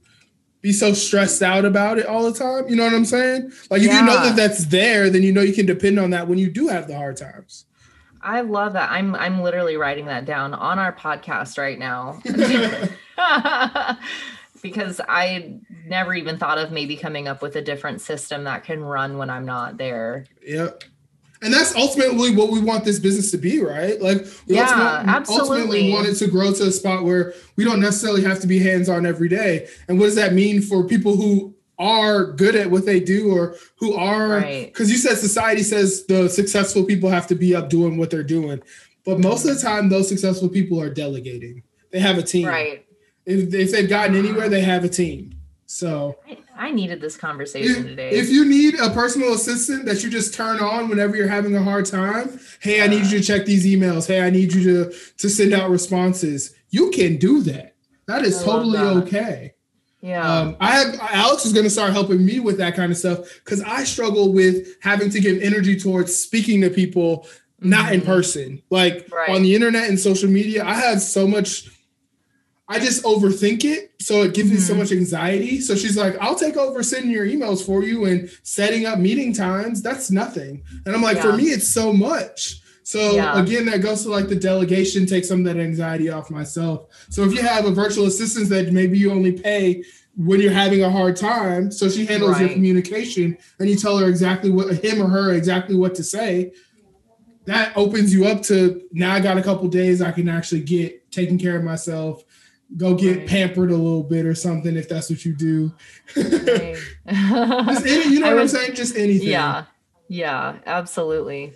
be 0.64 0.72
so 0.72 0.94
stressed 0.94 1.42
out 1.42 1.66
about 1.66 1.98
it 1.98 2.06
all 2.06 2.24
the 2.24 2.32
time. 2.32 2.66
You 2.70 2.74
know 2.74 2.84
what 2.84 2.94
I'm 2.94 3.04
saying? 3.04 3.52
Like 3.68 3.82
if 3.82 3.92
you 3.92 4.02
know 4.02 4.14
that 4.22 4.34
that's 4.34 4.64
there, 4.64 5.10
then 5.10 5.22
you 5.22 5.30
know 5.30 5.42
you 5.42 5.52
can 5.52 5.66
depend 5.66 5.98
on 5.98 6.08
that 6.10 6.26
when 6.26 6.38
you 6.38 6.50
do 6.50 6.68
have 6.68 6.88
the 6.88 6.96
hard 6.96 7.18
times. 7.18 7.66
I 8.22 8.40
love 8.40 8.72
that. 8.72 8.90
I'm 8.90 9.14
I'm 9.14 9.42
literally 9.42 9.76
writing 9.76 10.06
that 10.06 10.24
down 10.24 10.54
on 10.54 10.78
our 10.78 10.90
podcast 10.90 11.58
right 11.58 11.78
now. 11.78 12.18
because 14.62 15.02
I 15.06 15.58
never 15.84 16.14
even 16.14 16.38
thought 16.38 16.56
of 16.56 16.72
maybe 16.72 16.96
coming 16.96 17.28
up 17.28 17.42
with 17.42 17.56
a 17.56 17.62
different 17.62 18.00
system 18.00 18.44
that 18.44 18.64
can 18.64 18.82
run 18.82 19.18
when 19.18 19.28
I'm 19.28 19.44
not 19.44 19.76
there. 19.76 20.24
Yep. 20.46 20.84
And 21.44 21.52
that's 21.52 21.74
ultimately 21.76 22.34
what 22.34 22.50
we 22.50 22.60
want 22.60 22.84
this 22.84 22.98
business 22.98 23.30
to 23.32 23.36
be, 23.38 23.60
right? 23.62 24.00
Like, 24.00 24.26
we 24.48 24.54
Yeah, 24.56 24.62
ultimately, 24.62 25.14
absolutely. 25.14 25.50
ultimately 25.58 25.92
want 25.92 26.08
it 26.08 26.14
to 26.16 26.26
grow 26.26 26.52
to 26.54 26.62
a 26.64 26.70
spot 26.72 27.04
where 27.04 27.34
we 27.56 27.64
don't 27.64 27.80
necessarily 27.80 28.22
have 28.24 28.40
to 28.40 28.46
be 28.46 28.58
hands 28.58 28.88
on 28.88 29.04
every 29.04 29.28
day. 29.28 29.68
And 29.86 29.98
what 30.00 30.06
does 30.06 30.14
that 30.14 30.32
mean 30.32 30.62
for 30.62 30.84
people 30.84 31.16
who 31.16 31.54
are 31.78 32.32
good 32.32 32.54
at 32.56 32.70
what 32.70 32.86
they 32.86 32.98
do 32.98 33.30
or 33.36 33.56
who 33.76 33.92
are, 33.94 34.28
Right. 34.38 34.66
because 34.72 34.90
you 34.90 34.96
said 34.96 35.18
society 35.18 35.62
says 35.62 36.06
the 36.06 36.28
successful 36.30 36.82
people 36.84 37.10
have 37.10 37.26
to 37.26 37.34
be 37.34 37.54
up 37.54 37.68
doing 37.68 37.98
what 37.98 38.10
they're 38.10 38.22
doing. 38.22 38.60
But 39.04 39.20
most 39.20 39.44
of 39.44 39.54
the 39.54 39.60
time, 39.60 39.90
those 39.90 40.08
successful 40.08 40.48
people 40.48 40.80
are 40.80 40.88
delegating, 40.88 41.62
they 41.90 41.98
have 42.00 42.16
a 42.16 42.22
team. 42.22 42.46
Right. 42.46 42.86
If, 43.26 43.52
if 43.52 43.70
they've 43.70 43.88
gotten 43.88 44.16
anywhere, 44.16 44.48
they 44.48 44.60
have 44.62 44.82
a 44.84 44.88
team. 44.88 45.34
So, 45.66 46.16
I, 46.26 46.38
I 46.56 46.70
needed 46.70 47.00
this 47.00 47.16
conversation 47.16 47.82
if, 47.82 47.86
today. 47.86 48.10
if 48.10 48.28
you 48.30 48.44
need 48.44 48.74
a 48.78 48.90
personal 48.90 49.32
assistant 49.34 49.84
that 49.86 50.02
you 50.04 50.10
just 50.10 50.34
turn 50.34 50.60
on 50.60 50.88
whenever 50.88 51.16
you're 51.16 51.28
having 51.28 51.54
a 51.56 51.62
hard 51.62 51.86
time, 51.86 52.38
hey, 52.60 52.82
I 52.82 52.86
need 52.86 53.06
you 53.06 53.18
to 53.18 53.24
check 53.24 53.44
these 53.44 53.66
emails. 53.66 54.06
Hey, 54.06 54.20
I 54.22 54.30
need 54.30 54.52
you 54.52 54.62
to 54.84 54.94
to 55.18 55.28
send 55.28 55.52
out 55.52 55.70
responses. 55.70 56.54
You 56.70 56.90
can 56.90 57.16
do 57.16 57.40
that. 57.42 57.74
That 58.06 58.24
is 58.24 58.40
I 58.42 58.44
totally 58.44 58.78
that. 58.78 58.96
okay. 59.04 59.54
yeah. 60.00 60.30
Um, 60.40 60.56
I 60.60 60.72
have 60.76 60.98
Alex 61.00 61.46
is 61.46 61.52
going 61.52 61.64
to 61.64 61.70
start 61.70 61.92
helping 61.92 62.24
me 62.24 62.38
with 62.40 62.58
that 62.58 62.74
kind 62.76 62.92
of 62.92 62.98
stuff 62.98 63.20
because 63.44 63.60
I 63.62 63.84
struggle 63.84 64.32
with 64.32 64.68
having 64.80 65.10
to 65.10 65.20
give 65.20 65.42
energy 65.42 65.78
towards 65.78 66.14
speaking 66.14 66.60
to 66.60 66.70
people 66.70 67.26
not 67.60 67.92
in 67.94 68.00
Mhm. 68.02 68.04
person, 68.06 68.62
like 68.68 69.08
Right. 69.10 69.30
on 69.30 69.42
the 69.42 69.54
internet 69.54 69.88
and 69.88 69.98
social 69.98 70.28
media. 70.28 70.64
I 70.64 70.74
have 70.74 71.00
so 71.00 71.26
much. 71.26 71.68
I 72.68 72.78
just 72.78 73.02
overthink 73.04 73.64
it, 73.64 73.92
so 74.00 74.22
it 74.22 74.32
gives 74.32 74.50
me 74.50 74.56
so 74.56 74.74
Mhm. 74.74 74.78
much 74.78 74.92
anxiety. 74.92 75.60
So 75.60 75.74
she's 75.74 75.96
like, 75.96 76.16
"I'll 76.20 76.34
take 76.34 76.56
over 76.56 76.82
sending 76.82 77.10
your 77.10 77.26
emails 77.26 77.62
for 77.62 77.82
you 77.84 78.06
and 78.06 78.30
setting 78.42 78.86
up 78.86 78.98
meeting 78.98 79.34
times. 79.34 79.82
That's 79.82 80.10
nothing." 80.10 80.62
And 80.86 80.94
I'm 80.94 81.02
like, 81.02 81.20
"For 81.20 81.36
me, 81.36 81.44
it's 81.44 81.68
so 81.68 81.92
much." 81.92 82.60
So 82.82 83.14
Yeah. 83.16 83.42
again, 83.42 83.66
that 83.66 83.80
goes 83.82 84.02
to 84.02 84.08
like 84.10 84.28
the 84.28 84.34
delegation, 84.36 85.04
take 85.06 85.24
some 85.24 85.40
of 85.40 85.44
that 85.46 85.60
anxiety 85.60 86.08
off 86.08 86.30
myself. 86.30 86.86
So 87.10 87.24
if 87.24 87.32
you 87.34 87.40
have 87.42 87.66
a 87.66 87.70
virtual 87.70 88.06
assistant 88.06 88.48
that 88.50 88.72
maybe 88.72 88.98
you 88.98 89.10
only 89.10 89.32
pay 89.32 89.82
when 90.16 90.40
you're 90.40 90.52
having 90.52 90.82
a 90.82 90.90
hard 90.90 91.16
time, 91.16 91.70
so 91.70 91.88
she 91.88 92.06
handles 92.06 92.38
your 92.40 92.50
communication 92.50 93.36
and 93.58 93.68
you 93.68 93.76
tell 93.76 93.98
her 93.98 94.08
exactly 94.08 94.50
what 94.50 94.84
him 94.84 95.02
or 95.02 95.08
her 95.08 95.32
exactly 95.32 95.76
what 95.76 95.94
to 95.96 96.04
say, 96.04 96.52
that 97.46 97.72
opens 97.76 98.14
you 98.14 98.24
up 98.26 98.42
to 98.44 98.80
now 98.92 99.12
I 99.14 99.20
got 99.20 99.36
a 99.38 99.42
couple 99.42 99.68
days 99.68 100.00
I 100.00 100.12
can 100.12 100.28
actually 100.28 100.60
get 100.62 101.10
taking 101.10 101.38
care 101.38 101.56
of 101.56 101.64
myself, 101.64 102.22
go 102.76 102.94
get 102.94 103.18
Right. 103.18 103.26
pampered 103.28 103.70
a 103.70 103.76
little 103.76 104.02
bit 104.02 104.26
or 104.26 104.34
something 104.34 104.76
if 104.76 104.88
that's 104.88 105.08
what 105.10 105.24
you 105.24 105.34
do. 105.34 105.72
Right. 106.16 106.76
Any, 107.06 108.08
you 108.14 108.20
know 108.20 108.26
I 108.30 108.34
what 108.34 108.42
I'm 108.42 108.48
saying? 108.48 108.74
Just 108.74 108.96
anything. 108.96 109.28
yeah. 109.28 109.64
Yeah, 110.08 110.56
absolutely. 110.66 111.54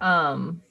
Um 0.00 0.62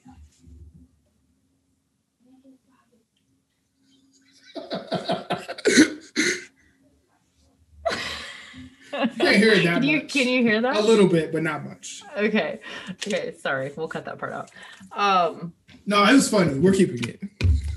it 8.92 9.64
that 9.64 9.74
can 9.74 9.82
you 9.82 10.02
can 10.02 10.28
you 10.28 10.42
hear 10.42 10.60
that? 10.60 10.76
A 10.76 10.80
little 10.80 11.08
bit, 11.08 11.32
but 11.32 11.42
not 11.42 11.64
much. 11.64 12.02
Okay. 12.16 12.60
Okay, 12.90 13.34
sorry. 13.40 13.72
We'll 13.76 13.88
cut 13.88 14.04
that 14.04 14.18
part 14.18 14.32
out. 14.32 14.50
Um 14.92 15.52
No, 15.86 16.04
it 16.04 16.12
was 16.14 16.28
funny. 16.28 16.58
We're 16.58 16.72
keeping 16.72 17.08
it. 17.08 17.20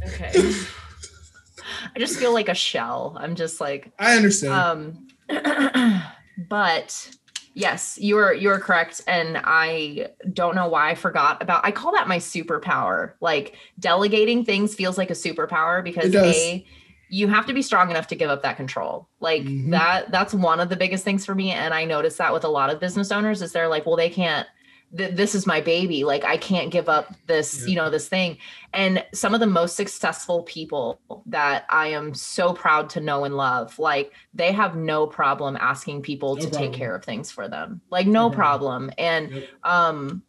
okay. 0.08 0.52
I 1.96 2.00
just 2.00 2.18
feel 2.20 2.34
like 2.34 2.50
a 2.50 2.54
shell. 2.56 3.18
I'm 3.20 3.36
just 3.36 3.60
like 3.62 3.92
I 4.00 4.16
understand. 4.16 4.54
um 4.54 5.08
but 6.50 7.10
yes, 7.54 7.98
you 8.00 8.18
are 8.18 8.34
you 8.34 8.50
are 8.50 8.60
correct 8.60 9.02
and 9.08 9.40
I 9.44 10.10
don't 10.34 10.56
know 10.56 10.68
why 10.68 10.90
I 10.92 10.96
forgot 10.96 11.42
about 11.42 11.66
I 11.66 11.72
call 11.72 11.92
that 11.94 12.08
my 12.08 12.18
superpower. 12.18 13.14
Like 13.22 13.56
delegating 13.80 14.46
things 14.46 14.76
feels 14.76 14.98
like 14.98 15.10
a 15.10 15.14
superpower 15.14 15.84
because 15.84 16.14
a 16.16 16.66
you 17.10 17.28
have 17.30 17.46
to 17.46 17.54
be 17.54 17.62
strong 17.62 17.90
enough 17.90 18.08
to 18.08 18.16
give 18.16 18.30
up 18.30 18.44
that 18.44 18.58
control. 18.58 19.08
Like 19.22 19.44
Mhm. 19.44 19.72
that 19.72 20.12
that's 20.12 20.34
one 20.34 20.60
of 20.60 20.70
the 20.70 20.76
biggest 20.76 21.04
things 21.04 21.26
for 21.26 21.34
me 21.36 21.52
and 21.52 21.74
I 21.74 21.86
notice 21.86 22.18
that 22.18 22.34
with 22.34 22.44
a 22.44 22.50
lot 22.50 22.70
of 22.70 22.80
business 22.80 23.12
owners 23.12 23.42
is 23.42 23.52
they're 23.54 23.68
like, 23.70 23.86
well 23.86 23.96
they 23.96 24.10
can't 24.10 24.48
th- 24.96 25.16
this 25.16 25.36
is 25.36 25.46
my 25.46 25.60
baby. 25.62 26.04
Like 26.04 26.24
I 26.24 26.38
can't 26.38 26.72
give 26.72 26.88
up 26.90 27.14
this, 27.26 27.62
Yeah. 27.62 27.68
you 27.68 27.76
know, 27.76 27.90
this 27.90 28.08
thing. 28.08 28.38
And 28.74 29.04
some 29.14 29.34
of 29.34 29.40
the 29.40 29.48
most 29.48 29.76
successful 29.76 30.44
people 30.44 31.00
that 31.26 31.66
I 31.70 31.88
am 31.88 32.14
so 32.14 32.54
proud 32.54 32.90
to 32.92 33.00
know 33.00 33.24
and 33.24 33.36
love, 33.36 33.78
like 33.80 34.12
they 34.34 34.52
have 34.52 34.76
no 34.76 35.08
problem 35.08 35.58
asking 35.60 36.02
people 36.04 36.36
No 36.36 36.42
to 36.42 36.48
problem. 36.50 36.72
take 36.72 36.78
care 36.80 36.96
of 36.96 37.04
things 37.04 37.32
for 37.32 37.48
them. 37.48 37.82
Like 37.90 38.08
no 38.08 38.30
No 38.30 38.36
problem. 38.36 38.92
And 38.98 39.32
Yep. 39.32 39.44
um 39.64 40.24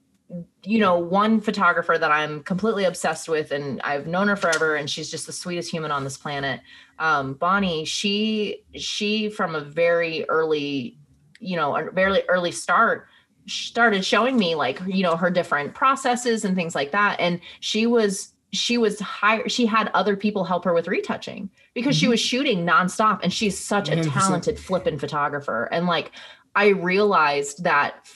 you 0.62 0.78
know, 0.78 0.98
one 0.98 1.40
photographer 1.40 1.96
that 1.96 2.10
I'm 2.10 2.42
completely 2.42 2.84
obsessed 2.84 3.30
with 3.30 3.50
and 3.50 3.80
I've 3.82 4.06
known 4.06 4.28
her 4.28 4.36
forever 4.36 4.76
and 4.76 4.88
she's 4.90 5.10
just 5.10 5.24
the 5.26 5.32
sweetest 5.32 5.70
human 5.70 5.90
on 5.90 6.04
this 6.04 6.18
planet. 6.18 6.60
Um 6.98 7.34
Bonnie, 7.34 7.84
she 7.86 8.64
she 8.74 9.30
from 9.30 9.54
a 9.54 9.60
very 9.60 10.28
early, 10.28 10.98
you 11.40 11.56
know, 11.56 11.74
a 11.76 11.90
very 11.90 12.28
early 12.28 12.52
start 12.52 13.06
started 13.48 14.04
showing 14.04 14.36
me 14.36 14.54
like 14.54 14.80
you 14.86 15.02
know 15.02 15.16
her 15.16 15.30
different 15.30 15.74
processes 15.74 16.44
and 16.44 16.54
things 16.54 16.74
like 16.74 16.92
that 16.92 17.18
and 17.18 17.40
she 17.60 17.86
was 17.86 18.32
she 18.52 18.78
was 18.78 19.00
hired 19.00 19.50
she 19.50 19.66
had 19.66 19.90
other 19.94 20.16
people 20.16 20.44
help 20.44 20.64
her 20.64 20.72
with 20.74 20.86
retouching 20.88 21.50
because 21.74 21.96
she 21.96 22.06
Mhm. 22.06 22.10
was 22.10 22.20
shooting 22.20 22.66
nonstop 22.66 23.20
and 23.22 23.32
she's 23.32 23.58
such 23.58 23.88
a 23.88 23.92
100%. 23.96 24.12
talented 24.12 24.58
flippin' 24.58 24.98
photographer 24.98 25.64
and 25.72 25.86
like 25.86 26.12
i 26.54 26.68
realized 26.68 27.64
that 27.64 28.06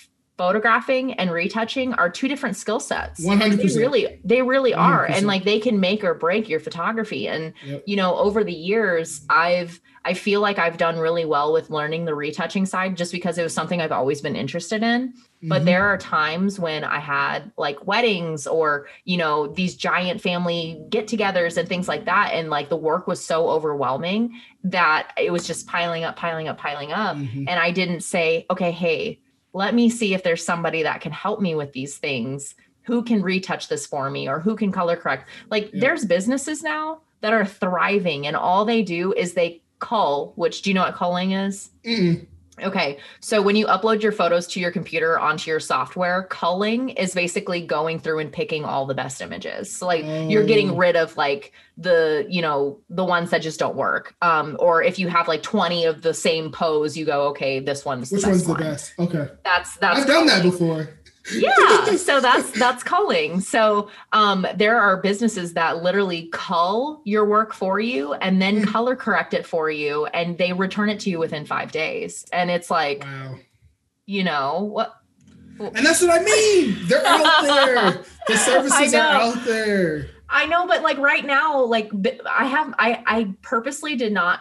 photographing 0.42 1.12
and 1.14 1.30
retouching 1.30 1.94
are 1.94 2.10
two 2.10 2.26
different 2.26 2.56
skill 2.56 2.80
sets 2.80 3.24
One 3.24 3.40
hundred 3.40 3.60
they 3.60 3.78
really 3.78 4.20
they 4.24 4.42
really 4.42 4.74
are 4.74 5.04
and 5.04 5.24
100%. 5.24 5.28
like 5.28 5.44
they 5.44 5.60
can 5.60 5.78
make 5.78 6.02
or 6.02 6.14
break 6.14 6.48
your 6.48 6.58
photography 6.60 7.28
and 7.28 7.54
Yep. 7.64 7.84
you 7.86 7.94
know 7.96 8.16
over 8.16 8.42
the 8.42 8.52
years 8.52 9.24
i've 9.30 9.80
i 10.04 10.14
feel 10.14 10.40
like 10.40 10.58
i've 10.58 10.78
done 10.78 10.98
really 10.98 11.24
well 11.24 11.52
with 11.52 11.70
learning 11.70 12.04
the 12.06 12.14
retouching 12.14 12.66
side 12.66 12.96
just 12.96 13.12
because 13.12 13.38
it 13.38 13.44
was 13.44 13.54
something 13.54 13.80
i've 13.80 13.92
always 13.92 14.20
been 14.20 14.34
interested 14.34 14.82
in 14.82 15.14
but 15.44 15.62
Mhm. 15.62 15.64
there 15.64 15.84
are 15.86 15.96
times 15.98 16.58
when 16.58 16.82
i 16.82 16.98
had 16.98 17.52
like 17.56 17.86
weddings 17.86 18.46
or 18.48 18.88
you 19.04 19.16
know 19.16 19.46
these 19.46 19.76
giant 19.76 20.20
family 20.20 20.82
get-togethers 20.90 21.56
and 21.56 21.68
things 21.68 21.86
like 21.86 22.04
that 22.06 22.30
and 22.34 22.50
like 22.50 22.68
the 22.68 22.76
work 22.90 23.06
was 23.06 23.24
so 23.24 23.48
overwhelming 23.48 24.40
that 24.64 25.12
it 25.16 25.30
was 25.30 25.46
just 25.46 25.66
piling 25.68 26.02
up 26.02 26.16
piling 26.16 26.48
up 26.48 26.58
piling 26.58 26.90
up 26.92 27.16
Mhm. 27.16 27.46
and 27.50 27.56
I 27.60 27.70
didn't 27.70 28.02
say, 28.02 28.46
okay, 28.50 28.70
hey, 28.72 29.20
let 29.52 29.74
me 29.74 29.88
see 29.90 30.14
if 30.14 30.22
there's 30.22 30.44
somebody 30.44 30.82
that 30.82 31.00
can 31.00 31.12
help 31.12 31.40
me 31.40 31.54
with 31.54 31.72
these 31.72 31.96
things. 31.98 32.54
Who 32.82 33.02
can 33.02 33.22
retouch 33.22 33.68
this 33.68 33.86
for 33.86 34.10
me 34.10 34.28
or 34.28 34.40
who 34.40 34.56
can 34.56 34.72
color 34.72 34.96
correct? 34.96 35.28
Like 35.50 35.70
Yeah. 35.72 35.80
there's 35.80 36.04
businesses 36.04 36.62
now 36.62 37.00
that 37.20 37.32
are 37.32 37.44
thriving 37.44 38.26
and 38.26 38.34
all 38.36 38.64
they 38.64 38.82
do 38.82 39.12
is 39.12 39.34
they 39.34 39.62
cull, 39.78 40.32
which 40.36 40.62
do 40.62 40.70
you 40.70 40.74
know 40.74 40.82
what 40.82 40.94
culling 40.94 41.32
is? 41.32 41.70
Mm-mm. 41.84 42.26
Okay. 42.60 42.98
So 43.20 43.40
when 43.40 43.56
you 43.56 43.66
upload 43.66 44.02
your 44.02 44.12
photos 44.12 44.46
to 44.48 44.60
your 44.60 44.70
computer 44.70 45.18
onto 45.18 45.50
your 45.50 45.58
software, 45.60 46.24
culling 46.24 46.90
is 46.90 47.14
basically 47.14 47.62
going 47.66 47.98
through 47.98 48.18
and 48.18 48.30
picking 48.30 48.64
all 48.64 48.84
the 48.84 48.94
best 48.94 49.22
images. 49.22 49.74
So 49.74 49.86
like 49.86 50.04
you're 50.30 50.44
getting 50.44 50.70
Oh. 50.72 50.76
rid 50.76 50.94
of 50.94 51.16
like 51.16 51.52
the, 51.78 52.26
you 52.28 52.42
know, 52.42 52.78
the 52.90 53.04
ones 53.04 53.30
that 53.30 53.40
just 53.40 53.58
don't 53.58 53.74
work. 53.74 54.14
Um, 54.20 54.56
or 54.60 54.82
if 54.82 54.98
you 54.98 55.08
have 55.08 55.28
like 55.28 55.42
20 55.42 55.86
of 55.86 56.02
the 56.02 56.12
same 56.12 56.52
pose, 56.52 56.94
you 56.96 57.06
go, 57.06 57.28
okay, 57.28 57.58
this 57.58 57.84
one's 57.86 58.12
Which 58.12 58.20
the 58.22 58.28
best 58.28 58.30
one's 58.30 58.44
the 58.44 58.52
one. 58.52 58.60
best? 58.60 58.92
Okay. 58.98 59.28
That's 59.44 59.76
that's 59.78 60.00
I've 60.00 60.06
done 60.06 60.26
that 60.26 60.42
before. 60.42 60.90
Yeah 61.34 61.94
so 61.96 62.20
that's 62.20 62.50
that's 62.58 62.82
culling 62.82 63.40
so 63.40 63.88
um 64.12 64.44
there 64.56 64.78
are 64.78 65.00
businesses 65.00 65.52
that 65.54 65.82
literally 65.82 66.28
cull 66.32 67.00
your 67.04 67.24
work 67.24 67.52
for 67.52 67.78
you 67.78 68.14
and 68.14 68.42
then 68.42 68.62
Mm. 68.62 68.66
color 68.68 68.96
correct 68.96 69.32
it 69.32 69.46
for 69.46 69.70
you 69.70 70.06
and 70.06 70.36
they 70.36 70.52
return 70.52 70.88
it 70.88 70.98
to 71.00 71.10
you 71.10 71.18
within 71.20 71.46
five 71.46 71.70
days 71.70 72.24
and 72.32 72.50
it's 72.50 72.70
like 72.70 73.04
Wow. 73.04 73.36
you 74.06 74.24
know 74.24 74.64
what 74.64 74.94
And 75.60 75.86
that's 75.86 76.02
what 76.02 76.10
I 76.20 76.24
mean. 76.24 76.76
They're 76.88 77.06
out 77.06 77.42
there. 77.42 78.02
The 78.26 78.36
services 78.48 78.92
are 78.94 79.00
out 79.00 79.44
there. 79.44 80.08
I 80.28 80.46
know, 80.46 80.66
but 80.66 80.82
like 80.82 80.98
right 80.98 81.24
now, 81.24 81.62
like 81.64 81.90
i 82.26 82.46
have, 82.46 82.74
I 82.78 83.02
I 83.06 83.34
purposely 83.42 83.94
did 83.94 84.12
not 84.12 84.40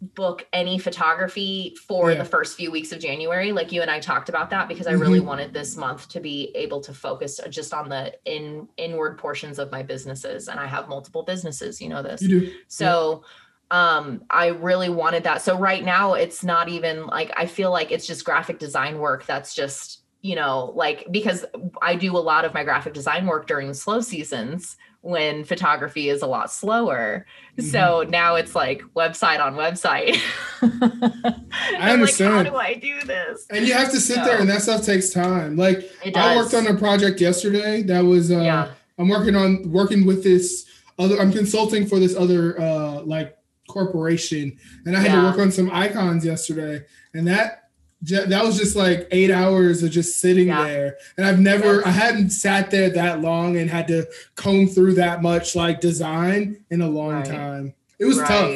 book 0.00 0.46
any 0.52 0.78
photography 0.78 1.74
for 1.86 2.10
Yeah. 2.12 2.18
the 2.18 2.24
first 2.24 2.56
few 2.56 2.70
weeks 2.70 2.90
of 2.92 3.00
January. 3.00 3.52
Like 3.52 3.70
you 3.70 3.82
and 3.82 3.90
I 3.90 4.00
talked 4.00 4.28
about 4.30 4.48
that 4.50 4.66
because 4.66 4.86
I 4.86 4.92
really 4.92 5.20
Mhm. 5.20 5.24
wanted 5.26 5.52
this 5.52 5.76
month 5.76 6.08
to 6.10 6.20
be 6.20 6.52
able 6.54 6.80
to 6.80 6.94
focus 6.94 7.38
just 7.50 7.74
on 7.74 7.88
the 7.90 8.14
in 8.24 8.66
inward 8.78 9.18
portions 9.18 9.58
of 9.58 9.70
my 9.70 9.82
businesses, 9.82 10.48
and 10.48 10.58
I 10.58 10.66
have 10.66 10.88
multiple 10.88 11.22
businesses. 11.22 11.80
You 11.80 11.90
know 11.90 12.02
this. 12.02 12.22
You 12.22 12.40
do. 12.40 12.52
So 12.68 13.24
um 13.70 14.24
I 14.30 14.46
really 14.48 14.88
wanted 14.88 15.24
that. 15.24 15.42
So 15.42 15.56
right 15.56 15.84
now 15.84 16.14
it's 16.14 16.42
not 16.42 16.68
even 16.68 17.06
like 17.06 17.30
I 17.36 17.46
feel 17.46 17.70
like 17.70 17.92
it's 17.92 18.06
just 18.06 18.24
graphic 18.24 18.58
design 18.58 18.98
work 18.98 19.26
that's 19.26 19.54
just, 19.54 20.00
you 20.22 20.34
know, 20.34 20.72
like 20.74 21.06
because 21.10 21.44
I 21.82 21.94
do 21.94 22.16
a 22.16 22.18
lot 22.18 22.44
of 22.44 22.54
my 22.54 22.64
graphic 22.64 22.94
design 22.94 23.26
work 23.26 23.46
during 23.46 23.72
slow 23.74 24.00
seasons 24.00 24.76
when 25.02 25.44
photography 25.44 26.08
is 26.10 26.22
a 26.22 26.26
lot 26.26 26.50
slower. 26.50 27.26
Mm-hmm. 27.58 27.70
So 27.70 28.04
now 28.08 28.34
it's 28.34 28.54
like 28.54 28.82
website 28.94 29.40
on 29.40 29.54
website. 29.54 30.20
I 30.60 31.90
understand. 31.92 32.34
Like, 32.34 32.46
How 32.46 32.50
do 32.50 32.56
I 32.56 32.74
do 32.74 33.00
this? 33.06 33.46
And 33.50 33.66
you 33.66 33.74
have 33.74 33.90
to 33.92 34.00
sit 34.00 34.16
there, 34.24 34.38
and 34.38 34.48
that 34.50 34.62
stuff 34.62 34.84
takes 34.84 35.10
time. 35.10 35.56
Like 35.56 35.90
I 36.14 36.36
worked 36.36 36.54
on 36.54 36.66
a 36.66 36.74
project 36.74 37.20
yesterday 37.20 37.82
that 37.82 38.00
was. 38.00 38.30
Uh, 38.30 38.40
yeah. 38.40 38.70
I'm 38.98 39.08
working 39.08 39.34
on 39.34 39.70
working 39.72 40.04
with 40.04 40.22
this 40.22 40.66
other. 40.98 41.18
I'm 41.18 41.32
consulting 41.32 41.86
for 41.86 41.98
this 41.98 42.14
other 42.14 42.60
uh, 42.60 43.00
like 43.02 43.36
corporation, 43.66 44.58
and 44.84 44.94
I 44.96 45.00
had 45.00 45.12
to 45.12 45.22
work 45.22 45.38
on 45.38 45.50
some 45.50 45.70
icons 45.70 46.24
yesterday, 46.24 46.84
and 47.14 47.26
that 47.26 47.59
that 48.02 48.42
was 48.44 48.56
just 48.58 48.76
like 48.76 49.06
eight 49.10 49.30
hours 49.30 49.82
of 49.82 49.90
just 49.90 50.20
sitting 50.20 50.48
Yeah. 50.48 50.64
there. 50.64 50.96
And 51.16 51.26
I've 51.26 51.38
never. 51.38 51.86
I 51.86 51.90
hadn't 51.90 52.30
sat 52.30 52.70
there 52.70 52.88
that 52.90 53.20
long 53.20 53.56
and 53.58 53.68
had 53.70 53.88
to 53.88 54.06
comb 54.36 54.66
through 54.68 54.94
that 54.94 55.22
much 55.22 55.54
like 55.54 55.80
design 55.80 56.64
in 56.70 56.80
a 56.80 56.88
long 56.88 57.12
Right. 57.12 57.24
time. 57.26 57.74
It 57.98 58.06
was 58.06 58.16
tough. 58.18 58.50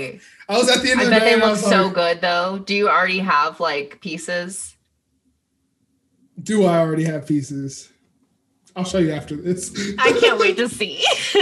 I 0.49 0.57
was 0.59 0.70
at 0.70 0.82
the 0.82 0.90
end 0.90 1.01
I 1.01 1.05
of 1.05 1.11
the 1.11 1.20
day. 1.20 1.34
they 1.34 1.40
look 1.47 1.59
so 1.59 1.84
like, 1.86 1.95
good 1.95 2.20
though. 2.22 2.59
Do 2.59 2.74
you 2.74 2.88
already 2.88 3.18
have 3.18 3.61
like 3.61 4.01
pieces? 4.01 4.76
Do 6.42 6.64
I 6.64 6.78
already 6.78 7.05
have 7.05 7.26
pieces? 7.26 7.90
I'll 8.76 8.84
show 8.84 8.99
you 8.99 9.12
after 9.12 9.36
this. 9.36 9.70
I 9.99 10.12
can't 10.18 10.38
wait 10.40 10.57
to 10.57 10.68
see. 10.68 11.05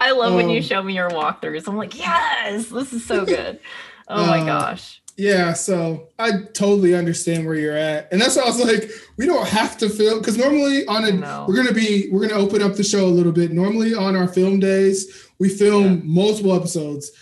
I 0.00 0.12
love 0.16 0.34
when 0.34 0.48
you 0.48 0.58
Um, 0.58 0.62
show 0.62 0.82
me 0.82 0.94
your 0.94 1.10
walkthroughs. 1.10 1.68
I'm 1.68 1.76
like, 1.76 1.98
yes, 1.98 2.68
this 2.68 2.92
is 2.92 3.04
so 3.04 3.24
good. 3.26 3.58
Oh 4.08 4.26
my 4.26 4.40
Uh, 4.40 4.44
gosh. 4.46 5.01
Yeah, 5.16 5.52
so 5.52 6.08
I 6.18 6.30
totally 6.54 6.94
understand 6.94 7.44
where 7.46 7.54
you're 7.54 7.76
at, 7.76 8.08
and 8.10 8.20
that's 8.20 8.36
why 8.36 8.42
I 8.42 8.46
was 8.46 8.64
like, 8.64 8.90
we 9.18 9.26
don't 9.26 9.46
have 9.46 9.76
to 9.78 9.88
film 9.90 10.18
because 10.20 10.38
normally 10.38 10.86
on 10.86 11.04
a 11.04 11.12
No. 11.12 11.44
we're 11.46 11.54
gonna 11.56 11.72
be 11.74 12.08
we're 12.10 12.26
gonna 12.26 12.40
open 12.40 12.62
up 12.62 12.76
the 12.76 12.82
show 12.82 13.04
a 13.06 13.08
little 13.08 13.32
bit. 13.32 13.52
Normally 13.52 13.94
on 13.94 14.16
our 14.16 14.26
film 14.26 14.58
days, 14.58 15.26
we 15.38 15.48
film 15.50 15.84
Yeah. 15.84 16.00
multiple 16.04 16.54
episodes, 16.54 17.12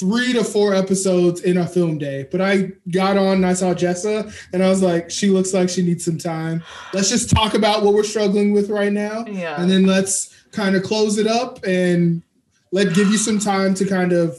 three 0.00 0.32
to 0.32 0.42
four 0.42 0.74
episodes 0.74 1.42
in 1.42 1.58
a 1.58 1.66
film 1.66 1.98
day. 1.98 2.26
But 2.30 2.40
I 2.40 2.72
got 2.90 3.18
on 3.18 3.34
and 3.36 3.46
I 3.46 3.52
saw 3.52 3.74
Jessa, 3.74 4.32
and 4.54 4.62
I 4.62 4.70
was 4.70 4.80
like, 4.82 5.10
she 5.10 5.28
looks 5.28 5.52
like 5.52 5.68
she 5.68 5.82
needs 5.82 6.02
some 6.04 6.16
time. 6.18 6.62
Let's 6.94 7.10
just 7.10 7.28
talk 7.28 7.52
about 7.52 7.84
what 7.84 7.92
we're 7.92 8.04
struggling 8.04 8.52
with 8.52 8.70
right 8.70 8.92
now, 8.92 9.26
Yeah. 9.30 9.60
and 9.60 9.70
then 9.70 9.84
let's 9.84 10.30
kind 10.50 10.76
of 10.76 10.82
close 10.82 11.18
it 11.18 11.26
up 11.26 11.60
and 11.66 12.22
let 12.72 12.94
give 12.94 13.08
you 13.08 13.18
some 13.18 13.38
time 13.38 13.74
to 13.74 13.84
kind 13.84 14.12
of 14.14 14.38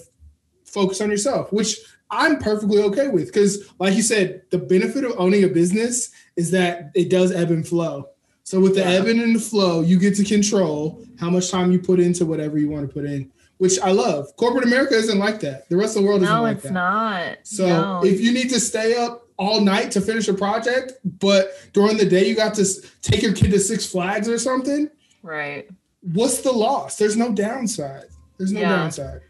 focus 0.66 0.99
on 1.01 1.10
yourself, 1.12 1.53
which 1.53 1.78
I'm 2.16 2.38
perfectly 2.39 2.82
okay 2.84 3.07
with 3.09 3.28
because, 3.28 3.70
like 3.80 3.93
you 3.95 4.01
said, 4.01 4.43
the 4.51 4.57
benefit 4.57 5.03
of 5.03 5.13
owning 5.18 5.43
a 5.43 5.47
business 5.47 6.11
is 6.36 6.51
that 6.51 6.91
it 6.95 7.09
does 7.09 7.32
ebb 7.32 7.51
and 7.51 7.68
flow. 7.68 8.09
So 8.43 8.59
with 8.59 8.76
the 8.76 8.82
Yeah. 8.82 8.91
ebb 8.99 9.07
and 9.07 9.36
the 9.36 9.39
flow, 9.39 9.82
you 9.82 9.97
get 9.99 10.16
to 10.18 10.24
control 10.24 11.03
how 11.20 11.30
much 11.30 11.49
time 11.49 11.72
you 11.72 11.80
put 11.80 11.99
into 11.99 12.26
whatever 12.26 12.57
you 12.57 12.70
want 12.70 12.88
to 12.88 12.93
put 12.93 13.05
in, 13.05 13.32
which 13.57 13.80
I 13.80 13.91
love. 13.91 14.36
Corporate 14.38 14.66
America 14.66 14.93
isn't 14.95 15.18
like 15.18 15.39
that. 15.41 15.68
The 15.70 15.78
rest 15.78 15.95
of 15.97 16.03
the 16.03 16.07
world 16.07 16.22
isn't 16.24 16.41
like 16.41 16.61
that. 16.61 16.72
No, 16.72 17.18
it's 17.38 17.49
not. 17.51 17.66
So 17.66 17.68
no. 17.68 18.05
if 18.05 18.22
you 18.22 18.32
need 18.32 18.49
to 18.51 18.59
stay 18.59 18.95
up 18.95 19.28
all 19.38 19.61
night 19.61 19.91
to 19.91 20.01
finish 20.01 20.28
a 20.28 20.34
project, 20.34 20.93
but 21.20 21.51
during 21.74 21.97
the 21.97 22.05
day 22.05 22.28
you 22.28 22.36
got 22.36 22.53
to 22.55 22.66
take 23.01 23.22
your 23.22 23.34
kid 23.34 23.51
to 23.51 23.59
Six 23.59 23.86
Flags 23.86 24.30
or 24.30 24.38
something, 24.38 24.89
right. 25.24 25.68
what's 26.13 26.41
the 26.41 26.51
loss? 26.51 26.97
There's 26.97 27.18
no 27.18 27.32
downside. 27.34 28.05
There's 28.38 28.51
no 28.51 28.59
Yeah. 28.61 28.70
downside. 28.70 29.22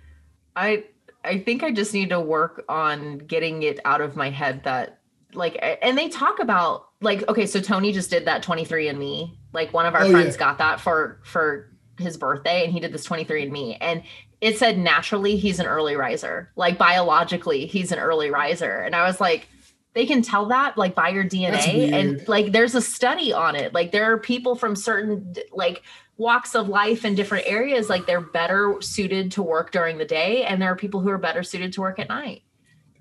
I 0.58 0.84
I 1.26 1.40
think 1.40 1.64
I 1.64 1.72
just 1.72 1.94
need 1.94 2.10
to 2.10 2.20
work 2.20 2.64
on 2.70 3.20
getting 3.20 3.64
it 3.64 3.80
out 3.86 4.02
of 4.02 4.16
my 4.16 4.30
head 4.30 4.64
that 4.64 5.00
like 5.34 5.58
and 5.82 5.98
they 5.98 6.08
talk 6.08 6.40
about 6.40 6.88
like 7.02 7.28
okay 7.28 7.46
so 7.46 7.60
Tony 7.60 7.92
just 7.92 8.10
did 8.10 8.26
that 8.26 8.44
23andMe. 8.44 9.36
Like 9.54 9.74
one 9.74 9.86
of 9.86 9.96
our 9.96 10.04
Oh, 10.04 10.12
friends 10.12 10.36
yeah. 10.36 10.40
got 10.40 10.58
that 10.60 10.80
for 10.80 11.20
for 11.24 11.72
his 12.00 12.18
birthday 12.18 12.64
and 12.66 12.74
he 12.74 12.80
did 12.80 12.94
this 12.94 13.08
23andMe. 13.08 13.78
And 13.82 14.04
it 14.42 14.58
said 14.58 14.78
naturally 14.78 15.38
he's 15.38 15.60
an 15.60 15.66
early 15.66 15.96
riser. 15.96 16.52
Like 16.56 16.78
biologically 16.78 17.66
he's 17.66 17.92
an 17.92 18.00
early 18.00 18.30
riser. 18.30 18.80
And 18.82 18.96
I 18.96 19.06
was 19.08 19.20
like 19.20 19.48
they 19.94 20.06
can 20.06 20.22
tell 20.22 20.46
that 20.48 20.78
like 20.78 20.94
by 20.94 21.08
your 21.10 21.24
DNA 21.24 21.92
and 21.94 22.28
like 22.28 22.52
there's 22.52 22.76
a 22.76 22.82
study 22.82 23.32
on 23.32 23.56
it. 23.56 23.74
Like 23.74 23.92
there 23.92 24.12
are 24.12 24.18
people 24.18 24.56
from 24.56 24.76
certain 24.76 25.36
like 25.54 25.84
walks 26.18 26.56
of 26.56 26.70
life 26.70 27.04
in 27.06 27.14
different 27.16 27.46
areas 27.48 27.90
like 27.90 28.06
they're 28.06 28.22
better 28.22 28.76
suited 28.82 29.32
to 29.34 29.44
work 29.44 29.72
during 29.72 29.98
the 29.98 30.06
day 30.06 30.44
and 30.46 30.62
there 30.62 30.72
are 30.72 30.76
people 30.76 31.00
who 31.02 31.10
are 31.10 31.18
better 31.18 31.44
suited 31.44 31.74
to 31.74 31.82
work 31.82 32.00
at 32.00 32.08
night 32.08 32.42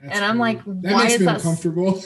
That's 0.03 0.17
And 0.17 0.25
I'm 0.25 0.39
weird. 0.39 0.57
like, 0.67 0.83
that 0.83 0.93
why 0.93 1.03
makes 1.05 1.15
is 1.15 1.21
me 1.21 1.27
that 1.27 1.35
uncomfortable. 1.37 1.93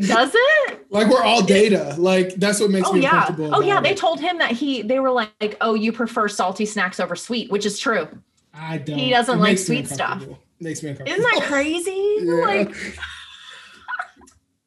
does 0.00 0.30
it 0.34 0.86
like 0.90 1.08
we're 1.08 1.22
all 1.22 1.42
data. 1.44 1.94
Like 1.98 2.34
that's 2.36 2.58
what 2.60 2.70
makes 2.70 2.88
oh 2.88 2.92
me 2.94 3.00
yeah 3.02 3.20
uncomfortable. 3.20 3.54
oh 3.54 3.60
yeah 3.60 3.72
about 3.74 3.82
they 3.84 3.94
told 3.94 4.20
him 4.20 4.38
that 4.38 4.52
he 4.52 4.80
they 4.82 4.98
were 4.98 5.10
like 5.10 5.56
oh 5.60 5.74
you 5.74 5.92
prefer 5.92 6.26
salty 6.28 6.64
snacks 6.64 7.00
over 7.00 7.14
sweet 7.16 7.50
which 7.50 7.66
is 7.66 7.78
true 7.78 8.08
I 8.54 8.78
don't. 8.78 8.96
he 8.98 9.10
doesn't 9.10 9.38
It 9.38 9.42
like 9.42 9.58
sweet 9.58 9.86
stuff. 9.88 10.24
Makes 10.58 10.82
me 10.82 10.88
uncomfortable. 10.90 11.22
isn't 11.26 11.34
that 11.40 11.46
crazy 11.48 12.16
Yeah. 12.20 12.34
like 12.46 12.74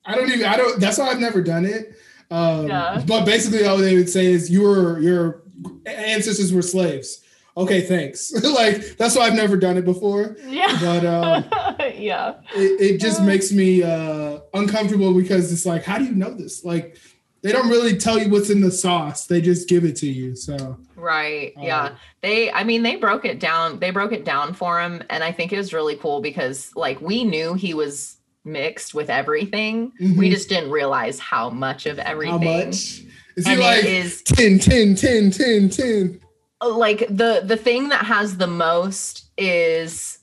I 0.05 0.15
don't 0.15 0.29
even. 0.31 0.45
I 0.45 0.57
don't. 0.57 0.79
That's 0.79 0.97
why 0.97 1.09
I've 1.09 1.19
never 1.19 1.41
done 1.41 1.65
it. 1.65 1.93
Um, 2.31 2.67
Yeah. 2.67 3.03
But 3.07 3.25
basically, 3.25 3.65
all 3.65 3.77
they 3.77 3.95
would 3.95 4.09
say 4.09 4.25
is 4.27 4.49
your 4.49 4.99
your 4.99 5.43
ancestors 5.85 6.53
were 6.53 6.61
slaves. 6.61 7.21
Okay, 7.57 7.81
thanks. 7.81 8.31
like 8.43 8.97
that's 8.97 9.15
why 9.15 9.23
I've 9.23 9.33
never 9.35 9.57
done 9.57 9.77
it 9.77 9.83
before. 9.85 10.37
yeah 10.47 10.77
But 10.79 11.05
um, 11.05 11.45
yeah 11.97 12.35
it, 12.55 12.81
it 12.95 12.97
just 13.01 13.21
makes 13.23 13.51
me 13.51 13.83
uh, 13.83 14.39
uncomfortable 14.53 15.13
because 15.13 15.51
it's 15.51 15.65
like, 15.65 15.83
how 15.83 15.97
do 15.97 16.05
you 16.05 16.13
know 16.15 16.31
this? 16.33 16.63
Like, 16.63 16.97
they 17.41 17.51
don't 17.51 17.69
really 17.69 17.97
tell 17.97 18.19
you 18.19 18.29
what's 18.29 18.49
in 18.49 18.59
the 18.61 18.71
sauce; 18.71 19.25
they 19.25 19.39
just 19.41 19.67
give 19.69 19.83
it 19.85 19.95
to 19.97 20.07
you. 20.07 20.35
So 20.35 20.77
Right. 20.95 21.53
Um, 21.57 21.63
Yeah. 21.63 21.95
They 22.21 22.51
I 22.51 22.63
mean 22.65 22.83
they 22.83 22.97
broke 22.97 23.25
it 23.25 23.39
down. 23.39 23.79
They 23.79 23.91
broke 23.91 24.11
it 24.13 24.25
down 24.25 24.53
for 24.53 24.79
him 24.81 25.01
and 25.09 25.23
I 25.23 25.31
think 25.31 25.51
it 25.53 25.57
was 25.57 25.73
really 25.73 25.95
cool 25.95 26.21
because 26.21 26.71
like 26.75 26.99
we 27.01 27.23
knew 27.23 27.53
he 27.53 27.73
was 27.73 28.17
mixed 28.45 28.93
with 28.93 29.09
everything. 29.09 29.91
We 29.99 30.07
Mhm. 30.27 30.31
just 30.31 30.49
didn't 30.49 30.71
realize 30.71 31.19
how 31.19 31.49
much 31.49 31.85
of 31.85 31.97
everything. 31.99 32.41
how 32.41 32.65
much 32.65 33.03
is 33.39 33.45
he 33.45 33.51
And 33.53 33.61
like 33.61 33.83
it 33.83 33.85
is 33.85 34.21
10, 34.23 34.59
10, 34.59 34.95
10, 34.95 35.31
10, 35.31 35.69
10? 35.69 36.19
like 36.61 36.99
the 37.07 37.41
the 37.45 37.55
thing 37.57 37.89
that 37.89 38.05
has 38.05 38.37
the 38.37 38.47
most 38.47 39.31
is 39.37 40.19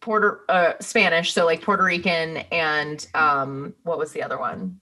Puerto 0.00 0.40
uh 0.48 0.72
Spanish, 0.80 1.32
so 1.32 1.44
like 1.44 1.62
Puerto 1.62 1.82
Rican 1.84 2.38
and 2.52 3.06
um 3.14 3.74
what 3.82 3.98
was 3.98 4.12
the 4.12 4.22
other 4.22 4.38
one? 4.38 4.80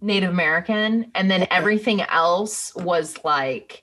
Native 0.00 0.30
American 0.30 1.10
and 1.14 1.30
then 1.30 1.46
everything 1.50 2.00
else 2.02 2.74
was 2.76 3.16
like 3.24 3.82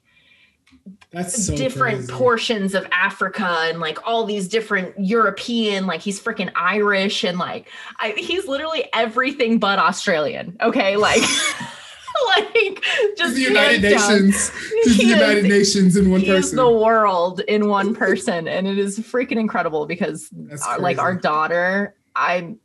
That's 1.11 1.47
so 1.47 1.55
different 1.55 1.97
crazy. 1.99 2.13
portions 2.13 2.75
of 2.75 2.85
Africa 2.91 3.45
and 3.69 3.79
like 3.79 3.97
all 4.07 4.23
these 4.25 4.47
different 4.47 4.93
European, 4.99 5.85
like 5.87 6.01
he's 6.01 6.21
freaking 6.21 6.51
Irish 6.55 7.23
and 7.23 7.37
like 7.37 7.69
I, 7.99 8.11
he's 8.17 8.47
literally 8.47 8.87
everything 8.93 9.59
but 9.59 9.79
Australian. 9.79 10.55
Okay, 10.61 10.95
like 10.97 11.21
like 12.37 12.83
just 13.17 13.35
the 13.35 13.41
United. 13.41 13.81
Nations. 13.81 14.51
The 14.85 15.03
United 15.03 15.45
is- 15.45 15.49
Nations 15.75 15.97
in 15.97 16.11
one 16.11 16.21
He 16.21 16.29
is 16.29 16.45
person. 16.45 16.55
the 16.57 16.69
world 16.71 17.39
in 17.41 17.67
one 17.67 17.95
person, 17.95 18.47
and 18.47 18.67
it 18.67 18.77
is 18.77 18.99
freaking 18.99 19.37
incredible 19.37 19.85
because 19.85 20.29
our- 20.67 20.75
uh, 20.75 20.79
like 20.81 20.97
our 20.99 21.15
daughter, 21.15 21.95
I, 22.15 22.55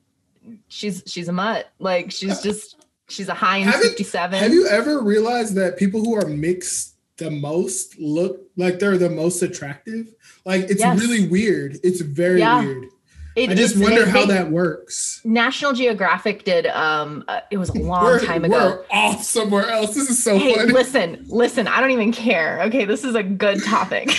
she's 0.68 1.02
she's 1.06 1.28
a 1.28 1.32
mutt. 1.32 1.70
Like 1.78 2.10
she's 2.10 2.40
just 2.40 2.76
she's 3.08 3.28
a 3.28 3.34
Heinz 3.34 3.66
Haven't- 3.66 3.82
fifty 3.88 4.04
seven. 4.04 4.38
Have 4.38 4.52
you 4.52 4.66
ever 4.68 5.00
realized 5.02 5.54
that 5.54 5.76
people 5.78 6.00
who 6.00 6.14
are 6.14 6.26
mixed 6.26 6.94
the 7.16 7.30
most 7.30 7.98
look 7.98 8.42
like 8.56 8.78
they're 8.78 8.98
the 8.98 9.10
most 9.10 9.42
attractive? 9.42 10.14
Like 10.44 10.62
it's 10.70 10.80
Yes. 10.80 11.00
really 11.00 11.26
weird. 11.28 11.78
It's 11.82 12.00
very 12.00 12.40
Yeah. 12.40 12.62
weird. 12.64 12.86
It- 13.38 13.50
I 13.50 13.54
just 13.54 13.76
wonder 13.78 14.04
how 14.08 14.26
that 14.26 14.50
works. 14.50 15.20
National 15.24 15.72
Geographic 15.72 16.44
did. 16.44 16.66
Um, 16.66 17.24
uh, 17.28 17.40
it 17.50 17.56
was 17.58 17.70
a 17.70 17.78
long 17.78 18.04
we're, 18.04 18.20
time 18.24 18.44
ago. 18.44 18.82
We're 18.90 18.96
off 18.96 19.22
somewhere 19.22 19.68
else. 19.70 19.94
This 19.94 20.10
is 20.10 20.22
so 20.22 20.36
Hey, 20.38 20.54
funny. 20.54 20.72
listen, 20.72 21.24
listen, 21.28 21.68
I 21.68 21.80
don't 21.80 21.92
even 21.92 22.12
care. 22.12 22.60
Okay, 22.62 22.84
this 22.84 23.04
is 23.04 23.14
a 23.14 23.22
good 23.22 23.62
topic. 23.62 24.08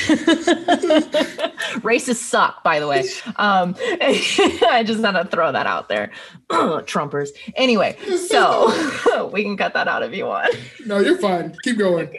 Racists 1.82 2.16
suck, 2.16 2.64
by 2.64 2.80
the 2.80 2.88
way. 2.88 3.08
Um, 3.36 3.76
I 4.02 4.84
just 4.86 5.04
had 5.04 5.12
to 5.14 5.26
throw 5.26 5.52
that 5.52 5.68
out 5.68 5.90
there. 5.90 6.12
Trumpers. 6.50 7.30
Anyway, 7.56 7.98
so 8.28 9.30
we 9.34 9.44
can 9.44 9.58
cut 9.58 9.74
that 9.74 9.88
out 9.88 10.04
if 10.04 10.14
you 10.16 10.26
want. 10.26 10.56
No, 10.86 11.00
you're 11.00 11.18
fine. 11.18 11.56
Keep 11.64 11.78
going. 11.78 12.18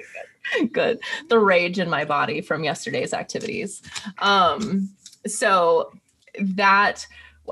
good. 0.72 1.00
The 1.28 1.38
rage 1.38 1.78
in 1.78 1.88
my 1.88 2.04
body 2.04 2.40
from 2.40 2.64
yesterday's 2.64 3.12
activities. 3.12 3.82
Um, 4.18 4.90
so 5.26 5.92
that 6.40 7.06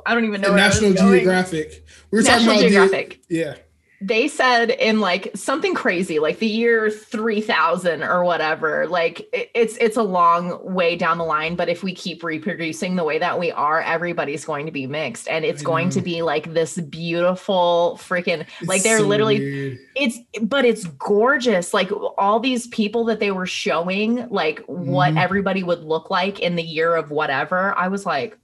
I 0.07 0.15
don't 0.15 0.25
even 0.25 0.41
know 0.41 0.53
where 0.53 0.63
I 0.63 0.69
was 0.69 0.81
National. 0.83 1.11
Geographic. 1.13 1.85
We 2.11 2.19
were 2.19 2.23
National 2.23 2.55
talking 2.55 2.61
about 2.75 2.91
Geographic. 2.91 3.23
the 3.29 3.35
yeah. 3.37 3.55
they 4.01 4.29
said 4.29 4.71
in 4.71 5.01
like 5.01 5.31
something 5.35 5.75
crazy 5.75 6.21
like 6.21 6.39
the 6.39 6.47
year 6.47 6.89
3000 6.89 8.05
or 8.05 8.23
whatever 8.23 8.87
like 8.87 9.27
it's 9.33 9.77
it's 9.79 9.97
a 9.97 10.03
long 10.03 10.73
way 10.73 10.95
down 10.95 11.19
the 11.19 11.25
line 11.25 11.57
but 11.57 11.69
if 11.69 11.83
we 11.83 11.93
keep 11.93 12.23
reproducing 12.23 12.95
the 12.95 13.03
way 13.03 13.19
that 13.19 13.41
we 13.41 13.51
are 13.51 13.81
everybody's 13.83 14.45
going 14.45 14.67
to 14.67 14.71
be 14.73 14.87
mixed 14.87 15.27
and 15.27 15.45
it's 15.45 15.63
I 15.63 15.65
going 15.65 15.91
to 15.91 16.01
be 16.01 16.23
like 16.23 16.55
this 16.55 16.79
beautiful 16.79 17.99
freaking 18.01 18.47
like 18.67 18.85
they're 18.85 18.99
so 18.99 19.05
literally 19.07 19.41
weird. 19.41 19.79
it's 19.97 20.19
but 20.43 20.65
it's 20.65 20.85
gorgeous 20.85 21.75
like 21.75 21.91
all 22.17 22.39
these 22.39 22.69
people 22.69 23.05
that 23.07 23.19
they 23.19 23.33
were 23.33 23.47
showing 23.47 24.29
like 24.29 24.61
what 24.67 25.15
Mhm. 25.15 25.21
everybody 25.23 25.65
would 25.65 25.83
look 25.83 26.09
like 26.09 26.39
in 26.39 26.55
the 26.55 26.63
year 26.63 26.95
of 26.95 27.11
whatever 27.11 27.77
i 27.77 27.89
was 27.89 28.07
like 28.07 28.39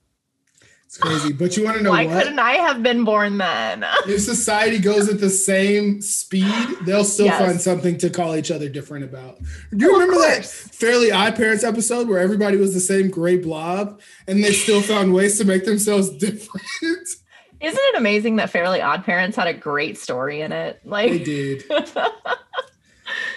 It's 0.86 0.96
crazy. 0.98 1.32
But 1.32 1.56
you 1.56 1.64
want 1.64 1.76
to 1.78 1.82
know 1.82 1.90
why 1.90 2.06
what? 2.06 2.22
couldn't 2.22 2.38
i 2.38 2.52
have 2.52 2.82
been 2.82 3.02
born 3.04 3.38
then 3.38 3.84
if 4.06 4.20
society 4.20 4.78
goes 4.78 5.08
at 5.08 5.18
the 5.18 5.28
same 5.30 6.00
speed, 6.00 6.54
they'll 6.86 7.04
still 7.04 7.26
Yes. 7.26 7.40
find 7.40 7.60
something 7.60 7.98
to 7.98 8.10
call 8.10 8.36
each 8.36 8.50
other 8.52 8.68
different 8.68 9.04
about. 9.04 9.38
Do 9.76 9.84
you 9.84 9.92
of 9.94 10.00
remember 10.00 10.20
that. 10.20 10.44
Fairly 10.46 11.08
OddParents 11.10 11.66
episode 11.66 12.08
where 12.08 12.20
everybody 12.20 12.56
was 12.58 12.74
the 12.74 12.80
same 12.80 13.10
gray 13.10 13.36
blob 13.38 14.00
and 14.28 14.44
they 14.44 14.52
still 14.52 14.80
found 14.92 15.12
ways 15.12 15.36
to 15.38 15.44
make 15.44 15.64
themselves 15.64 16.10
different? 16.16 16.64
Isn't 17.60 17.80
it 17.80 17.96
amazing 17.96 18.36
that 18.36 18.50
Fairly 18.50 18.78
OddParents 18.80 19.34
had 19.36 19.46
a 19.48 19.54
great 19.54 19.98
story 19.98 20.42
in 20.42 20.52
it? 20.52 20.80
Like 20.84 21.10
they 21.10 21.18
did. 21.24 21.64
they 21.68 21.80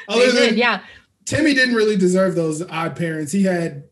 Other 0.10 0.32
than 0.32 0.50
did, 0.50 0.58
yeah. 0.58 0.82
Timmy 1.26 1.54
didn't 1.54 1.76
really 1.76 1.98
deserve 1.98 2.36
those 2.36 2.62
odd 2.70 2.96
parents. 2.96 3.32
He 3.32 3.44
had 3.44 3.84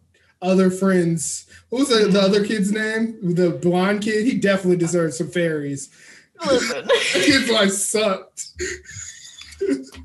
other 0.46 0.70
friends. 0.70 1.46
What 1.70 1.80
was 1.80 1.90
the, 1.90 1.96
the 1.96 2.08
mm-hmm. 2.08 2.18
other 2.18 2.46
kid's 2.46 2.72
name? 2.72 3.18
The 3.22 3.52
blonde 3.52 4.02
kid? 4.02 4.26
He 4.26 4.38
definitely 4.40 4.78
deserved 4.78 5.16
some 5.16 5.30
fairies. 5.30 5.90
Listen, 6.46 6.86
That 6.88 7.24
kid's 7.26 7.50
life 7.50 7.72
sucked. 7.72 8.48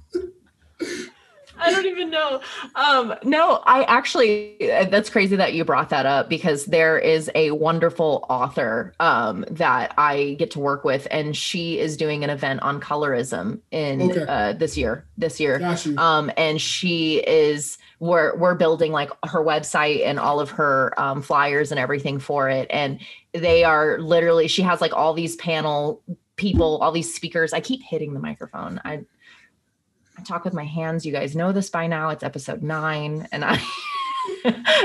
I 1.60 1.70
don't 1.70 1.86
even 1.86 2.10
know. 2.10 2.40
Um, 2.74 3.14
no, 3.24 3.62
I 3.66 3.84
actually, 3.84 4.70
uh, 4.72 4.84
that's 4.86 5.10
crazy 5.10 5.36
that 5.36 5.54
you 5.54 5.64
brought 5.64 5.90
that 5.90 6.06
up 6.06 6.28
because 6.28 6.66
there 6.66 6.98
is 6.98 7.30
a 7.34 7.50
wonderful 7.52 8.24
author 8.28 8.94
um, 9.00 9.44
that 9.50 9.94
I 9.98 10.36
get 10.38 10.50
to 10.52 10.58
work 10.60 10.84
with, 10.84 11.06
and 11.10 11.36
she 11.36 11.78
is 11.78 11.96
doing 11.96 12.24
an 12.24 12.30
event 12.30 12.62
on 12.62 12.80
colorism 12.80 13.60
in 13.70 14.10
Okay. 14.10 14.24
uh, 14.26 14.52
this 14.54 14.76
year. 14.76 15.04
This 15.18 15.38
year, 15.38 15.60
um 15.98 16.30
and 16.38 16.60
she 16.60 17.18
is 17.18 17.76
we're 17.98 18.34
we're 18.38 18.54
building 18.54 18.90
like 18.92 19.10
her 19.26 19.44
website 19.44 20.04
and 20.06 20.18
all 20.18 20.40
of 20.40 20.50
her 20.50 20.98
um, 20.98 21.20
flyers 21.20 21.70
and 21.70 21.78
everything 21.78 22.18
for 22.18 22.48
it 22.48 22.66
and 22.70 23.00
they 23.34 23.62
are 23.64 23.98
literally 23.98 24.48
she 24.48 24.62
has 24.62 24.80
like 24.80 24.94
all 24.94 25.12
these 25.12 25.36
panel 25.36 26.02
people 26.36 26.78
all 26.78 26.90
these 26.90 27.14
speakers 27.14 27.52
i 27.52 27.60
keep 27.60 27.82
hitting 27.82 28.14
the 28.14 28.20
microphone 28.20 28.80
i 28.84 29.00
i 30.20 30.22
talk 30.24 30.44
with 30.44 30.54
my 30.54 30.64
hands 30.64 31.06
you 31.06 31.12
guys 31.12 31.34
know 31.34 31.52
this 31.52 31.70
by 31.70 31.86
now 31.86 32.10
it's 32.10 32.22
episode 32.22 32.62
nine 32.62 33.26
and 33.32 33.44
i 33.44 33.60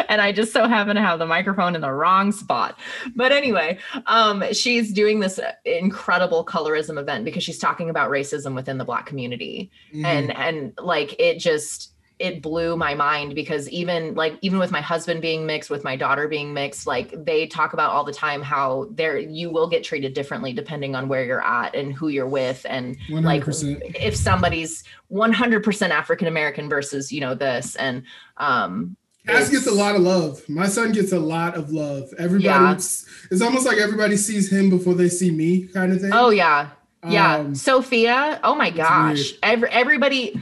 and 0.09 0.21
I 0.21 0.31
just 0.31 0.53
so 0.53 0.67
happen 0.67 0.95
to 0.95 1.01
have 1.01 1.19
the 1.19 1.25
microphone 1.25 1.75
in 1.75 1.81
the 1.81 1.91
wrong 1.91 2.31
spot. 2.31 2.79
But 3.15 3.31
anyway, 3.31 3.77
um, 4.05 4.43
she's 4.53 4.91
doing 4.93 5.19
this 5.19 5.39
incredible 5.65 6.45
colorism 6.45 6.99
event 6.99 7.25
because 7.25 7.43
she's 7.43 7.59
talking 7.59 7.89
about 7.89 8.09
racism 8.09 8.55
within 8.55 8.77
the 8.77 8.85
Black 8.85 9.05
community 9.05 9.69
Mhm. 9.93 10.05
and 10.05 10.35
and 10.37 10.73
like 10.81 11.15
it 11.19 11.39
just 11.39 11.91
it 12.17 12.41
blew 12.41 12.77
my 12.77 12.93
mind 12.95 13.35
because 13.35 13.67
even 13.69 14.15
like 14.15 14.37
even 14.41 14.57
with 14.57 14.71
my 14.71 14.79
husband 14.79 15.21
being 15.21 15.45
mixed 15.45 15.69
with 15.69 15.83
my 15.83 15.97
daughter 15.97 16.27
being 16.29 16.53
mixed 16.53 16.87
like 16.87 17.13
they 17.25 17.45
talk 17.45 17.73
about 17.73 17.91
all 17.91 18.05
the 18.05 18.13
time 18.13 18.41
how 18.41 18.87
there 18.91 19.17
you 19.17 19.49
will 19.49 19.67
get 19.67 19.83
treated 19.83 20.13
differently 20.13 20.53
depending 20.53 20.95
on 20.95 21.09
where 21.09 21.25
you're 21.25 21.43
at 21.43 21.75
and 21.75 21.93
who 21.93 22.07
you're 22.07 22.27
with 22.27 22.65
and 22.69 22.95
like 23.09 23.43
100%. 23.43 23.95
if 23.99 24.15
somebody's 24.15 24.83
100% 25.11 25.89
african 25.89 26.27
american 26.27 26.69
versus 26.69 27.11
you 27.11 27.19
know 27.21 27.35
this 27.35 27.75
and 27.75 28.03
um 28.37 28.95
Cass 29.27 29.49
gets 29.49 29.65
a 29.65 29.71
lot 29.71 29.95
of 29.95 30.03
love. 30.03 30.47
My 30.47 30.67
son 30.67 30.91
gets 30.91 31.11
a 31.11 31.17
lot 31.19 31.55
of 31.55 31.71
love. 31.71 32.13
Everybody, 32.19 32.43
Yeah. 32.45 32.73
it's, 32.73 33.07
it's 33.31 33.41
almost 33.41 33.65
like 33.65 33.79
everybody 33.79 34.17
sees 34.17 34.51
him 34.51 34.69
before 34.69 34.93
they 34.93 35.09
see 35.09 35.31
me, 35.31 35.65
kind 35.65 35.91
of 35.91 35.99
thing. 35.99 36.11
oh 36.13 36.29
yeah 36.29 36.69
yeah 37.09 37.37
Um, 37.37 37.55
sophia 37.55 38.39
oh 38.43 38.53
my 38.55 38.69
gosh. 38.69 39.33
Every, 39.41 39.67
everybody 39.69 40.39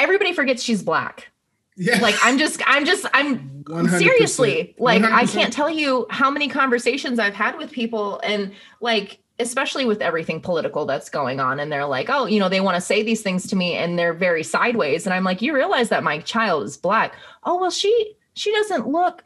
everybody 0.00 0.32
forgets 0.32 0.62
she's 0.62 0.82
black 0.82 1.28
yeah. 1.76 1.98
like 2.00 2.16
i'm 2.22 2.38
just 2.38 2.60
i'm 2.66 2.84
just 2.84 3.06
i'm 3.14 3.62
100%. 3.64 3.98
seriously 3.98 4.74
like 4.78 5.02
i 5.02 5.24
100%. 5.24 5.32
can't 5.32 5.52
tell 5.52 5.70
you 5.70 6.06
how 6.10 6.30
many 6.30 6.48
conversations 6.48 7.18
i've 7.18 7.34
had 7.34 7.56
with 7.56 7.70
people 7.70 8.20
and 8.24 8.52
like 8.80 9.18
especially 9.38 9.86
with 9.86 10.02
everything 10.02 10.40
political 10.40 10.84
that's 10.84 11.08
going 11.08 11.40
on 11.40 11.60
and 11.60 11.72
they're 11.72 11.86
like 11.86 12.10
oh 12.10 12.26
you 12.26 12.38
know 12.38 12.48
they 12.48 12.60
want 12.60 12.74
to 12.74 12.80
say 12.80 13.02
these 13.02 13.22
things 13.22 13.46
to 13.46 13.56
me 13.56 13.74
and 13.74 13.98
they're 13.98 14.12
very 14.12 14.42
sideways 14.42 15.06
and 15.06 15.14
i'm 15.14 15.24
like 15.24 15.40
you 15.40 15.54
realize 15.54 15.88
that 15.88 16.02
my 16.02 16.18
child 16.18 16.64
is 16.64 16.76
black 16.76 17.14
oh 17.44 17.58
well 17.58 17.70
she 17.70 18.14
she 18.34 18.52
doesn't 18.52 18.86
look 18.86 19.24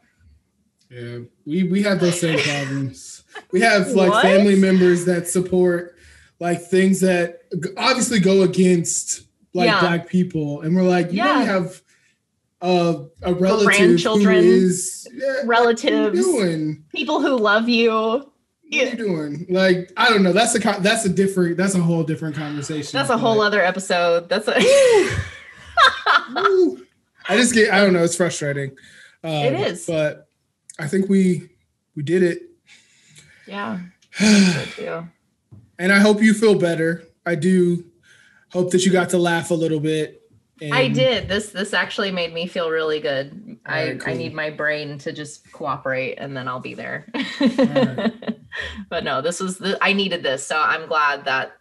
Yeah, 0.89 1.19
we 1.45 1.63
we 1.63 1.83
have 1.83 1.99
those 1.99 2.19
same 2.19 2.39
problems. 2.47 3.23
We 3.51 3.59
have 3.61 3.89
like 3.89 4.11
What? 4.11 4.23
family 4.23 4.55
members 4.55 5.03
that 5.05 5.27
support 5.27 5.95
like 6.39 6.61
things 6.61 7.01
that 7.01 7.41
obviously 7.77 8.19
go 8.19 8.43
against 8.43 9.24
like 9.55 9.65
Yeah. 9.67 9.79
black 9.79 10.07
people, 10.07 10.61
and 10.61 10.75
we're 10.75 10.83
like, 10.83 11.11
you 11.11 11.17
Yeah. 11.17 11.41
have 11.43 11.81
a 12.61 13.05
a 13.23 13.33
relative 13.33 13.71
who 13.71 13.77
grandchildren, 13.77 14.43
is 14.43 15.07
yeah, 15.13 15.25
what 15.25 15.27
are 15.27 15.41
you 15.43 15.47
relatives 15.49 16.77
people 16.93 17.21
who 17.21 17.37
love 17.37 17.67
you 17.67 17.91
What 17.91 18.23
are 18.73 18.75
you 18.77 18.95
doing? 18.95 19.45
Like, 19.49 19.91
I 19.97 20.09
don't 20.09 20.23
know. 20.23 20.31
That's 20.33 20.55
a 20.55 20.59
con- 20.59 20.81
that's 20.83 21.05
a 21.05 21.09
different. 21.09 21.57
That's 21.57 21.75
a 21.75 21.79
whole 21.81 22.03
different 22.03 22.35
conversation. 22.35 22.91
that's 22.97 23.09
a 23.09 23.17
whole 23.17 23.41
other 23.41 23.61
episode 23.61 24.29
that's 24.29 24.47
a. 24.47 24.55
I 27.27 27.37
just 27.37 27.53
get. 27.53 27.71
I 27.73 27.81
don't 27.81 27.93
know. 27.93 28.03
It's 28.03 28.15
frustrating. 28.15 28.71
Um, 29.23 29.31
It 29.31 29.53
is. 29.59 29.85
but 29.85 30.27
I 30.79 30.87
think 30.87 31.09
we 31.09 31.49
we 31.95 32.03
did 32.03 32.23
it. 32.23 32.41
yeah 33.47 33.79
so 34.75 35.07
and 35.77 35.91
I 35.91 35.99
hope 35.99 36.21
you 36.21 36.33
feel 36.33 36.55
better. 36.55 37.03
I 37.25 37.35
do 37.35 37.83
hope 38.55 38.71
that 38.71 38.85
you 38.85 38.91
got 38.91 39.09
to 39.09 39.17
laugh 39.17 39.51
a 39.51 39.53
little 39.53 39.79
bit. 39.79 40.21
And 40.61 40.73
I 40.73 40.87
did. 40.87 41.27
This 41.27 41.49
this 41.49 41.73
actually 41.73 42.11
made 42.11 42.33
me 42.33 42.47
feel 42.47 42.69
really 42.69 43.01
good. 43.01 43.57
I 43.65 43.81
Alright, 43.81 44.07
I 44.07 44.13
need 44.13 44.33
my 44.33 44.49
brain 44.49 44.97
to 44.99 45.11
just 45.11 45.51
cooperate 45.51 46.15
and 46.15 46.35
then 46.35 46.47
I'll 46.47 46.61
be 46.61 46.73
there. 46.73 47.05
Alright. 47.41 48.13
but 48.89 49.03
no, 49.03 49.21
this 49.21 49.41
was 49.41 49.57
the 49.57 49.77
I 49.81 49.91
needed 49.91 50.23
this. 50.23 50.47
So 50.47 50.55
I'm 50.57 50.87
glad 50.87 51.25
that 51.25 51.57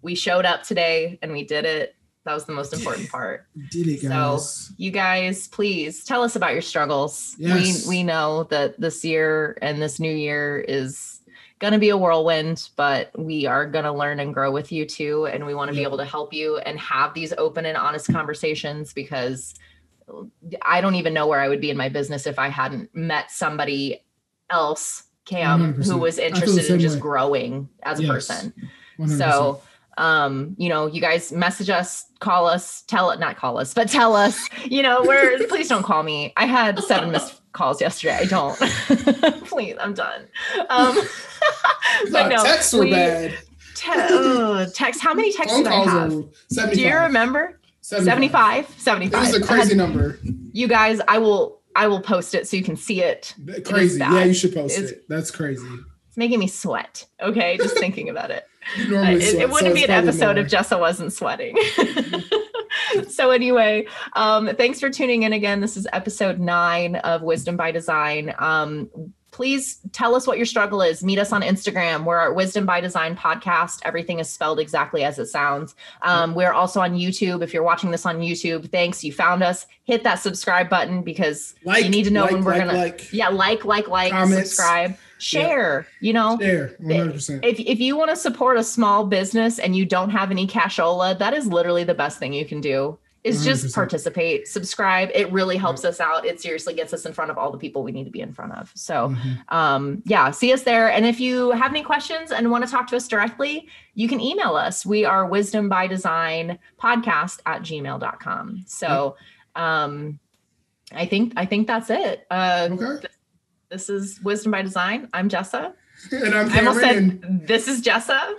we 0.00 0.14
showed 0.14 0.46
up 0.46 0.62
today 0.62 1.18
and 1.20 1.30
we 1.32 1.44
did 1.44 1.66
it. 1.66 1.94
That 2.24 2.32
was 2.34 2.46
the 2.46 2.52
most 2.52 2.72
important 2.72 3.10
part. 3.10 3.46
Did 3.70 3.86
it, 3.88 4.02
guys. 4.02 4.68
So- 4.68 4.74
You 4.78 4.90
guys, 4.92 5.48
please 5.48 6.04
tell 6.04 6.22
us 6.22 6.34
about 6.34 6.52
your 6.54 6.62
struggles. 6.62 7.36
Yes. 7.38 7.86
We 7.86 7.98
we 7.98 8.02
know 8.02 8.44
that 8.44 8.80
this 8.80 9.04
year 9.04 9.58
and 9.60 9.80
this 9.82 10.00
new 10.00 10.12
year 10.12 10.58
is 10.66 11.17
going 11.58 11.72
to 11.72 11.78
be 11.78 11.88
a 11.88 11.96
whirlwind, 11.96 12.68
but 12.76 13.10
we 13.18 13.46
are 13.46 13.66
going 13.66 13.84
to 13.84 13.92
learn 13.92 14.20
and 14.20 14.32
grow 14.32 14.50
with 14.52 14.70
you 14.70 14.84
too 14.86 15.26
and 15.26 15.44
we 15.44 15.54
want 15.54 15.68
to 15.70 15.74
be 15.76 15.82
able 15.82 15.98
to 15.98 16.04
help 16.04 16.32
you 16.32 16.58
and 16.58 16.78
have 16.78 17.14
these 17.14 17.32
open 17.36 17.66
and 17.66 17.76
honest 17.76 18.10
conversations 18.12 18.92
because 18.92 19.54
I 20.62 20.80
don't 20.80 20.94
even 20.94 21.12
know 21.12 21.26
where 21.26 21.40
I 21.40 21.48
would 21.48 21.60
be 21.60 21.70
in 21.70 21.76
my 21.76 21.88
business 21.88 22.26
if 22.26 22.38
I 22.38 22.48
hadn't 22.48 22.94
met 22.94 23.30
somebody 23.30 24.02
else 24.50 25.04
Cam 25.24 25.74
100%. 25.74 25.84
who 25.84 25.98
was 25.98 26.18
I 26.18 26.22
feel 26.22 26.30
the 26.30 26.36
interested 26.36 26.74
in 26.74 26.80
just 26.80 26.96
way. 26.96 27.00
growing 27.00 27.68
as 27.82 27.98
a 27.98 28.02
Yes. 28.02 28.10
person. 28.12 28.52
100%. 28.98 29.18
So, 29.18 29.60
um, 29.98 30.54
you 30.58 30.68
know, 30.70 30.86
you 30.86 31.00
guys 31.00 31.32
message 31.32 31.68
us, 31.70 32.06
call 32.20 32.46
us, 32.46 32.82
tell 32.82 33.10
it, 33.10 33.20
not 33.20 33.36
call 33.36 33.58
us, 33.58 33.74
but 33.74 33.88
tell 33.88 34.14
us, 34.16 34.48
you 34.64 34.82
know, 34.82 35.02
where, 35.02 35.38
please 35.48 35.68
don't 35.68 35.82
call 35.84 36.02
me. 36.02 36.32
I 36.36 36.46
had 36.46 36.78
seven 36.84 37.10
missed 37.12 37.40
calls 37.52 37.80
yesterday. 37.80 38.18
I 38.20 38.24
don't. 38.24 38.56
please, 39.46 39.76
I'm 39.80 39.94
done. 39.94 40.26
Um, 40.68 40.94
We 40.96 41.02
but 42.10 42.10
thought 42.10 42.28
no, 42.30 42.42
texts 42.44 42.72
were 42.72 42.86
bad. 42.86 43.34
te- 43.74 43.90
ugh, 43.94 44.68
text. 44.74 45.00
How 45.00 45.14
many 45.14 45.32
texts 45.32 45.52
Phone 45.54 45.64
did 45.64 45.72
I 45.72 45.84
have? 45.84 46.12
75. 46.50 46.74
Do 46.74 46.80
you 46.82 46.96
remember? 46.96 47.60
75? 47.80 48.68
75. 48.76 49.14
It 49.14 49.20
was 49.20 49.30
a 49.32 49.36
I 49.36 49.38
had- 49.38 49.46
crazy 49.60 49.74
number. 49.76 50.18
you 50.52 50.68
guys, 50.68 51.00
I 51.08 51.18
will, 51.18 51.60
I 51.74 51.86
will 51.86 52.00
post 52.00 52.34
it 52.34 52.46
so 52.48 52.56
you 52.56 52.62
can 52.64 52.76
see 52.76 53.02
it. 53.02 53.34
Crazy. 53.64 53.98
bad. 53.98 54.12
Yeah, 54.12 54.24
you 54.24 54.34
should 54.34 54.52
post 54.54 54.76
It's- 54.76 54.92
it. 54.92 55.08
That's 55.08 55.30
crazy. 55.30 55.66
It's 56.08 56.16
making 56.16 56.38
me 56.40 56.48
sweat. 56.48 57.06
Okay. 57.22 57.56
Just 57.58 57.78
thinking 57.78 58.08
about 58.08 58.30
it. 58.30 58.44
Uh, 58.76 58.80
it, 58.80 59.22
sweat, 59.22 59.42
it 59.42 59.50
wouldn't 59.50 59.70
so 59.70 59.74
be 59.74 59.84
an 59.84 59.90
episode 59.90 60.36
more. 60.36 60.44
if 60.44 60.50
Jessa 60.50 60.78
wasn't 60.78 61.12
sweating. 61.12 61.56
so 63.08 63.30
anyway, 63.30 63.86
um, 64.14 64.54
thanks 64.56 64.80
for 64.80 64.90
tuning 64.90 65.22
in 65.22 65.32
again. 65.32 65.60
This 65.60 65.76
is 65.76 65.86
episode 65.92 66.38
nine 66.38 66.96
of 66.96 67.22
Wisdom 67.22 67.56
by 67.56 67.70
Design. 67.70 68.34
Um, 68.38 68.90
please 69.30 69.78
tell 69.92 70.14
us 70.14 70.26
what 70.26 70.36
your 70.36 70.46
struggle 70.46 70.82
is. 70.82 71.04
Meet 71.04 71.18
us 71.18 71.32
on 71.32 71.42
Instagram. 71.42 72.04
We're 72.04 72.18
at 72.18 72.34
Wisdom 72.34 72.66
by 72.66 72.80
Design 72.80 73.16
podcast. 73.16 73.80
Everything 73.84 74.18
is 74.18 74.28
spelled 74.28 74.58
exactly 74.58 75.04
as 75.04 75.18
it 75.18 75.26
sounds. 75.26 75.74
Um, 76.02 76.34
we're 76.34 76.52
also 76.52 76.80
on 76.80 76.94
YouTube. 76.94 77.42
If 77.42 77.54
you're 77.54 77.62
watching 77.62 77.90
this 77.90 78.04
on 78.04 78.18
YouTube, 78.18 78.70
thanks. 78.70 79.04
You 79.04 79.12
found 79.12 79.42
us. 79.42 79.66
Hit 79.84 80.02
that 80.04 80.16
subscribe 80.16 80.68
button 80.68 81.02
because 81.02 81.54
like, 81.64 81.84
you 81.84 81.90
need 81.90 82.04
to 82.04 82.10
know 82.10 82.22
like, 82.22 82.32
when 82.32 82.44
we're 82.44 82.52
like, 82.52 82.66
gonna 82.66 82.78
like. 82.78 83.12
yeah, 83.12 83.28
like, 83.28 83.64
like, 83.64 83.88
like, 83.88 84.12
Comments. 84.12 84.48
subscribe. 84.48 84.96
Share. 85.18 85.86
You 86.00 86.12
know, 86.12 86.38
Share 86.40 86.68
100%. 86.80 87.44
if 87.44 87.58
if 87.60 87.80
you 87.80 87.96
want 87.96 88.10
to 88.10 88.16
support 88.16 88.56
a 88.58 88.64
small 88.64 89.06
business 89.06 89.58
and 89.58 89.76
you 89.76 89.84
don't 89.84 90.10
have 90.10 90.30
any 90.30 90.46
cashola, 90.46 91.18
that 91.18 91.34
is 91.34 91.46
literally 91.46 91.84
the 91.84 91.94
best 91.94 92.18
thing 92.18 92.32
you 92.32 92.44
can 92.46 92.60
do. 92.60 92.98
Is 93.24 93.44
just 93.44 93.66
100%. 93.66 93.74
participate, 93.74 94.46
subscribe. 94.48 95.10
It 95.12 95.30
really 95.32 95.56
helps 95.56 95.84
us 95.84 95.98
out. 96.00 96.24
It 96.24 96.40
seriously 96.40 96.72
gets 96.72 96.92
us 96.94 97.04
in 97.04 97.12
front 97.12 97.32
of 97.32 97.36
all 97.36 97.50
the 97.50 97.58
people 97.58 97.82
we 97.82 97.90
need 97.90 98.04
to 98.04 98.10
be 98.10 98.20
in 98.20 98.32
front 98.32 98.52
of. 98.52 98.70
So, 98.76 99.08
Mhm. 99.10 99.52
um, 99.52 100.02
yeah, 100.06 100.30
see 100.30 100.52
us 100.52 100.62
there. 100.62 100.90
And 100.90 101.04
if 101.04 101.18
you 101.18 101.50
have 101.50 101.72
any 101.72 101.82
questions 101.82 102.30
and 102.30 102.48
want 102.50 102.64
to 102.64 102.70
talk 102.70 102.86
to 102.86 102.96
us 102.96 103.08
directly, 103.08 103.66
you 103.94 104.08
can 104.08 104.20
email 104.20 104.54
us. 104.54 104.86
We 104.86 105.04
are 105.04 105.26
wisdom 105.26 105.68
by 105.68 105.88
design 105.88 106.58
podcast 106.80 107.40
at 107.44 107.62
gmail.com. 107.62 108.62
So, 108.66 109.16
um, 109.56 110.20
I 110.94 111.04
think 111.04 111.32
I 111.36 111.44
think 111.44 111.66
that's 111.66 111.90
it. 111.90 112.24
Uh, 112.30 112.68
Okay. 112.70 113.08
This 113.70 113.90
is 113.90 114.20
wisdom 114.22 114.52
by 114.52 114.62
design. 114.62 115.08
I'm 115.12 115.28
Jessa. 115.28 115.72
And 116.10 116.34
I'm 116.34 116.50
I 116.50 116.58
almost 116.58 116.80
Cameron. 116.80 117.20
said 117.22 117.46
this 117.46 117.68
is 117.68 117.82
Jessa. 117.82 118.34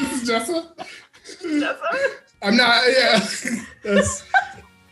this 0.00 0.22
is 0.22 0.28
Jessa. 0.28 0.66
Jessa. 1.42 2.08
I'm 2.42 2.56
not, 2.56 2.82
yeah. 2.92 4.00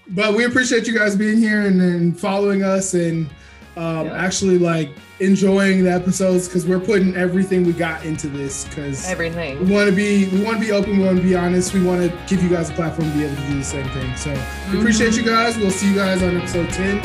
But 0.09 0.35
we 0.35 0.45
appreciate 0.45 0.87
you 0.87 0.97
guys 0.97 1.17
being 1.17 1.39
here 1.39 1.63
and 1.63 1.81
then 1.81 2.15
following 2.15 2.63
us 2.63 2.95
and 2.95 3.29
um, 3.77 4.07
Yeah. 4.07 4.25
actually 4.25 4.59
like 4.59 4.91
enjoying 5.21 5.85
the 5.85 5.93
episodes 5.93 6.49
because 6.49 6.67
we're 6.67 6.81
putting 6.81 7.15
everything 7.17 7.65
we 7.65 7.73
got 7.73 8.05
into 8.05 8.27
this 8.29 8.65
because 8.65 9.07
Everything. 9.09 9.65
we 9.65 9.73
want 9.73 9.89
to 9.89 9.95
be 9.95 10.29
we 10.29 10.43
want 10.43 10.57
to 10.59 10.61
be 10.61 10.73
open, 10.73 10.99
we 10.99 11.05
want 11.05 11.17
to 11.17 11.23
be 11.23 11.35
honest, 11.35 11.73
we 11.75 11.83
want 11.83 12.01
to 12.03 12.17
give 12.29 12.43
you 12.43 12.49
guys 12.49 12.71
a 12.71 12.73
platform 12.75 13.11
to 13.11 13.17
be 13.19 13.25
able 13.25 13.37
to 13.37 13.43
do 13.49 13.59
the 13.59 13.65
same 13.65 13.89
thing. 13.91 14.15
So 14.17 14.31
we 14.73 14.79
appreciate 14.79 15.17
you 15.17 15.23
guys. 15.25 15.57
We'll 15.57 15.71
see 15.71 15.89
you 15.91 15.95
guys 15.97 16.23
on 16.23 16.37
episode 16.37 16.71
10 16.71 16.99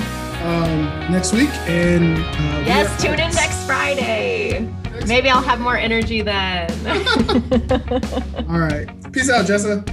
um, 0.44 1.12
next 1.12 1.34
week. 1.34 1.50
And 1.68 2.18
uh, 2.18 2.64
Yes, 2.66 2.88
are 3.00 3.08
tune 3.08 3.14
in 3.20 3.34
next 3.34 3.64
Friday. 3.66 4.60
Next- 4.92 5.08
Maybe 5.08 5.30
I'll 5.30 5.42
have 5.44 5.60
more 5.60 5.78
energy 5.78 6.22
then. 6.22 6.70
All 8.50 8.60
right. 8.60 8.88
Peace 9.12 9.30
out, 9.30 9.46
Jessa. 9.46 9.86